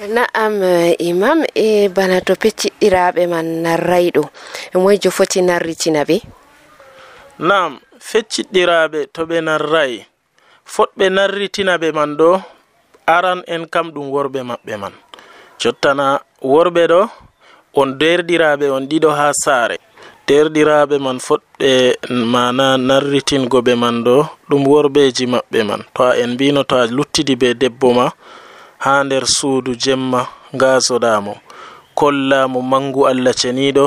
na'am 0.08 0.62
eh, 0.64 0.96
imam 0.98 1.44
e 1.54 1.88
bana 1.92 2.20
to 2.24 2.32
pecciɗɗiraɓe 2.32 3.22
man 3.28 3.46
narrayɗo 3.64 4.22
e 4.72 4.78
moyjo 4.78 5.10
foti 5.10 5.42
narritina 5.42 6.04
ɓe? 6.08 6.16
Nam 7.38 7.80
fecciɗɗiraɓe 8.08 8.98
to 9.14 9.20
ɓe 9.28 9.36
narrayi 9.44 9.98
fotɓe 10.74 11.04
narritina 11.16 11.72
ɓe 11.82 11.88
man 11.92 12.16
ɗo 12.18 12.40
aran 13.06 13.40
en 13.46 13.62
kam 13.72 13.86
ɗum 13.94 14.06
worɓe 14.14 14.40
maɓɓe 14.50 14.74
man. 14.82 14.92
Jottana 15.60 16.06
worɓe 16.42 16.82
ɗo 16.92 17.00
on 17.80 17.88
derɗiraɓe 18.00 18.66
on 18.76 18.88
ɗiɗo 18.90 19.10
ha 19.18 19.32
saare. 19.44 19.76
Derɗiraɓe 20.26 20.96
man 20.98 21.18
fotɓe 21.20 21.70
mana 22.34 22.78
narritingo 22.78 23.60
ɓe 23.66 23.74
man 23.76 23.96
ɗo 24.04 24.16
ɗum 24.48 24.62
worɓeji 24.66 25.26
maɓɓe 25.26 25.60
man. 25.68 25.82
To 25.94 26.02
a 26.08 26.16
en 26.22 26.30
mbino 26.34 26.64
to 26.64 26.76
a 26.76 26.86
luttidi 26.86 27.36
be 27.36 27.52
debbo 27.54 27.92
ma 27.92 28.08
ha 28.84 29.04
nder 29.04 29.24
suudu 29.26 29.74
jemma 29.74 30.26
ngasoɗamo 30.56 31.34
kollamo 31.94 32.62
mangu 32.62 33.06
allah 33.10 33.34
ceniɗo 33.40 33.86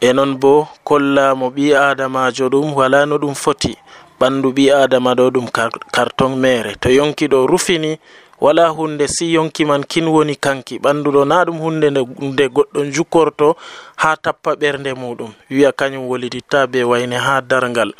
e 0.00 0.12
non 0.12 0.34
bo 0.36 0.68
kollamo 0.84 1.50
ɓi 1.50 1.74
adamajo 1.74 2.48
ɗum 2.52 2.74
wala 2.74 3.06
no 3.06 3.16
ɗum 3.18 3.34
foti. 3.34 3.72
Ɓandu 4.20 4.48
ɓi 4.56 4.64
adama 4.82 5.14
ɗo 5.14 5.30
ɗum 5.34 5.46
carton 5.94 6.36
mere 6.36 6.74
to 6.80 6.88
yonki 6.90 7.26
ɗo 7.28 7.46
rufini 7.46 7.98
wala 8.40 8.68
hunde 8.68 9.08
si 9.08 9.32
yonki 9.34 9.64
man 9.64 9.84
kin 9.84 10.06
woni 10.08 10.36
kanki. 10.36 10.78
Ɓandu 10.78 11.08
ɗo 11.14 11.24
na 11.24 11.44
ɗum 11.44 11.58
hunde 11.58 11.90
nde 11.90 12.44
goɗɗo 12.48 12.80
jukkorto 12.94 13.56
ha 13.96 14.16
tappa 14.16 14.54
ɓernde 14.54 14.94
muɗum 14.94 15.30
wiya 15.50 15.72
kañum 15.72 16.04
woliditta 16.10 16.66
be 16.66 16.82
wayne 16.84 17.16
ha 17.16 17.40
dargal 17.40 17.92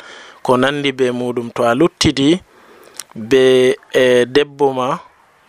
ko 0.43 0.57
nandi 0.57 0.91
be 0.91 1.11
muɗum 1.11 1.51
to 1.55 1.63
a 1.63 1.73
luttidi 1.73 2.39
be 3.15 3.75
e 3.93 4.25
debbo 4.25 4.73
ma 4.73 4.99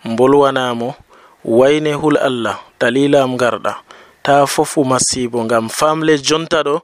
mbolwanamo 0.04 0.94
wayne 1.44 1.92
hul 1.94 2.16
allah 2.18 2.58
dalilam 2.80 3.36
garɗa 3.36 3.74
ta 4.22 4.46
fofu 4.46 4.84
masibo 4.84 5.44
ngam 5.44 5.68
famle 5.68 6.18
jonta 6.18 6.62
ɗo 6.62 6.82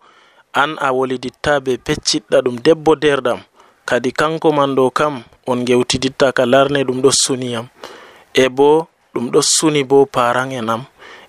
an 0.53 0.77
a 0.81 0.93
woliditta 0.93 1.61
be 1.65 1.73
pecciɗɗa 1.87 2.39
ɗum 2.45 2.57
debbo 2.65 2.93
derɗam. 2.95 3.41
Kadi 3.89 4.13
kanko 4.13 4.53
man 4.53 4.75
ɗo 4.77 4.91
kam 4.99 5.23
on 5.47 5.65
gewtiditta 5.67 6.33
ka 6.33 6.45
larne 6.47 6.85
ɗum 6.87 6.99
ɗo 7.03 7.11
suniyam 7.23 7.67
e 8.35 8.49
bo 8.49 8.87
ɗum 9.15 9.27
ɗo 9.33 9.41
suni 9.43 9.83
bo 9.85 10.07
paran 10.07 10.53
en 10.53 10.69
am 10.71 10.83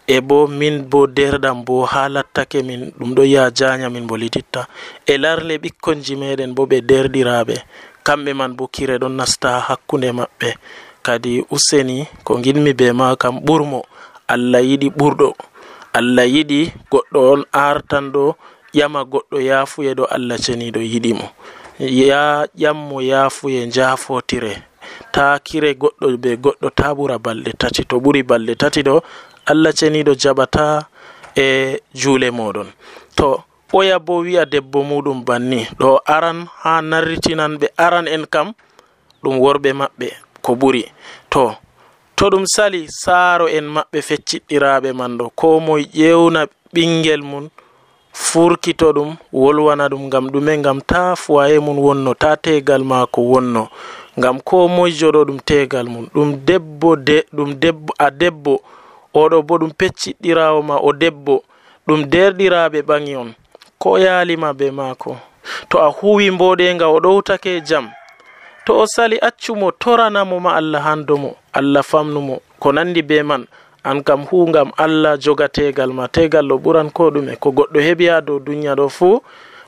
e 0.07 0.17
bo 0.21 0.47
min 0.47 0.75
bo 0.91 1.07
derɗam 1.07 1.57
bo 1.65 1.85
ha 1.85 2.09
lattake 2.09 2.61
min 2.63 2.91
ɗum 2.99 3.15
ɗo 3.15 3.23
yaha 3.33 3.49
janya 3.57 3.89
min 3.89 4.05
boliditta 4.07 4.67
e 5.07 5.17
larle 5.17 5.57
ɓikkonji 5.57 6.15
meɗen 6.21 6.53
bo 6.55 6.63
ɓe 6.69 6.77
derɗiraɓe 6.89 7.55
kamɓe 8.03 8.31
man 8.39 8.51
bo 8.57 8.67
kire 8.67 8.95
ɗon 9.01 9.15
nasta 9.17 9.49
hakkunde 9.67 10.11
maɓɓe. 10.19 10.49
kadi 11.05 11.43
useni 11.55 12.07
ko 12.23 12.31
ginmi 12.43 12.71
be 12.79 12.87
ma 12.99 13.15
kam 13.21 13.35
ɓurmo. 13.45 13.79
Allah 14.33 14.61
yiɗi 14.69 14.87
ɓurɗo. 14.97 15.29
Allah 15.97 16.25
yiɗi 16.33 16.59
goɗɗo 16.91 17.19
on 17.31 17.41
artanɗo 17.53 18.23
ƴama 18.77 19.01
goɗɗo 19.11 19.37
yafuye 19.49 19.91
ɗo 19.97 20.03
allah 20.15 20.37
ceniɗo 20.45 20.81
yiɗimo 20.91 21.25
ya 21.79 22.21
ƴammo 22.61 22.97
yafuye 23.11 23.61
jafotire 23.75 24.53
ta 25.13 25.25
kire 25.45 25.69
goɗɗo 25.81 26.07
be 26.21 26.31
goɗɗo 26.43 26.67
ta 26.77 26.87
ɓura 26.97 27.17
balɗe 27.25 27.51
tati 27.61 27.81
to 27.89 27.95
ɓuri 28.03 28.21
balɗe 28.29 28.53
tati 28.61 28.81
ɗo 28.87 28.95
allah 29.51 29.71
ceniɗo 29.79 30.13
jaɓata 30.21 30.65
e 31.35 31.77
juule 31.93 32.29
moɗon. 32.31 32.67
To 33.17 33.43
ɓoya 33.69 33.99
bo 34.05 34.13
wi'a 34.25 34.45
debbo 34.45 34.79
muɗum 34.89 35.19
banni 35.27 35.59
ɗo 35.79 35.89
aran 36.15 36.45
ha 36.61 36.81
narritinan 36.81 37.57
ɓe 37.61 37.67
aran 37.85 38.07
en 38.07 38.25
kam 38.33 38.47
ɗum 39.23 39.35
worɓe 39.43 39.69
maɓɓe. 39.79 40.07
ko 40.45 40.51
ɓuri. 40.61 40.83
To 41.31 41.55
to 42.15 42.29
ɗum 42.31 42.45
sali 42.55 42.81
saaro 43.03 43.45
en 43.57 43.65
maɓɓe 43.75 43.99
fecciɗɗiraaɓe 44.07 44.89
man 44.99 45.11
ɗo 45.19 45.25
ko 45.39 45.47
moye 45.65 45.85
ƴewna 45.97 46.41
ɓingel 46.73 47.21
mum 47.31 47.45
furkito 48.13 48.87
ɗum 48.95 49.09
wolwana 49.33 49.83
ɗum 49.91 50.03
ngam 50.07 50.25
ɗume 50.33 50.53
ngam 50.61 50.79
ta 50.89 51.15
fuwaye 51.21 51.57
mum 51.65 51.77
wonno 51.85 52.13
ta 52.21 52.31
tegal 52.45 52.83
maako 52.91 53.21
wonno 53.31 53.63
ngam 54.19 54.37
ko 54.47 54.67
moye 54.67 54.91
joɗo 54.99 55.21
ɗum 55.27 55.39
tegal 55.49 55.87
mum 55.93 56.05
ɗum 56.13 56.29
debbo 56.47 56.95
de 57.07 57.17
ɗum 57.35 57.49
debbo 57.61 57.91
a 57.97 58.07
debbo 58.11 58.53
oɗo 59.21 59.37
bo 59.47 59.53
ɗum 59.61 59.71
pecciɗɗirawo 59.79 60.59
ma 60.69 60.75
o 60.77 60.89
debbo 61.01 61.35
ɗum 61.87 61.99
derɗiraɓe 62.11 62.79
ɓangi 62.87 63.15
on 63.21 63.29
ko 63.81 63.97
yalima 63.99 64.53
be 64.53 64.71
maako. 64.71 65.17
To 65.69 65.77
a 65.79 65.89
huwi 65.91 66.31
mboɗenga 66.31 66.85
o 66.87 66.99
ɗowtake 66.99 67.61
jam 67.67 67.85
to 68.65 68.79
o 68.79 68.85
sali 68.87 69.17
accumo 69.19 69.71
toranamo 69.71 70.39
ma 70.39 70.55
allah 70.55 70.81
handomo 70.83 71.35
allah 71.53 71.83
famnumo. 71.83 72.39
Ko 72.59 72.71
nandi 72.71 73.01
be 73.01 73.21
man 73.23 73.47
an 73.83 74.03
kam 74.03 74.25
hungam 74.25 74.71
allah 74.77 75.17
joga 75.17 75.47
tegal 75.49 75.91
ma. 75.93 76.07
Tegal 76.07 76.47
ɗo 76.47 76.57
ɓuran 76.57 76.91
ko 76.91 77.09
ɗume. 77.11 77.35
Ko 77.39 77.51
goɗɗo 77.51 77.79
heɓi 77.79 78.05
ha 78.09 78.21
dow 78.21 78.39
duniya 78.39 78.75
ɗo 78.75 78.89
fuu 78.89 79.21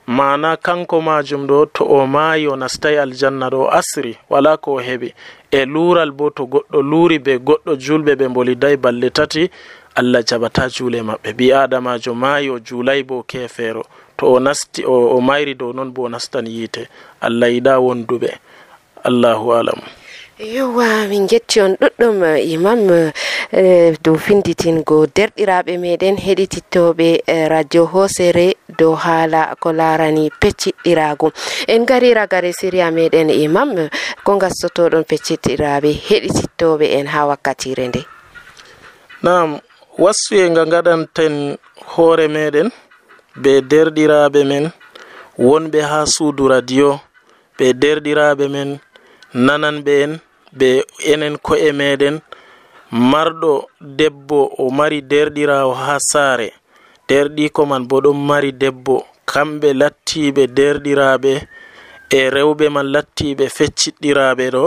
mana 0.08 0.58
kanko 0.58 1.02
majum 1.02 1.48
ɗo 1.48 1.66
to 1.74 1.84
o 1.84 2.06
maayi 2.08 2.48
o 2.48 2.56
nastayi 2.56 2.98
aljanna 2.98 3.50
ɗo 3.50 3.68
asri 3.72 4.18
wala 4.30 4.58
ko 4.58 4.74
o 4.76 4.80
heɓi. 4.82 5.14
E 5.52 5.66
lural 5.66 6.12
bo 6.12 6.30
to 6.30 6.44
goɗɗo 6.46 6.82
luuri 6.82 7.20
be 7.20 7.38
goɗɗo 7.38 7.76
julɓe 7.76 8.16
ɓe 8.16 8.28
mbolidayi 8.30 8.78
balle 8.78 9.10
tati 9.10 9.50
allah 9.96 10.22
jaɓata 10.24 10.70
juule 10.70 11.02
maɓɓe. 11.02 11.34
Ɓi 11.38 11.52
adamajo 11.54 12.14
maayi 12.16 12.50
o 12.50 12.60
juulayi 12.60 13.04
bo 13.04 13.24
kefeero 13.24 13.84
to 14.18 14.26
o 14.34 14.40
nasti 14.40 14.86
o, 14.86 15.18
o 15.18 15.22
mayri 15.22 15.54
dow 15.56 15.74
noon 15.74 15.92
bo 15.92 16.04
o 16.04 16.10
nastan 16.10 16.48
yiite. 16.48 16.88
Allah 17.22 17.50
yiɗa 17.52 17.80
wonduɓe. 17.80 18.32
allahu 19.10 19.54
alam. 19.54 19.80
Yowa 20.40 21.08
min 21.08 21.28
getti 21.32 21.62
on 21.62 21.78
ɗuɗɗum 21.80 22.24
eh, 22.24 22.52
imam 22.54 22.80
eh, 23.52 23.96
dow 24.04 24.18
finditingo 24.26 24.98
derɗiraɓe 25.16 25.74
meɗen 25.84 26.16
heɗitittoɓe 26.26 27.08
eh, 27.34 27.48
radio 27.54 27.86
hosere 27.94 28.48
dow 28.80 28.94
haala 29.04 29.56
ko 29.62 29.70
larani 29.72 30.30
pecciɗɗirago 30.42 31.28
en 31.74 31.86
gari 31.90 32.10
ragare 32.14 32.52
siriya 32.60 32.88
meɗen 32.92 33.30
imam 33.46 33.70
ko 34.26 34.32
gassotoɗon 34.42 35.04
pecciɗɗiraɓe 35.10 35.90
heɗitittoɓe 36.08 36.86
en 37.00 37.08
ha 37.14 37.22
wakkatire 37.30 37.88
nde 37.88 38.02
nam 39.24 39.50
wassuye 40.04 40.46
nga 40.52 40.64
gaɗanten 40.74 41.34
hoore 41.96 42.28
meɗen 42.36 42.68
be 43.42 43.52
derɗiraɓe 43.72 44.40
men 44.52 44.66
wonɓe 45.48 45.80
ha 45.90 46.00
suudu 46.14 46.44
radio 46.54 47.00
ɓe 47.58 47.66
derɗiraɓe 47.82 48.46
men 48.56 48.70
nananɓe 49.44 49.94
en 50.04 50.14
ɓe 50.60 50.70
enen 51.12 51.36
ko'e 51.46 51.72
meɗen 51.80 52.16
marɗo 53.12 53.54
debbo 53.98 54.40
o 54.58 54.70
mari 54.78 55.00
derɗirawo 55.02 55.74
ha 55.74 55.96
saare. 56.12 56.50
Derɗiko 57.08 57.66
man 57.66 57.84
bo 57.90 57.98
ɗon 58.04 58.18
mari 58.30 58.52
debbo. 58.52 58.96
Kamɓe 59.32 59.70
lattiɓe 59.82 60.44
derɗiraɓe 60.58 61.34
e 62.10 62.20
rewɓe 62.36 62.66
man 62.76 62.88
lattiɓe 62.94 63.46
fecciɗɗiraɓe 63.58 64.46
ɗo. 64.56 64.66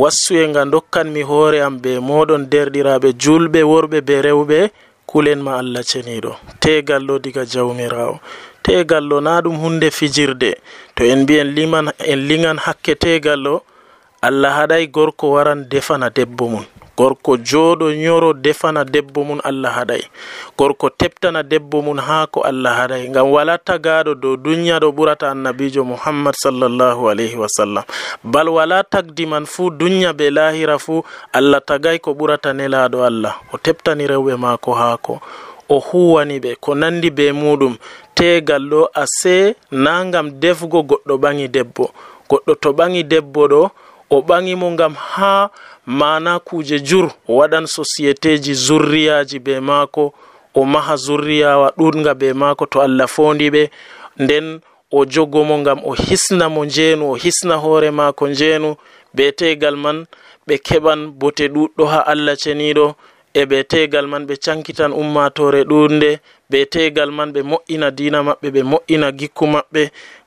Wassuye 0.00 0.44
nga 0.48 0.62
dokkanmi 0.72 1.22
hoore 1.22 1.58
am 1.66 1.76
be 1.82 1.98
moɗon 2.08 2.42
derɗiraɓe 2.52 3.08
julɓe 3.22 3.60
worɓe 3.72 3.98
be 4.06 4.14
rewɓe 4.26 4.58
kulen 5.10 5.40
ma 5.46 5.52
allah 5.60 5.82
ceniɗo 5.90 6.32
tegal 6.60 7.02
ɗo 7.08 7.14
diga 7.24 7.42
jawmirawo 7.52 8.14
tegal 8.62 9.04
ɗo 9.10 9.20
na 9.20 9.40
ɗum 9.42 9.56
hunde 9.62 9.90
fijirde. 9.90 10.50
To 10.94 11.04
en 11.04 11.22
mbi 11.22 11.34
en 11.42 11.50
liman 11.56 11.86
en 11.98 12.20
ligan 12.28 12.58
hakke 12.58 12.94
tegal 13.04 13.40
ɗo 13.46 13.56
allah 14.26 14.50
haɗay 14.58 14.86
gorko 14.90 15.30
waran 15.38 15.60
defana 15.70 16.10
debbo 16.10 16.48
mum 16.48 16.64
gorko 16.98 17.36
jooɗo 17.36 17.92
ñoro 17.94 18.32
defana 18.32 18.82
debbo 18.84 19.20
mum 19.24 19.40
allah 19.44 19.70
haɗay 19.78 20.02
gorko 20.58 20.90
teptana 20.90 21.42
debbo 21.42 21.82
mum 21.82 21.98
haa 21.98 22.26
ko 22.26 22.40
allah 22.40 22.72
haɗay 22.78 23.08
ngam 23.12 23.28
wala 23.30 23.54
tagaɗo 23.58 24.14
dow 24.22 24.34
duniya 24.36 24.80
ɗo 24.82 24.88
ɓurata 24.96 25.30
annabijo 25.30 25.84
muhammad 25.84 26.34
sallllahu 26.42 27.08
alayhi 27.10 27.36
wa 27.36 27.46
sallam. 27.48 27.84
Bal 28.24 28.48
wala 28.48 28.82
tagdi 28.84 29.26
man 29.26 29.46
fuu 29.46 29.70
duniya 29.70 30.12
be 30.16 30.30
lahira 30.30 30.78
fuu 30.78 31.04
allah 31.32 31.60
tagay 31.60 31.98
ko 32.00 32.10
ɓurata 32.16 32.50
nelaɗo 32.56 33.04
allah. 33.06 33.34
O 33.52 33.58
teptani 33.58 34.06
rewɓe 34.08 34.34
maako 34.36 34.72
haako. 34.74 35.20
O 35.68 35.78
huwani 35.78 36.40
ɓe 36.40 36.56
ko 36.60 36.74
nandi 36.74 37.10
be 37.10 37.30
muɗum. 37.32 37.76
Tegal 38.14 38.62
ɗo 38.70 38.88
ase 38.94 39.54
na 39.70 40.02
ngam 40.04 40.30
defgo 40.40 40.82
goɗɗo 40.82 41.14
ɓangi 41.22 41.48
debbo. 41.48 41.90
Goɗɗo 42.30 42.52
to 42.60 42.72
ɓangi 42.72 43.02
debbo 43.04 43.42
ɗo 43.48 43.62
o 44.10 44.22
ɓaŋimo 44.22 44.70
ngam 44.70 44.94
ha 44.94 45.50
mana 45.86 46.38
kuje 46.38 46.78
jur 46.80 47.10
o 47.28 47.36
waɗan 47.38 47.66
sociétéji 47.66 48.54
zurriyaji 48.54 49.38
be 49.38 49.60
maako 49.60 50.12
o 50.54 50.64
maha 50.64 50.96
zurriyawa 50.96 51.72
ɗuɗga 51.78 52.12
be 52.20 52.32
maako 52.32 52.66
to 52.66 52.80
allah 52.80 53.08
fondi 53.08 53.50
ɓe. 53.50 53.62
Nden 54.18 54.60
o 54.90 55.04
jogomo 55.04 55.58
ngam 55.58 55.78
o 55.84 55.92
hisna 55.94 56.48
mo 56.48 56.64
njeenu 56.64 57.10
o 57.10 57.14
hisna 57.14 57.54
hoore 57.56 57.90
maako 57.90 58.28
njeenu. 58.28 58.76
Be 59.14 59.32
tegal 59.32 59.76
man 59.76 60.06
ɓe 60.48 60.54
keɓan 60.66 61.00
bote 61.20 61.48
ɗuɗɗo 61.54 61.84
ha 61.92 62.00
allah 62.06 62.36
ceniɗo 62.42 62.94
e 63.34 63.42
ɓe 63.44 63.58
tegal 63.64 64.06
man 64.06 64.24
ɓe 64.26 64.34
cankitan 64.44 64.92
ummatore 64.92 65.64
ɗunde 65.64 66.18
be 66.50 66.64
tegal 66.66 67.10
man 67.10 67.32
ɓe 67.32 67.42
mo'ina 67.42 67.90
dina 67.90 68.22
maɓɓe 68.22 68.48
ɓe 68.54 68.62
mo'ina 68.62 69.12
gikku 69.18 69.44
maɓɓe. 69.46 69.82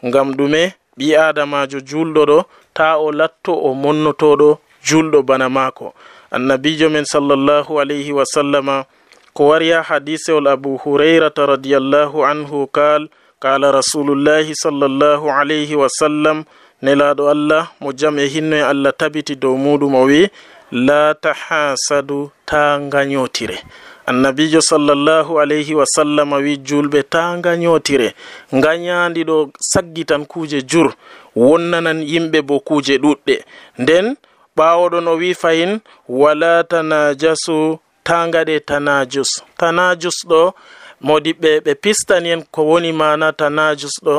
Ngam 0.07 0.27
ɗume 0.37 0.61
ɓi 0.97 1.15
adamajo 1.15 1.79
julɗo 1.89 2.21
ɗo 2.25 2.37
ta 2.73 2.97
o 2.97 3.11
latto 3.11 3.53
o 3.53 3.73
monnotoɗo 3.73 4.57
julɗo 4.87 5.19
bana 5.27 5.49
maako. 5.49 5.93
Annabijo 6.31 6.89
men 6.89 7.05
sallllahu 7.05 7.79
alayhi 7.81 8.11
wa 8.13 8.23
sallama 8.25 8.85
ko 9.33 9.47
wariya 9.47 9.81
hadisewol 9.83 10.47
abu 10.47 10.77
hurairata 10.77 11.45
radiallahu 11.45 12.25
anhu 12.25 12.67
kal 12.67 13.07
kala 13.39 13.71
rasulullahi 13.71 14.51
sallllahu 14.55 15.31
alayhi 15.31 15.75
wa 15.75 15.87
sallam 15.89 16.43
nelaɗo 16.83 17.29
allah 17.31 17.71
mo 17.79 17.93
jam 17.93 18.19
e 18.19 18.27
hinno 18.27 18.55
e 18.57 18.61
allah 18.71 18.91
tabiti 18.93 19.35
dow 19.35 19.55
muɗum 19.55 19.95
o 19.95 20.03
wi 20.09 20.27
la 20.71 21.13
tahasadu 21.15 22.31
ta 22.45 22.79
gayotire 22.91 23.57
annabijo 24.09 24.61
sallllahu 24.61 25.39
alayhi 25.41 25.75
wa 25.75 25.85
sallam 25.85 26.31
wi 26.33 26.57
julɓe 26.57 27.03
ta 27.13 27.37
ganyotire 27.43 28.13
ganyandi 28.63 29.21
ɗo 29.29 29.37
saggitan 29.71 30.25
kuje 30.25 30.61
jur 30.69 30.89
wonnanan 31.35 31.99
yimɓe 32.11 32.39
bo 32.47 32.55
kuje 32.67 32.95
ɗuɗɗe. 33.03 33.35
Nden 33.81 34.05
ɓawoɗon 34.57 35.07
o 35.07 35.13
wi 35.21 35.29
fayin 35.41 35.79
wala 36.21 36.51
tanajasu 36.71 37.57
ta 38.03 38.17
gaɗe 38.33 38.55
tanajus. 38.67 39.29
Tanajus 39.59 40.17
ɗo 40.29 40.41
modiɓɓe 41.07 41.51
ɓe 41.65 41.71
pistani 41.83 42.29
en 42.33 42.41
ko 42.53 42.61
woni 42.69 42.91
mana 43.01 43.27
tanajus 43.39 43.95
ɗo 44.05 44.15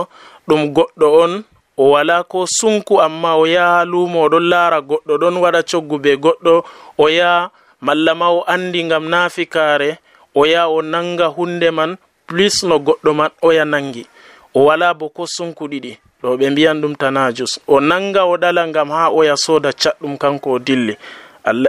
ɗum 0.49 0.63
goɗɗo 0.75 1.07
on 1.23 1.33
o 1.77 1.91
wala 1.93 2.17
ko 2.31 2.39
sunku 2.59 2.95
amma 3.07 3.31
o 3.35 3.45
yaha 3.55 3.85
lumo 3.91 4.19
oɗon 4.27 4.45
laara 4.53 4.79
goɗɗo 4.89 5.15
ɗon 5.21 5.35
waɗa 5.43 5.61
coggu 5.71 5.97
be 6.03 6.11
goɗɗo 6.25 6.55
o 6.99 7.09
yaha 7.19 7.51
malla 7.81 8.15
ma 8.15 8.29
o 8.31 8.45
andi 8.47 8.85
ngam 8.85 9.09
naafikaare 9.09 9.99
o 10.35 10.47
yaha 10.47 10.69
o 10.69 10.83
nanga 10.83 11.27
hunde 11.27 11.71
man 11.71 11.97
plus 12.27 12.63
no 12.63 12.79
goɗɗo 12.79 13.15
man 13.15 13.31
oya 13.43 13.65
nangi 13.65 14.07
o 14.55 14.65
wala 14.65 14.95
bo 14.95 15.09
ko 15.09 15.27
sunkuɗiɗi 15.27 15.93
ɗo 16.23 16.37
ɓe 16.39 16.51
mbiyan 16.51 16.81
ɗum 16.83 16.95
tanajus 16.95 17.61
o 17.67 17.81
nanga 17.81 18.25
o 18.25 18.37
ɗala 18.37 18.69
ngam 18.69 18.91
ha 18.91 19.11
oya 19.11 19.37
soda 19.37 19.73
catɗum 19.73 20.19
kanko 20.19 20.51
o 20.53 20.59
dilli 20.59 20.97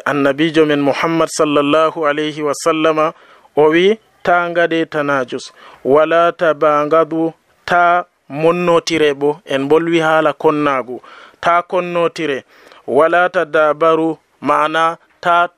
annabijo 0.06 0.66
men 0.66 0.82
muhammad 0.82 1.30
sallllahu 1.38 2.08
alayhi 2.08 2.42
wa 2.42 2.54
sallama 2.64 3.14
o 3.56 3.70
wi 3.70 3.98
ta 4.24 4.50
ngade 4.50 4.86
tanajus 4.86 5.54
wala 5.86 6.32
tabangadu 6.32 7.34
ta 7.66 8.06
monnotire 8.30 9.14
bo 9.14 9.40
en 9.46 9.68
bolwi 9.68 10.00
haala 10.00 10.34
konnagu 10.34 11.02
ta 11.40 11.62
konnotire 11.62 12.44
wala 12.88 13.30
ta 13.30 13.46
dabaru 13.46 14.18
mana 14.42 14.98
ta 15.22 15.50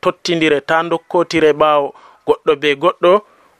tottidire 0.00 0.60
ta 0.60 0.82
dokkotire 0.82 1.52
ɓawo 1.52 1.92
goɗɗo 2.26 2.52
be 2.60 2.74
goɗɗo 2.82 3.12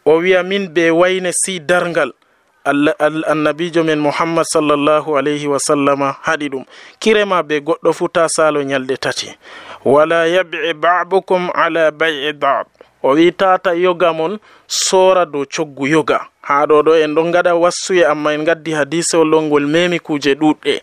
o 0.04 0.12
wiya 0.22 0.42
min 0.42 0.68
be 0.74 0.90
wayne 0.90 1.30
si 1.32 1.60
dargal 1.60 2.12
annabijo 3.28 3.84
men 3.84 3.98
muhammad 4.00 4.44
sallllahu 4.52 5.16
alayhi 5.18 5.46
wa 5.46 5.58
sallama 5.60 6.16
haɗi 6.22 6.48
ɗum. 6.48 6.64
Kirema 7.00 7.42
be 7.42 7.60
goɗɗo 7.60 7.92
fu 7.92 8.08
ta 8.08 8.28
salo 8.28 8.62
ñalɗe 8.62 8.96
tati. 8.96 9.28
Wala 9.84 10.26
yabi 10.26 10.74
babukum 10.74 11.50
ala 11.54 11.90
bai 11.90 12.32
bab 12.32 12.66
o 13.02 13.14
wi 13.14 13.32
tata 13.32 13.74
yoga 13.74 14.12
mon 14.12 14.38
sora 14.66 15.24
dow 15.26 15.44
coggu 15.44 15.86
yoga. 15.86 16.20
Ha 16.42 16.66
ɗo 16.66 16.82
ɗo 16.82 16.92
en 17.04 17.14
ɗon 17.14 17.30
gaɗa 17.32 17.54
wassuye 17.54 18.04
amma 18.06 18.34
en 18.34 18.44
gaddi 18.44 18.72
hadisewol 18.72 19.30
ɗon 19.30 19.44
ngol 19.46 19.66
memi 19.66 19.98
kuje 20.00 20.34
ɗuɗɗe 20.34 20.80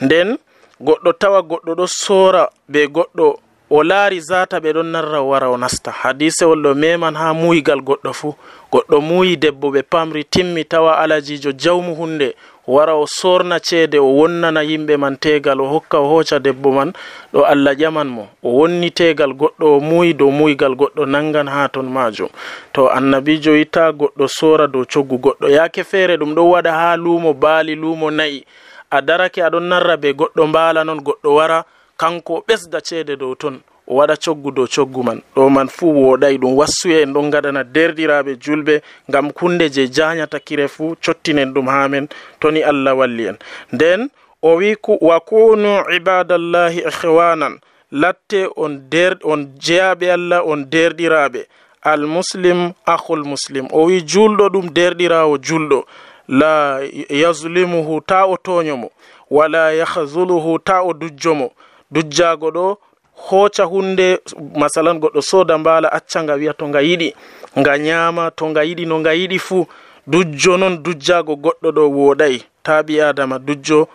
nden 0.00 0.38
goɗɗo 0.80 1.12
tawa 1.18 1.40
goɗɗo 1.42 1.72
ɗo 1.78 1.86
sora 1.86 2.48
be 2.68 2.86
goɗɗo 2.86 3.36
o 3.74 3.82
laari 3.82 4.20
zata 4.20 4.60
ɓe 4.60 4.72
ɗon 4.72 4.86
narra 4.92 5.20
o 5.20 5.28
wara 5.28 5.48
o 5.48 5.56
nasta. 5.56 5.90
Hadisewol 5.90 6.60
ɗo 6.64 6.74
meman 6.74 7.14
ha 7.16 7.32
muyigal 7.34 7.80
goɗɗo 7.80 8.12
fuu. 8.12 8.34
Goɗɗo 8.72 8.96
muuyi 9.00 9.36
debbo 9.36 9.66
ɓe 9.74 9.82
pamri 9.82 10.24
timmi 10.24 10.64
tawa 10.64 10.98
alajijo 10.98 11.52
jawmu 11.52 11.94
hunde 11.94 12.34
wara 12.66 12.94
o 12.94 13.06
sorna 13.06 13.58
ceede 13.60 13.98
o 13.98 14.08
wonnana 14.18 14.60
yimɓe 14.62 14.96
man 14.98 15.16
tegal 15.16 15.60
o 15.60 15.66
hokka 15.72 15.98
o 15.98 16.06
hoca 16.08 16.38
debbo 16.38 16.70
man 16.72 16.92
ɗo 17.32 17.40
allah 17.52 17.74
ƴaman 17.74 18.08
mo. 18.08 18.28
O 18.42 18.50
wonni 18.60 18.90
tegal 18.90 19.32
goɗɗo 19.32 19.64
o 19.76 19.80
muuyi 19.80 20.12
dow 20.14 20.30
muyigal 20.30 20.74
goɗɗo 20.76 21.06
nangan 21.06 21.48
ha 21.48 21.68
ton 21.68 21.88
majum 21.88 22.28
to 22.74 22.88
annabijo 22.92 23.56
yitta 23.56 23.90
goɗɗo 23.92 24.28
sora 24.28 24.66
dow 24.66 24.84
coggu 24.84 25.16
goɗɗo. 25.18 25.48
Yaake 25.48 25.84
feere 25.84 26.16
ɗum 26.20 26.34
ɗon 26.34 26.44
waɗa 26.52 26.72
ha 26.72 26.96
luumo 26.96 27.32
baali 27.32 27.74
luumo 27.74 28.10
nayi 28.10 28.44
a 28.90 29.00
darake 29.00 29.40
aɗon 29.42 29.64
narra 29.68 29.96
be 29.96 30.12
goɗɗo 30.12 30.46
mbaala 30.46 30.84
non 30.84 31.00
goɗɗo 31.00 31.34
wara 31.34 31.64
kanko 31.96 32.44
ɓesda 32.48 32.80
ceede 32.80 33.16
dow 33.16 33.34
ton 33.34 33.60
o 33.86 33.94
waɗa 33.96 34.16
coggu 34.24 34.50
dow 34.50 34.66
coggu 34.66 35.02
man. 35.02 35.20
Ɗo 35.36 35.48
man 35.50 35.68
fuu 35.68 35.92
woɗay 35.92 36.38
ɗum 36.38 36.52
wassuya 36.58 37.00
en 37.02 37.12
ɗon 37.14 37.30
gaɗana 37.32 37.64
derɗiraɓe 37.64 38.32
julɓe 38.44 38.74
ngam 39.08 39.32
kunde 39.32 39.68
je 39.74 39.86
janyata 39.88 40.38
kire 40.40 40.68
fuu 40.68 40.94
cottinen 41.04 41.52
ɗum 41.54 41.66
ha 41.68 41.88
men 41.88 42.08
toni 42.40 42.62
allah 42.62 42.94
walli 42.98 43.24
en. 43.28 43.36
Nden 43.72 44.08
o 44.42 44.56
wi 44.56 44.76
wa 45.00 45.20
kunu 45.20 45.82
ibadallahi 45.96 46.80
ihwanan 46.90 47.58
latte 47.90 48.46
on 48.56 48.72
der 48.90 49.16
on 49.24 49.46
jeyaɓe 49.60 50.10
allah 50.12 50.42
on 50.46 50.64
derɗiraɓe 50.70 51.46
almuslim 51.82 52.72
ahul 52.86 53.24
muslim. 53.24 53.66
O 53.72 53.84
wi 53.86 54.00
julɗo 54.06 54.48
ɗum 54.48 54.66
derɗirawo 54.72 55.38
julɗo 55.38 55.84
la 56.28 56.80
yazlimuhu 57.10 58.00
ta 58.06 58.26
o 58.26 58.36
toñomo 58.36 58.90
wala 59.30 59.72
yahzuluhu 59.72 60.58
ta 60.64 60.82
o 60.82 60.92
dujjomo 60.94 61.50
dujjago 61.92 62.50
ɗo 62.50 62.66
hoca 63.28 63.64
hunde 63.64 64.20
masalan 64.60 64.98
goɗɗo 65.00 65.20
soda 65.22 65.58
mbala 65.58 65.88
acca 65.92 66.22
nga 66.22 66.34
wiya 66.34 66.52
to 66.54 66.68
nga 66.68 66.80
yiɗi. 66.80 67.14
Nga 67.58 67.78
nyama 67.78 68.30
to 68.30 68.46
nga 68.50 68.62
yiɗi 68.64 68.84
no 68.86 68.98
nga 69.00 69.12
yiɗi 69.14 69.38
fuu 69.38 69.66
dujjo 70.06 70.56
non 70.56 70.82
dujjago 70.82 71.34
goɗɗo 71.36 71.68
ɗo 71.76 71.82
woɗai 71.96 72.42
ta 72.62 72.82
ɓi 72.82 73.00
adama 73.00 73.38
dujjo 73.38 73.88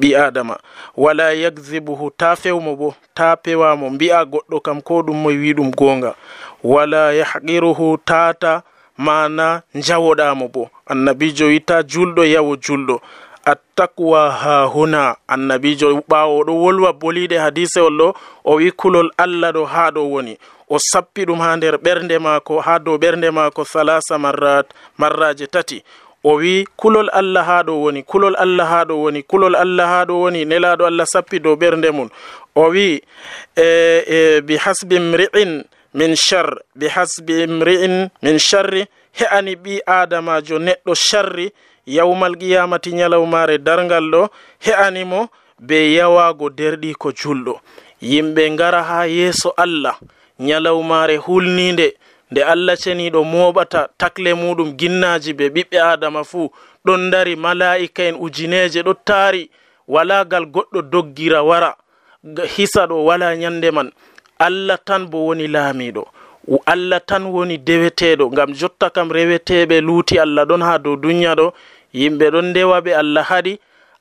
ɓi 0.00 0.16
adama 0.16 0.58
wala 0.96 1.32
yagzibuhu 1.32 2.10
ta 2.16 2.36
fewmo 2.36 2.76
bo 2.76 2.94
ta 3.14 3.36
pewamo 3.36 3.90
mbi'a 3.90 4.24
goɗɗo 4.24 4.60
kam 4.62 4.80
ko 4.82 5.02
ɗum 5.02 5.16
moye 5.22 5.36
wi 5.38 5.52
ɗum 5.54 5.70
gonga 5.70 6.14
wala 6.64 7.12
yahqiruhu 7.12 7.98
tata 8.04 8.62
mana 8.96 9.62
jawoɗamo 9.74 10.48
bo. 10.48 10.70
Annabijo 10.86 11.46
wi 11.46 11.60
ta 11.60 11.82
julɗo 11.82 12.24
yawo 12.24 12.56
julɗo 12.56 13.00
attaqwa 13.44 14.30
ha 14.30 14.64
huna. 14.64 15.16
Annabijo 15.28 16.02
ɓawo 16.08 16.44
ɗo 16.46 16.52
wolwa 16.62 16.92
boliɗe 16.92 17.36
hadisewol 17.38 17.96
ɗo 17.98 18.14
o 18.44 18.52
wi 18.56 18.70
kulol 18.72 19.10
allah 19.18 19.52
ɗo 19.52 19.64
ha 19.64 19.90
ɗo 19.90 20.02
woni. 20.12 20.38
O 20.68 20.78
sappi 20.78 21.24
ɗum 21.26 21.38
ha 21.40 21.56
nder 21.56 21.74
ɓernde 21.84 22.18
mako 22.18 22.60
ha 22.60 22.78
dow 22.78 22.96
ɓernde 22.98 23.30
mako 23.30 23.64
salasa 23.64 24.18
marrat 24.18 24.66
marraje 24.98 25.46
tati. 25.46 25.82
O 26.24 26.36
wi 26.36 26.64
kulol 26.76 27.08
allah 27.12 27.44
ha 27.44 27.62
ɗo 27.62 27.72
woni 27.82 28.02
kulol 28.02 28.34
allah 28.38 28.66
ha 28.68 28.84
ɗo 28.84 28.94
woni 29.02 29.22
kulol 29.22 29.54
allah 29.56 29.86
ha 29.88 30.04
ɗo 30.04 30.14
woni 30.22 30.44
nelaɗo 30.44 30.86
allah 30.86 31.06
sappi 31.12 31.38
dow 31.40 31.56
ɓernde 31.56 31.90
mum 31.92 32.08
o 32.54 32.68
wi 32.70 33.02
e, 33.56 33.66
e, 34.16 34.40
bi 34.40 34.56
hasbi 34.56 34.98
mri'in 35.00 35.64
min 35.94 36.14
char 36.16 36.48
bi 36.74 36.86
hasbi 36.88 37.46
mri'in 37.46 38.08
min 38.22 38.38
charri 38.38 38.84
he'ani 39.18 39.54
ɓi 39.56 39.74
adamajo 39.86 40.58
neɗɗo 40.58 40.92
charri 40.94 41.46
yawmal 41.86 42.36
qiyamati 42.36 42.92
ñalawmare 42.92 43.58
dargal 43.58 44.10
ɗo 44.10 44.28
he'animo 44.64 45.28
be 45.58 45.94
yawago 45.94 46.50
derɗi 46.50 46.94
ko 46.94 47.10
julɗo. 47.12 47.60
Yimɓe 48.02 48.50
ngara 48.50 48.82
ha 48.82 49.06
yeeso 49.06 49.50
allah 49.56 49.96
ñalawmare 50.40 51.16
hulninde 51.16 51.94
nde 52.30 52.40
allah 52.44 52.76
ceniɗo 52.76 53.20
moɓata 53.24 53.88
takle 53.98 54.34
muɗum 54.34 54.72
ginnaji 54.78 55.32
be 55.38 55.48
ɓiɓɓe 55.48 55.78
adama 55.92 56.24
fuu. 56.24 56.50
Ɗon 56.84 57.10
dari 57.10 57.36
mala'ika 57.36 58.02
en 58.08 58.16
ujineje 58.20 58.82
ɗo 58.82 58.94
taari 59.04 59.50
walagal 59.88 60.44
goɗɗo 60.46 60.82
doggira 60.82 61.42
wara 61.42 61.76
hisa 62.56 62.86
ɗo 62.86 63.04
wala 63.04 63.36
ñande 63.36 63.70
man. 63.70 63.90
Allah 64.38 64.78
tan 64.84 65.06
bo 65.06 65.26
woni 65.26 65.46
laamiɗo 65.46 66.04
allah 66.66 67.00
tan 67.06 67.22
woni 67.26 67.56
deweteɗo 67.58 68.30
ngam 68.32 68.52
jotta 68.54 68.90
kam 68.90 69.08
reweteɓe 69.12 69.80
luuti 69.80 70.18
allah 70.18 70.44
ɗon 70.44 70.62
ha 70.62 70.78
dow 70.78 70.96
duniya 70.96 71.34
ɗo. 71.36 71.52
yimɓe 71.94 72.30
ɗon 72.32 72.46
ndewa 72.50 72.80
ɓe 72.84 72.92
allah 72.94 73.24
haɗi 73.30 73.58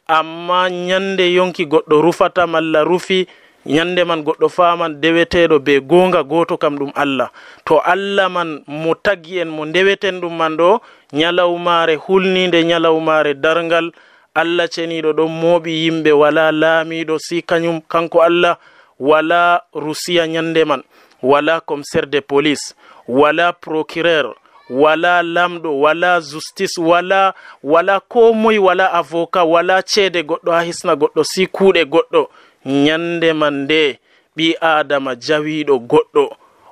amma 0.08 0.70
nyande 0.70 1.26
yonki 1.34 1.66
goɗɗo 1.66 2.02
rufata 2.02 2.48
malla 2.48 2.84
rufi 2.84 3.28
nyande 3.66 4.04
man 4.04 4.24
goɗɗo 4.24 4.50
faman 4.50 5.02
deweteɗo 5.02 5.60
be 5.60 5.80
gonga 5.82 6.24
goto 6.24 6.58
kam 6.58 6.76
ɗum 6.78 6.92
allah. 6.96 7.30
To 7.66 7.78
allah 7.80 8.30
man 8.30 8.64
mo 8.68 8.94
tagi 8.96 9.40
en 9.40 9.50
mo 9.50 9.66
ndeweten 9.66 10.20
ɗum 10.22 10.34
man 10.38 10.58
ɗo 10.58 10.82
nyalawmare 11.14 11.96
hulnide 11.96 12.64
nyalawmare 12.64 13.34
dargal 13.34 13.92
allah 14.36 14.68
ceniɗo 14.68 15.14
ɗon 15.14 15.30
mooɓi 15.42 15.72
yimɓe 15.86 16.12
wala 16.12 16.52
laamiɗo 16.52 17.18
si 17.20 17.42
kañum 17.44 17.82
kanko 17.88 18.22
allah 18.22 18.58
wala 19.00 19.62
rusiya 19.74 20.28
nyande 20.28 20.66
man 20.66 20.84
wala 21.22 21.60
commissaire 21.62 22.06
de 22.10 22.22
police 22.22 22.74
wala 23.08 23.54
procureur 23.54 24.34
wala 24.72 25.22
lamɗo 25.24 25.80
wala 25.80 26.22
justice 26.22 26.78
wala 26.82 27.34
wala 27.64 28.00
ko 28.00 28.34
moye 28.34 28.60
wala 28.60 28.94
avocat 28.94 29.46
wala 29.48 29.82
ceede 29.84 30.22
goɗɗo 30.24 30.52
ha 30.52 30.62
hisna 30.64 30.94
goɗɗo 30.96 31.22
si 31.32 31.48
kuuɗe 31.48 31.84
goɗɗo. 31.94 32.22
Nyande 32.66 33.34
man 33.34 33.54
nde 33.64 34.00
ɓi 34.38 34.56
adama 34.62 35.16
jawiɗo 35.16 35.76
goɗɗo. 35.90 36.24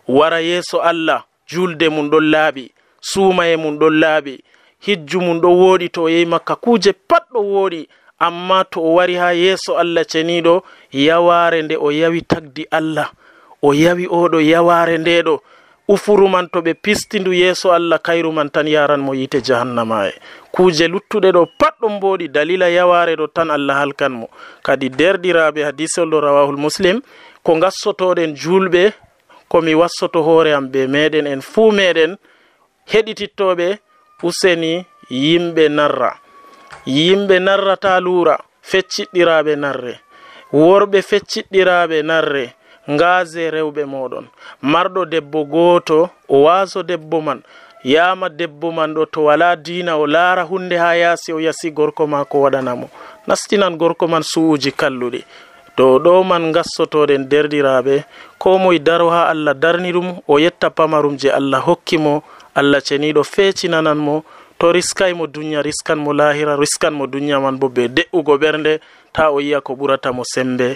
Wara 0.07 0.39
yeeso 0.41 0.77
allah 0.81 1.23
julde 1.47 1.89
mum 1.89 2.09
ɗon 2.09 2.25
laaɓi 2.33 2.71
suumaye 3.01 3.57
mum 3.57 3.75
ɗon 3.79 3.93
laaɓi 4.01 4.33
hijju 4.85 5.19
mum 5.21 5.39
ɗo 5.41 5.49
wooɗi 5.61 5.89
to 5.93 6.03
o 6.03 6.09
yehi 6.09 6.25
makka 6.25 6.55
kuuje 6.55 6.93
pat 7.07 7.23
ɗo 7.33 7.39
wooɗi. 7.53 7.87
Amma 8.19 8.63
to 8.71 8.79
o 8.81 8.93
wari 8.95 9.15
ha 9.15 9.29
yeeso 9.33 9.77
allah 9.77 10.03
ceniɗo 10.11 10.63
yaware 10.91 11.61
nde 11.61 11.75
o 11.77 11.89
yawi 11.91 12.21
tagdi 12.21 12.63
allah. 12.71 13.11
O 13.61 13.73
yawi 13.73 14.05
oɗo 14.07 14.39
yaware 14.51 14.97
ndeɗo 14.97 15.39
ufuru 15.93 16.27
man 16.29 16.47
to 16.53 16.59
ɓe 16.61 16.73
pistindu 16.83 17.33
yeeso 17.33 17.73
allah 17.73 17.99
kayru 17.99 18.31
man 18.31 18.49
tan 18.49 18.67
yaran 18.67 19.01
mo 19.01 19.13
yite 19.15 19.41
jahannama 19.41 20.07
e. 20.07 20.13
Kuuje 20.53 20.87
luttuɗe 20.87 21.29
ɗo 21.35 21.43
pat 21.59 21.75
ɗum 21.81 21.93
mboɗi 21.97 22.27
dalila 22.35 22.67
yaware 22.69 23.15
ɗo 23.19 23.27
tan 23.35 23.49
allah 23.51 23.75
halkan 23.81 24.09
mo. 24.19 24.27
Kadi 24.63 24.89
derɗiraɓe 24.89 25.63
hadisol 25.65 26.09
ɗo 26.11 26.19
rawahul 26.21 26.57
muslim 26.57 27.01
ko 27.43 27.51
gassotoɗen 27.63 28.35
julɓe 28.35 28.93
komi 29.51 29.73
wassoto 29.75 30.21
hoore 30.21 30.53
am 30.53 30.67
ɓe 30.69 30.87
meɗen 30.87 31.25
en 31.27 31.41
fuu 31.41 31.71
meɗen 31.71 32.17
heɗitittoɓe 32.91 33.67
useni 34.23 34.85
yimɓe 35.09 35.69
narra. 35.69 36.11
Yimɓe 36.85 37.39
narrata 37.39 37.99
luura 37.99 38.37
fecciɗɗiraɓe 38.61 39.55
narre. 39.57 39.93
Worɓe 40.53 41.01
fecciɗɗiraɓe 41.01 41.97
narre. 42.03 42.58
Ngaase 42.89 43.51
rewɓe 43.51 43.83
moɗon 43.85 44.25
marɗo 44.61 45.05
debbo 45.05 45.43
gooto 45.45 46.09
o 46.27 46.41
waaso 46.43 46.83
debbo 46.83 47.21
man. 47.21 47.41
Yama 47.83 48.29
debbo 48.29 48.71
man 48.71 48.93
ɗo 48.93 49.05
to 49.05 49.23
wala 49.23 49.55
diina 49.55 49.95
o 49.97 50.07
laara 50.07 50.43
hunde 50.43 50.75
ha 50.77 50.95
yaasi 50.95 51.31
o 51.33 51.39
yasi 51.39 51.71
gorko 51.71 52.07
ma 52.07 52.25
ko 52.25 52.41
waɗanamo 52.41 52.89
nastinan 53.27 53.77
gorko 53.77 54.07
man 54.07 54.23
su'uji 54.23 54.71
kalluɗi. 54.71 55.23
To 55.77 55.99
ɗo 55.99 56.23
man 56.25 56.51
gassotoɗen 56.51 57.29
derɗiraɓe 57.29 58.03
ko 58.37 58.57
moye 58.57 58.79
daro 58.79 59.09
ha 59.09 59.29
allah 59.29 59.53
darni 59.53 59.91
ɗum 59.93 60.19
o 60.27 60.39
yetta 60.39 60.69
pamarum 60.69 61.15
je 61.17 61.29
allah 61.31 61.61
hokki 61.65 61.97
mo 61.97 62.21
allah 62.55 62.81
ceniɗo 62.81 63.23
fecinanan 63.23 63.97
mo. 63.97 64.23
To 64.59 64.73
riskay 64.73 65.13
mo 65.15 65.25
duniya 65.27 65.61
riskanmo 65.63 66.11
lahira 66.13 66.57
riskan 66.59 66.91
mo 66.93 67.07
duniya 67.07 67.39
man 67.39 67.55
bo 67.57 67.69
be 67.69 67.87
de'ugo 67.87 68.35
ɓernde 68.37 68.79
ta 69.13 69.31
o 69.31 69.39
yiya 69.39 69.61
ko 69.61 69.73
ɓurata 69.75 70.11
mo 70.11 70.23
sembe 70.25 70.75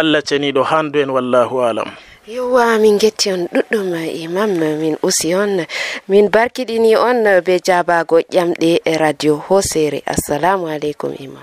allah 0.00 0.20
ceniɗo 0.28 0.62
handu 0.70 0.98
en 1.02 1.10
wallahu 1.16 1.56
alam 1.68 1.90
yewwa 2.30 2.78
min 2.78 2.98
getti 2.98 3.32
on 3.32 3.48
ɗuɗɗum 3.52 3.94
imam 4.24 4.50
min 4.80 4.96
usi 5.02 5.34
on. 5.34 5.66
Min 6.08 6.28
barkiɗini 6.30 6.96
on 6.96 7.24
be 7.46 7.54
jabago 7.66 8.20
ƴamɗe 8.34 8.80
e 8.84 8.96
radio 8.98 9.34
hosere. 9.48 10.02
Assalamu 10.06 10.66
aleykum 10.68 11.12
imam. 11.18 11.42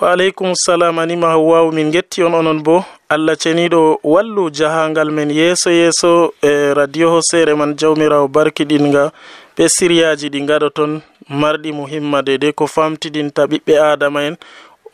Wa 0.00 0.12
aleykum 0.12 0.52
salam 0.54 0.98
anima 0.98 1.28
hawwawu 1.28 1.72
min 1.72 1.90
getti 1.92 2.22
on 2.22 2.34
onon 2.34 2.62
bo. 2.62 2.84
Allah 3.08 3.36
ceniɗo 3.36 4.00
wallu 4.04 4.50
jahangal 4.50 5.10
men 5.10 5.30
yeeso 5.30 5.70
yeeso 5.70 6.32
e 6.42 6.74
radio 6.74 7.10
hosere 7.10 7.54
man 7.56 7.74
jawmirawo 7.76 8.28
barkiɗinga 8.28 9.12
be 9.56 9.64
siriyaji 9.68 10.28
ɗi 10.28 10.40
gaɗa 10.48 10.70
ton. 10.74 11.00
Marɗi 11.30 11.72
muhimma 11.72 12.22
de 12.22 12.36
de 12.38 12.52
ko 12.52 12.66
famtiɗinta 12.66 13.46
ɓiɓɓe 13.50 13.74
adama 13.92 14.20
en 14.28 14.36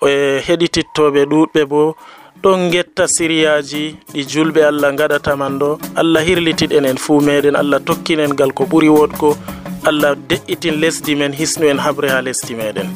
e 0.06 0.38
heɗitittoɓe 0.46 1.20
ɗuɗɓe 1.30 1.64
bo. 1.70 1.96
ɗon 2.42 2.70
getta 2.72 3.06
siriyaji 3.08 3.96
ɗi 4.14 4.22
julɓe 4.30 4.62
allah 4.70 4.90
gaɗataman 4.98 5.58
ɗo. 5.60 5.78
Allah 6.00 6.22
hirlitiɗen 6.26 6.84
en 6.90 6.96
fuu 7.04 7.20
meɗen 7.20 7.54
allah 7.56 7.78
tokkinen 7.86 8.34
gal 8.38 8.52
ko 8.52 8.64
ɓuri 8.70 8.88
woɗgo. 8.88 9.36
Allah 9.86 10.14
de'itin 10.28 10.80
lesdi 10.82 11.14
men 11.16 11.32
hisnu 11.32 11.66
en 11.70 11.78
habre 11.78 12.08
ha 12.10 12.20
lesdi 12.22 12.54
meɗen. 12.54 12.88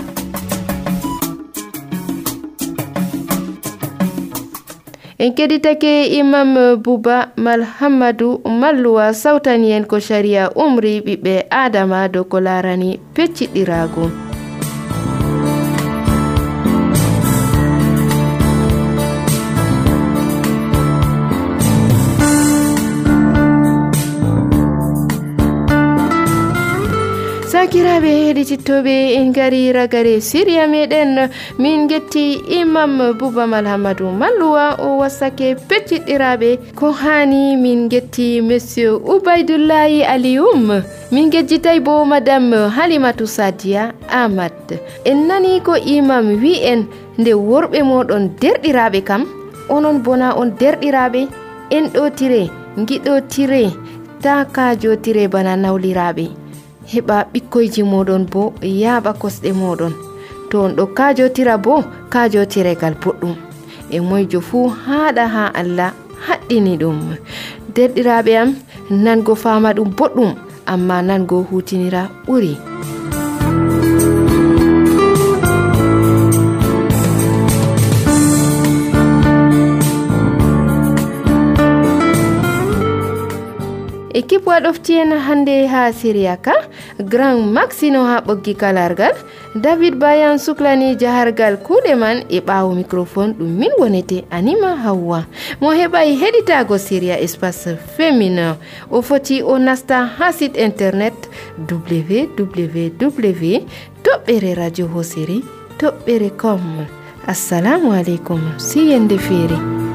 En 5.19 5.33
keɗitake 5.35 6.07
imam 6.19 6.77
bouba 6.83 7.29
malhammadou 7.37 8.41
malluwa 8.45 9.15
sawtani 9.15 9.73
en 9.73 9.85
ko 9.87 9.99
sharia 10.01 10.51
umri 10.55 11.01
ɓiɓɓe 11.07 11.47
adama 11.51 12.09
dow 12.09 12.25
ko 12.25 12.41
larani 12.41 13.01
pecciɗirago 13.15 14.26
sakiraɓe 27.67 28.11
heɗitittoɓe 28.27 28.95
en 29.19 29.33
gari 29.37 29.73
ragare 29.73 30.21
siriya 30.21 30.65
meɗen. 30.73 31.31
Min 31.59 31.89
getti 31.91 32.39
imam 32.59 33.19
boubamal 33.19 33.67
hamadou 33.67 34.11
malluwa 34.21 34.67
o 34.87 34.99
wassake 35.01 35.49
pecciɗɗiraɓe. 35.69 36.51
Ko 36.79 36.87
hani 36.93 37.57
min 37.57 37.89
getti 37.91 38.41
monsieur 38.41 39.01
oubaidullahi 39.13 40.05
alium 40.15 40.71
min 41.11 41.31
gejjitay 41.33 41.81
bo 41.81 42.05
madame 42.05 42.71
halimatou 42.77 43.27
sadia 43.27 43.93
amad 44.11 44.79
en 45.05 45.27
nani 45.27 45.61
ko 45.61 45.75
imam 45.77 46.39
wi 46.43 46.55
en 46.73 46.87
nde 47.19 47.33
worɓe 47.35 47.81
moɗon 47.83 48.31
derɗiraɓe 48.41 49.01
kam. 49.09 49.23
Onon 49.69 49.99
bona 50.05 50.37
on 50.39 50.51
derɗiraɓe. 50.61 51.27
En 51.71 51.85
ɗotire 51.95 52.43
giɗotire 52.87 53.63
ta 54.23 54.45
ka 54.55 54.75
jotire 54.79 55.27
bana 55.29 55.57
nawliraɓe. 55.57 56.46
heɓa 56.93 57.17
ɓikkoyji 57.33 57.83
moɗon 57.93 58.23
bo 58.33 58.43
yaaɓa 58.83 59.11
kosɗe 59.21 59.51
moɗon. 59.63 59.93
To 60.51 60.57
on 60.65 60.73
ɗo 60.77 60.85
kajotira 60.97 61.55
bo 61.65 61.75
kajotiregal 62.13 62.95
boɗɗum. 63.03 63.35
E 63.91 63.99
moyjo 64.09 64.41
fuu 64.49 64.69
haaɗa 64.85 65.25
ha 65.35 65.45
allah 65.61 65.91
haɗɗini 66.27 66.73
ɗum. 66.81 66.99
Derɗiraɓe 67.75 68.33
am 68.43 68.51
nango 69.05 69.35
fama 69.43 69.71
ɗum 69.77 69.91
boɗɗum 69.99 70.31
amma 70.73 70.97
nango 71.09 71.37
hutinira 71.51 72.03
ɓuri. 72.27 72.53
Ekipe 84.17 84.49
wa 84.51 84.61
ɗofti 84.61 84.93
en 85.03 85.13
hannde 85.27 85.67
ha 85.67 85.93
siriya 85.93 86.37
ka. 86.37 86.55
grand 87.05 87.53
maxino 87.53 88.05
ha 88.05 88.21
ɓoggi 88.21 88.55
kalargal. 88.55 89.15
David 89.55 89.95
bayan 89.99 90.39
suklani 90.39 90.97
jahargal 90.99 91.57
kuuɗe 91.63 91.95
man 91.97 92.25
e 92.29 92.41
ɓaawo 92.41 92.75
microphone 92.75 93.33
ɗum 93.39 93.49
min 93.59 93.71
wonete 93.79 94.25
anima 94.31 94.77
hawwa. 94.77 95.25
Mo 95.61 95.71
heɓay 95.71 96.17
heɗitago 96.21 96.79
séria 96.79 97.19
espace 97.21 97.77
féminin. 97.97 98.55
O 98.91 99.03
foti 99.03 99.43
o 99.43 99.59
nasta 99.59 100.05
ha 100.19 100.33
site 100.33 100.57
internet 100.57 101.15
www 101.69 103.61
toɓɓere 104.07 104.55
radio 104.55 104.87
hosiri 104.95 105.43
toɓɓere 105.79 106.31
com 106.41 106.61
assalamu 107.27 107.93
aleykum 107.93 108.41
si 108.59 108.81
yende 108.91 109.19
feere. 109.19 109.86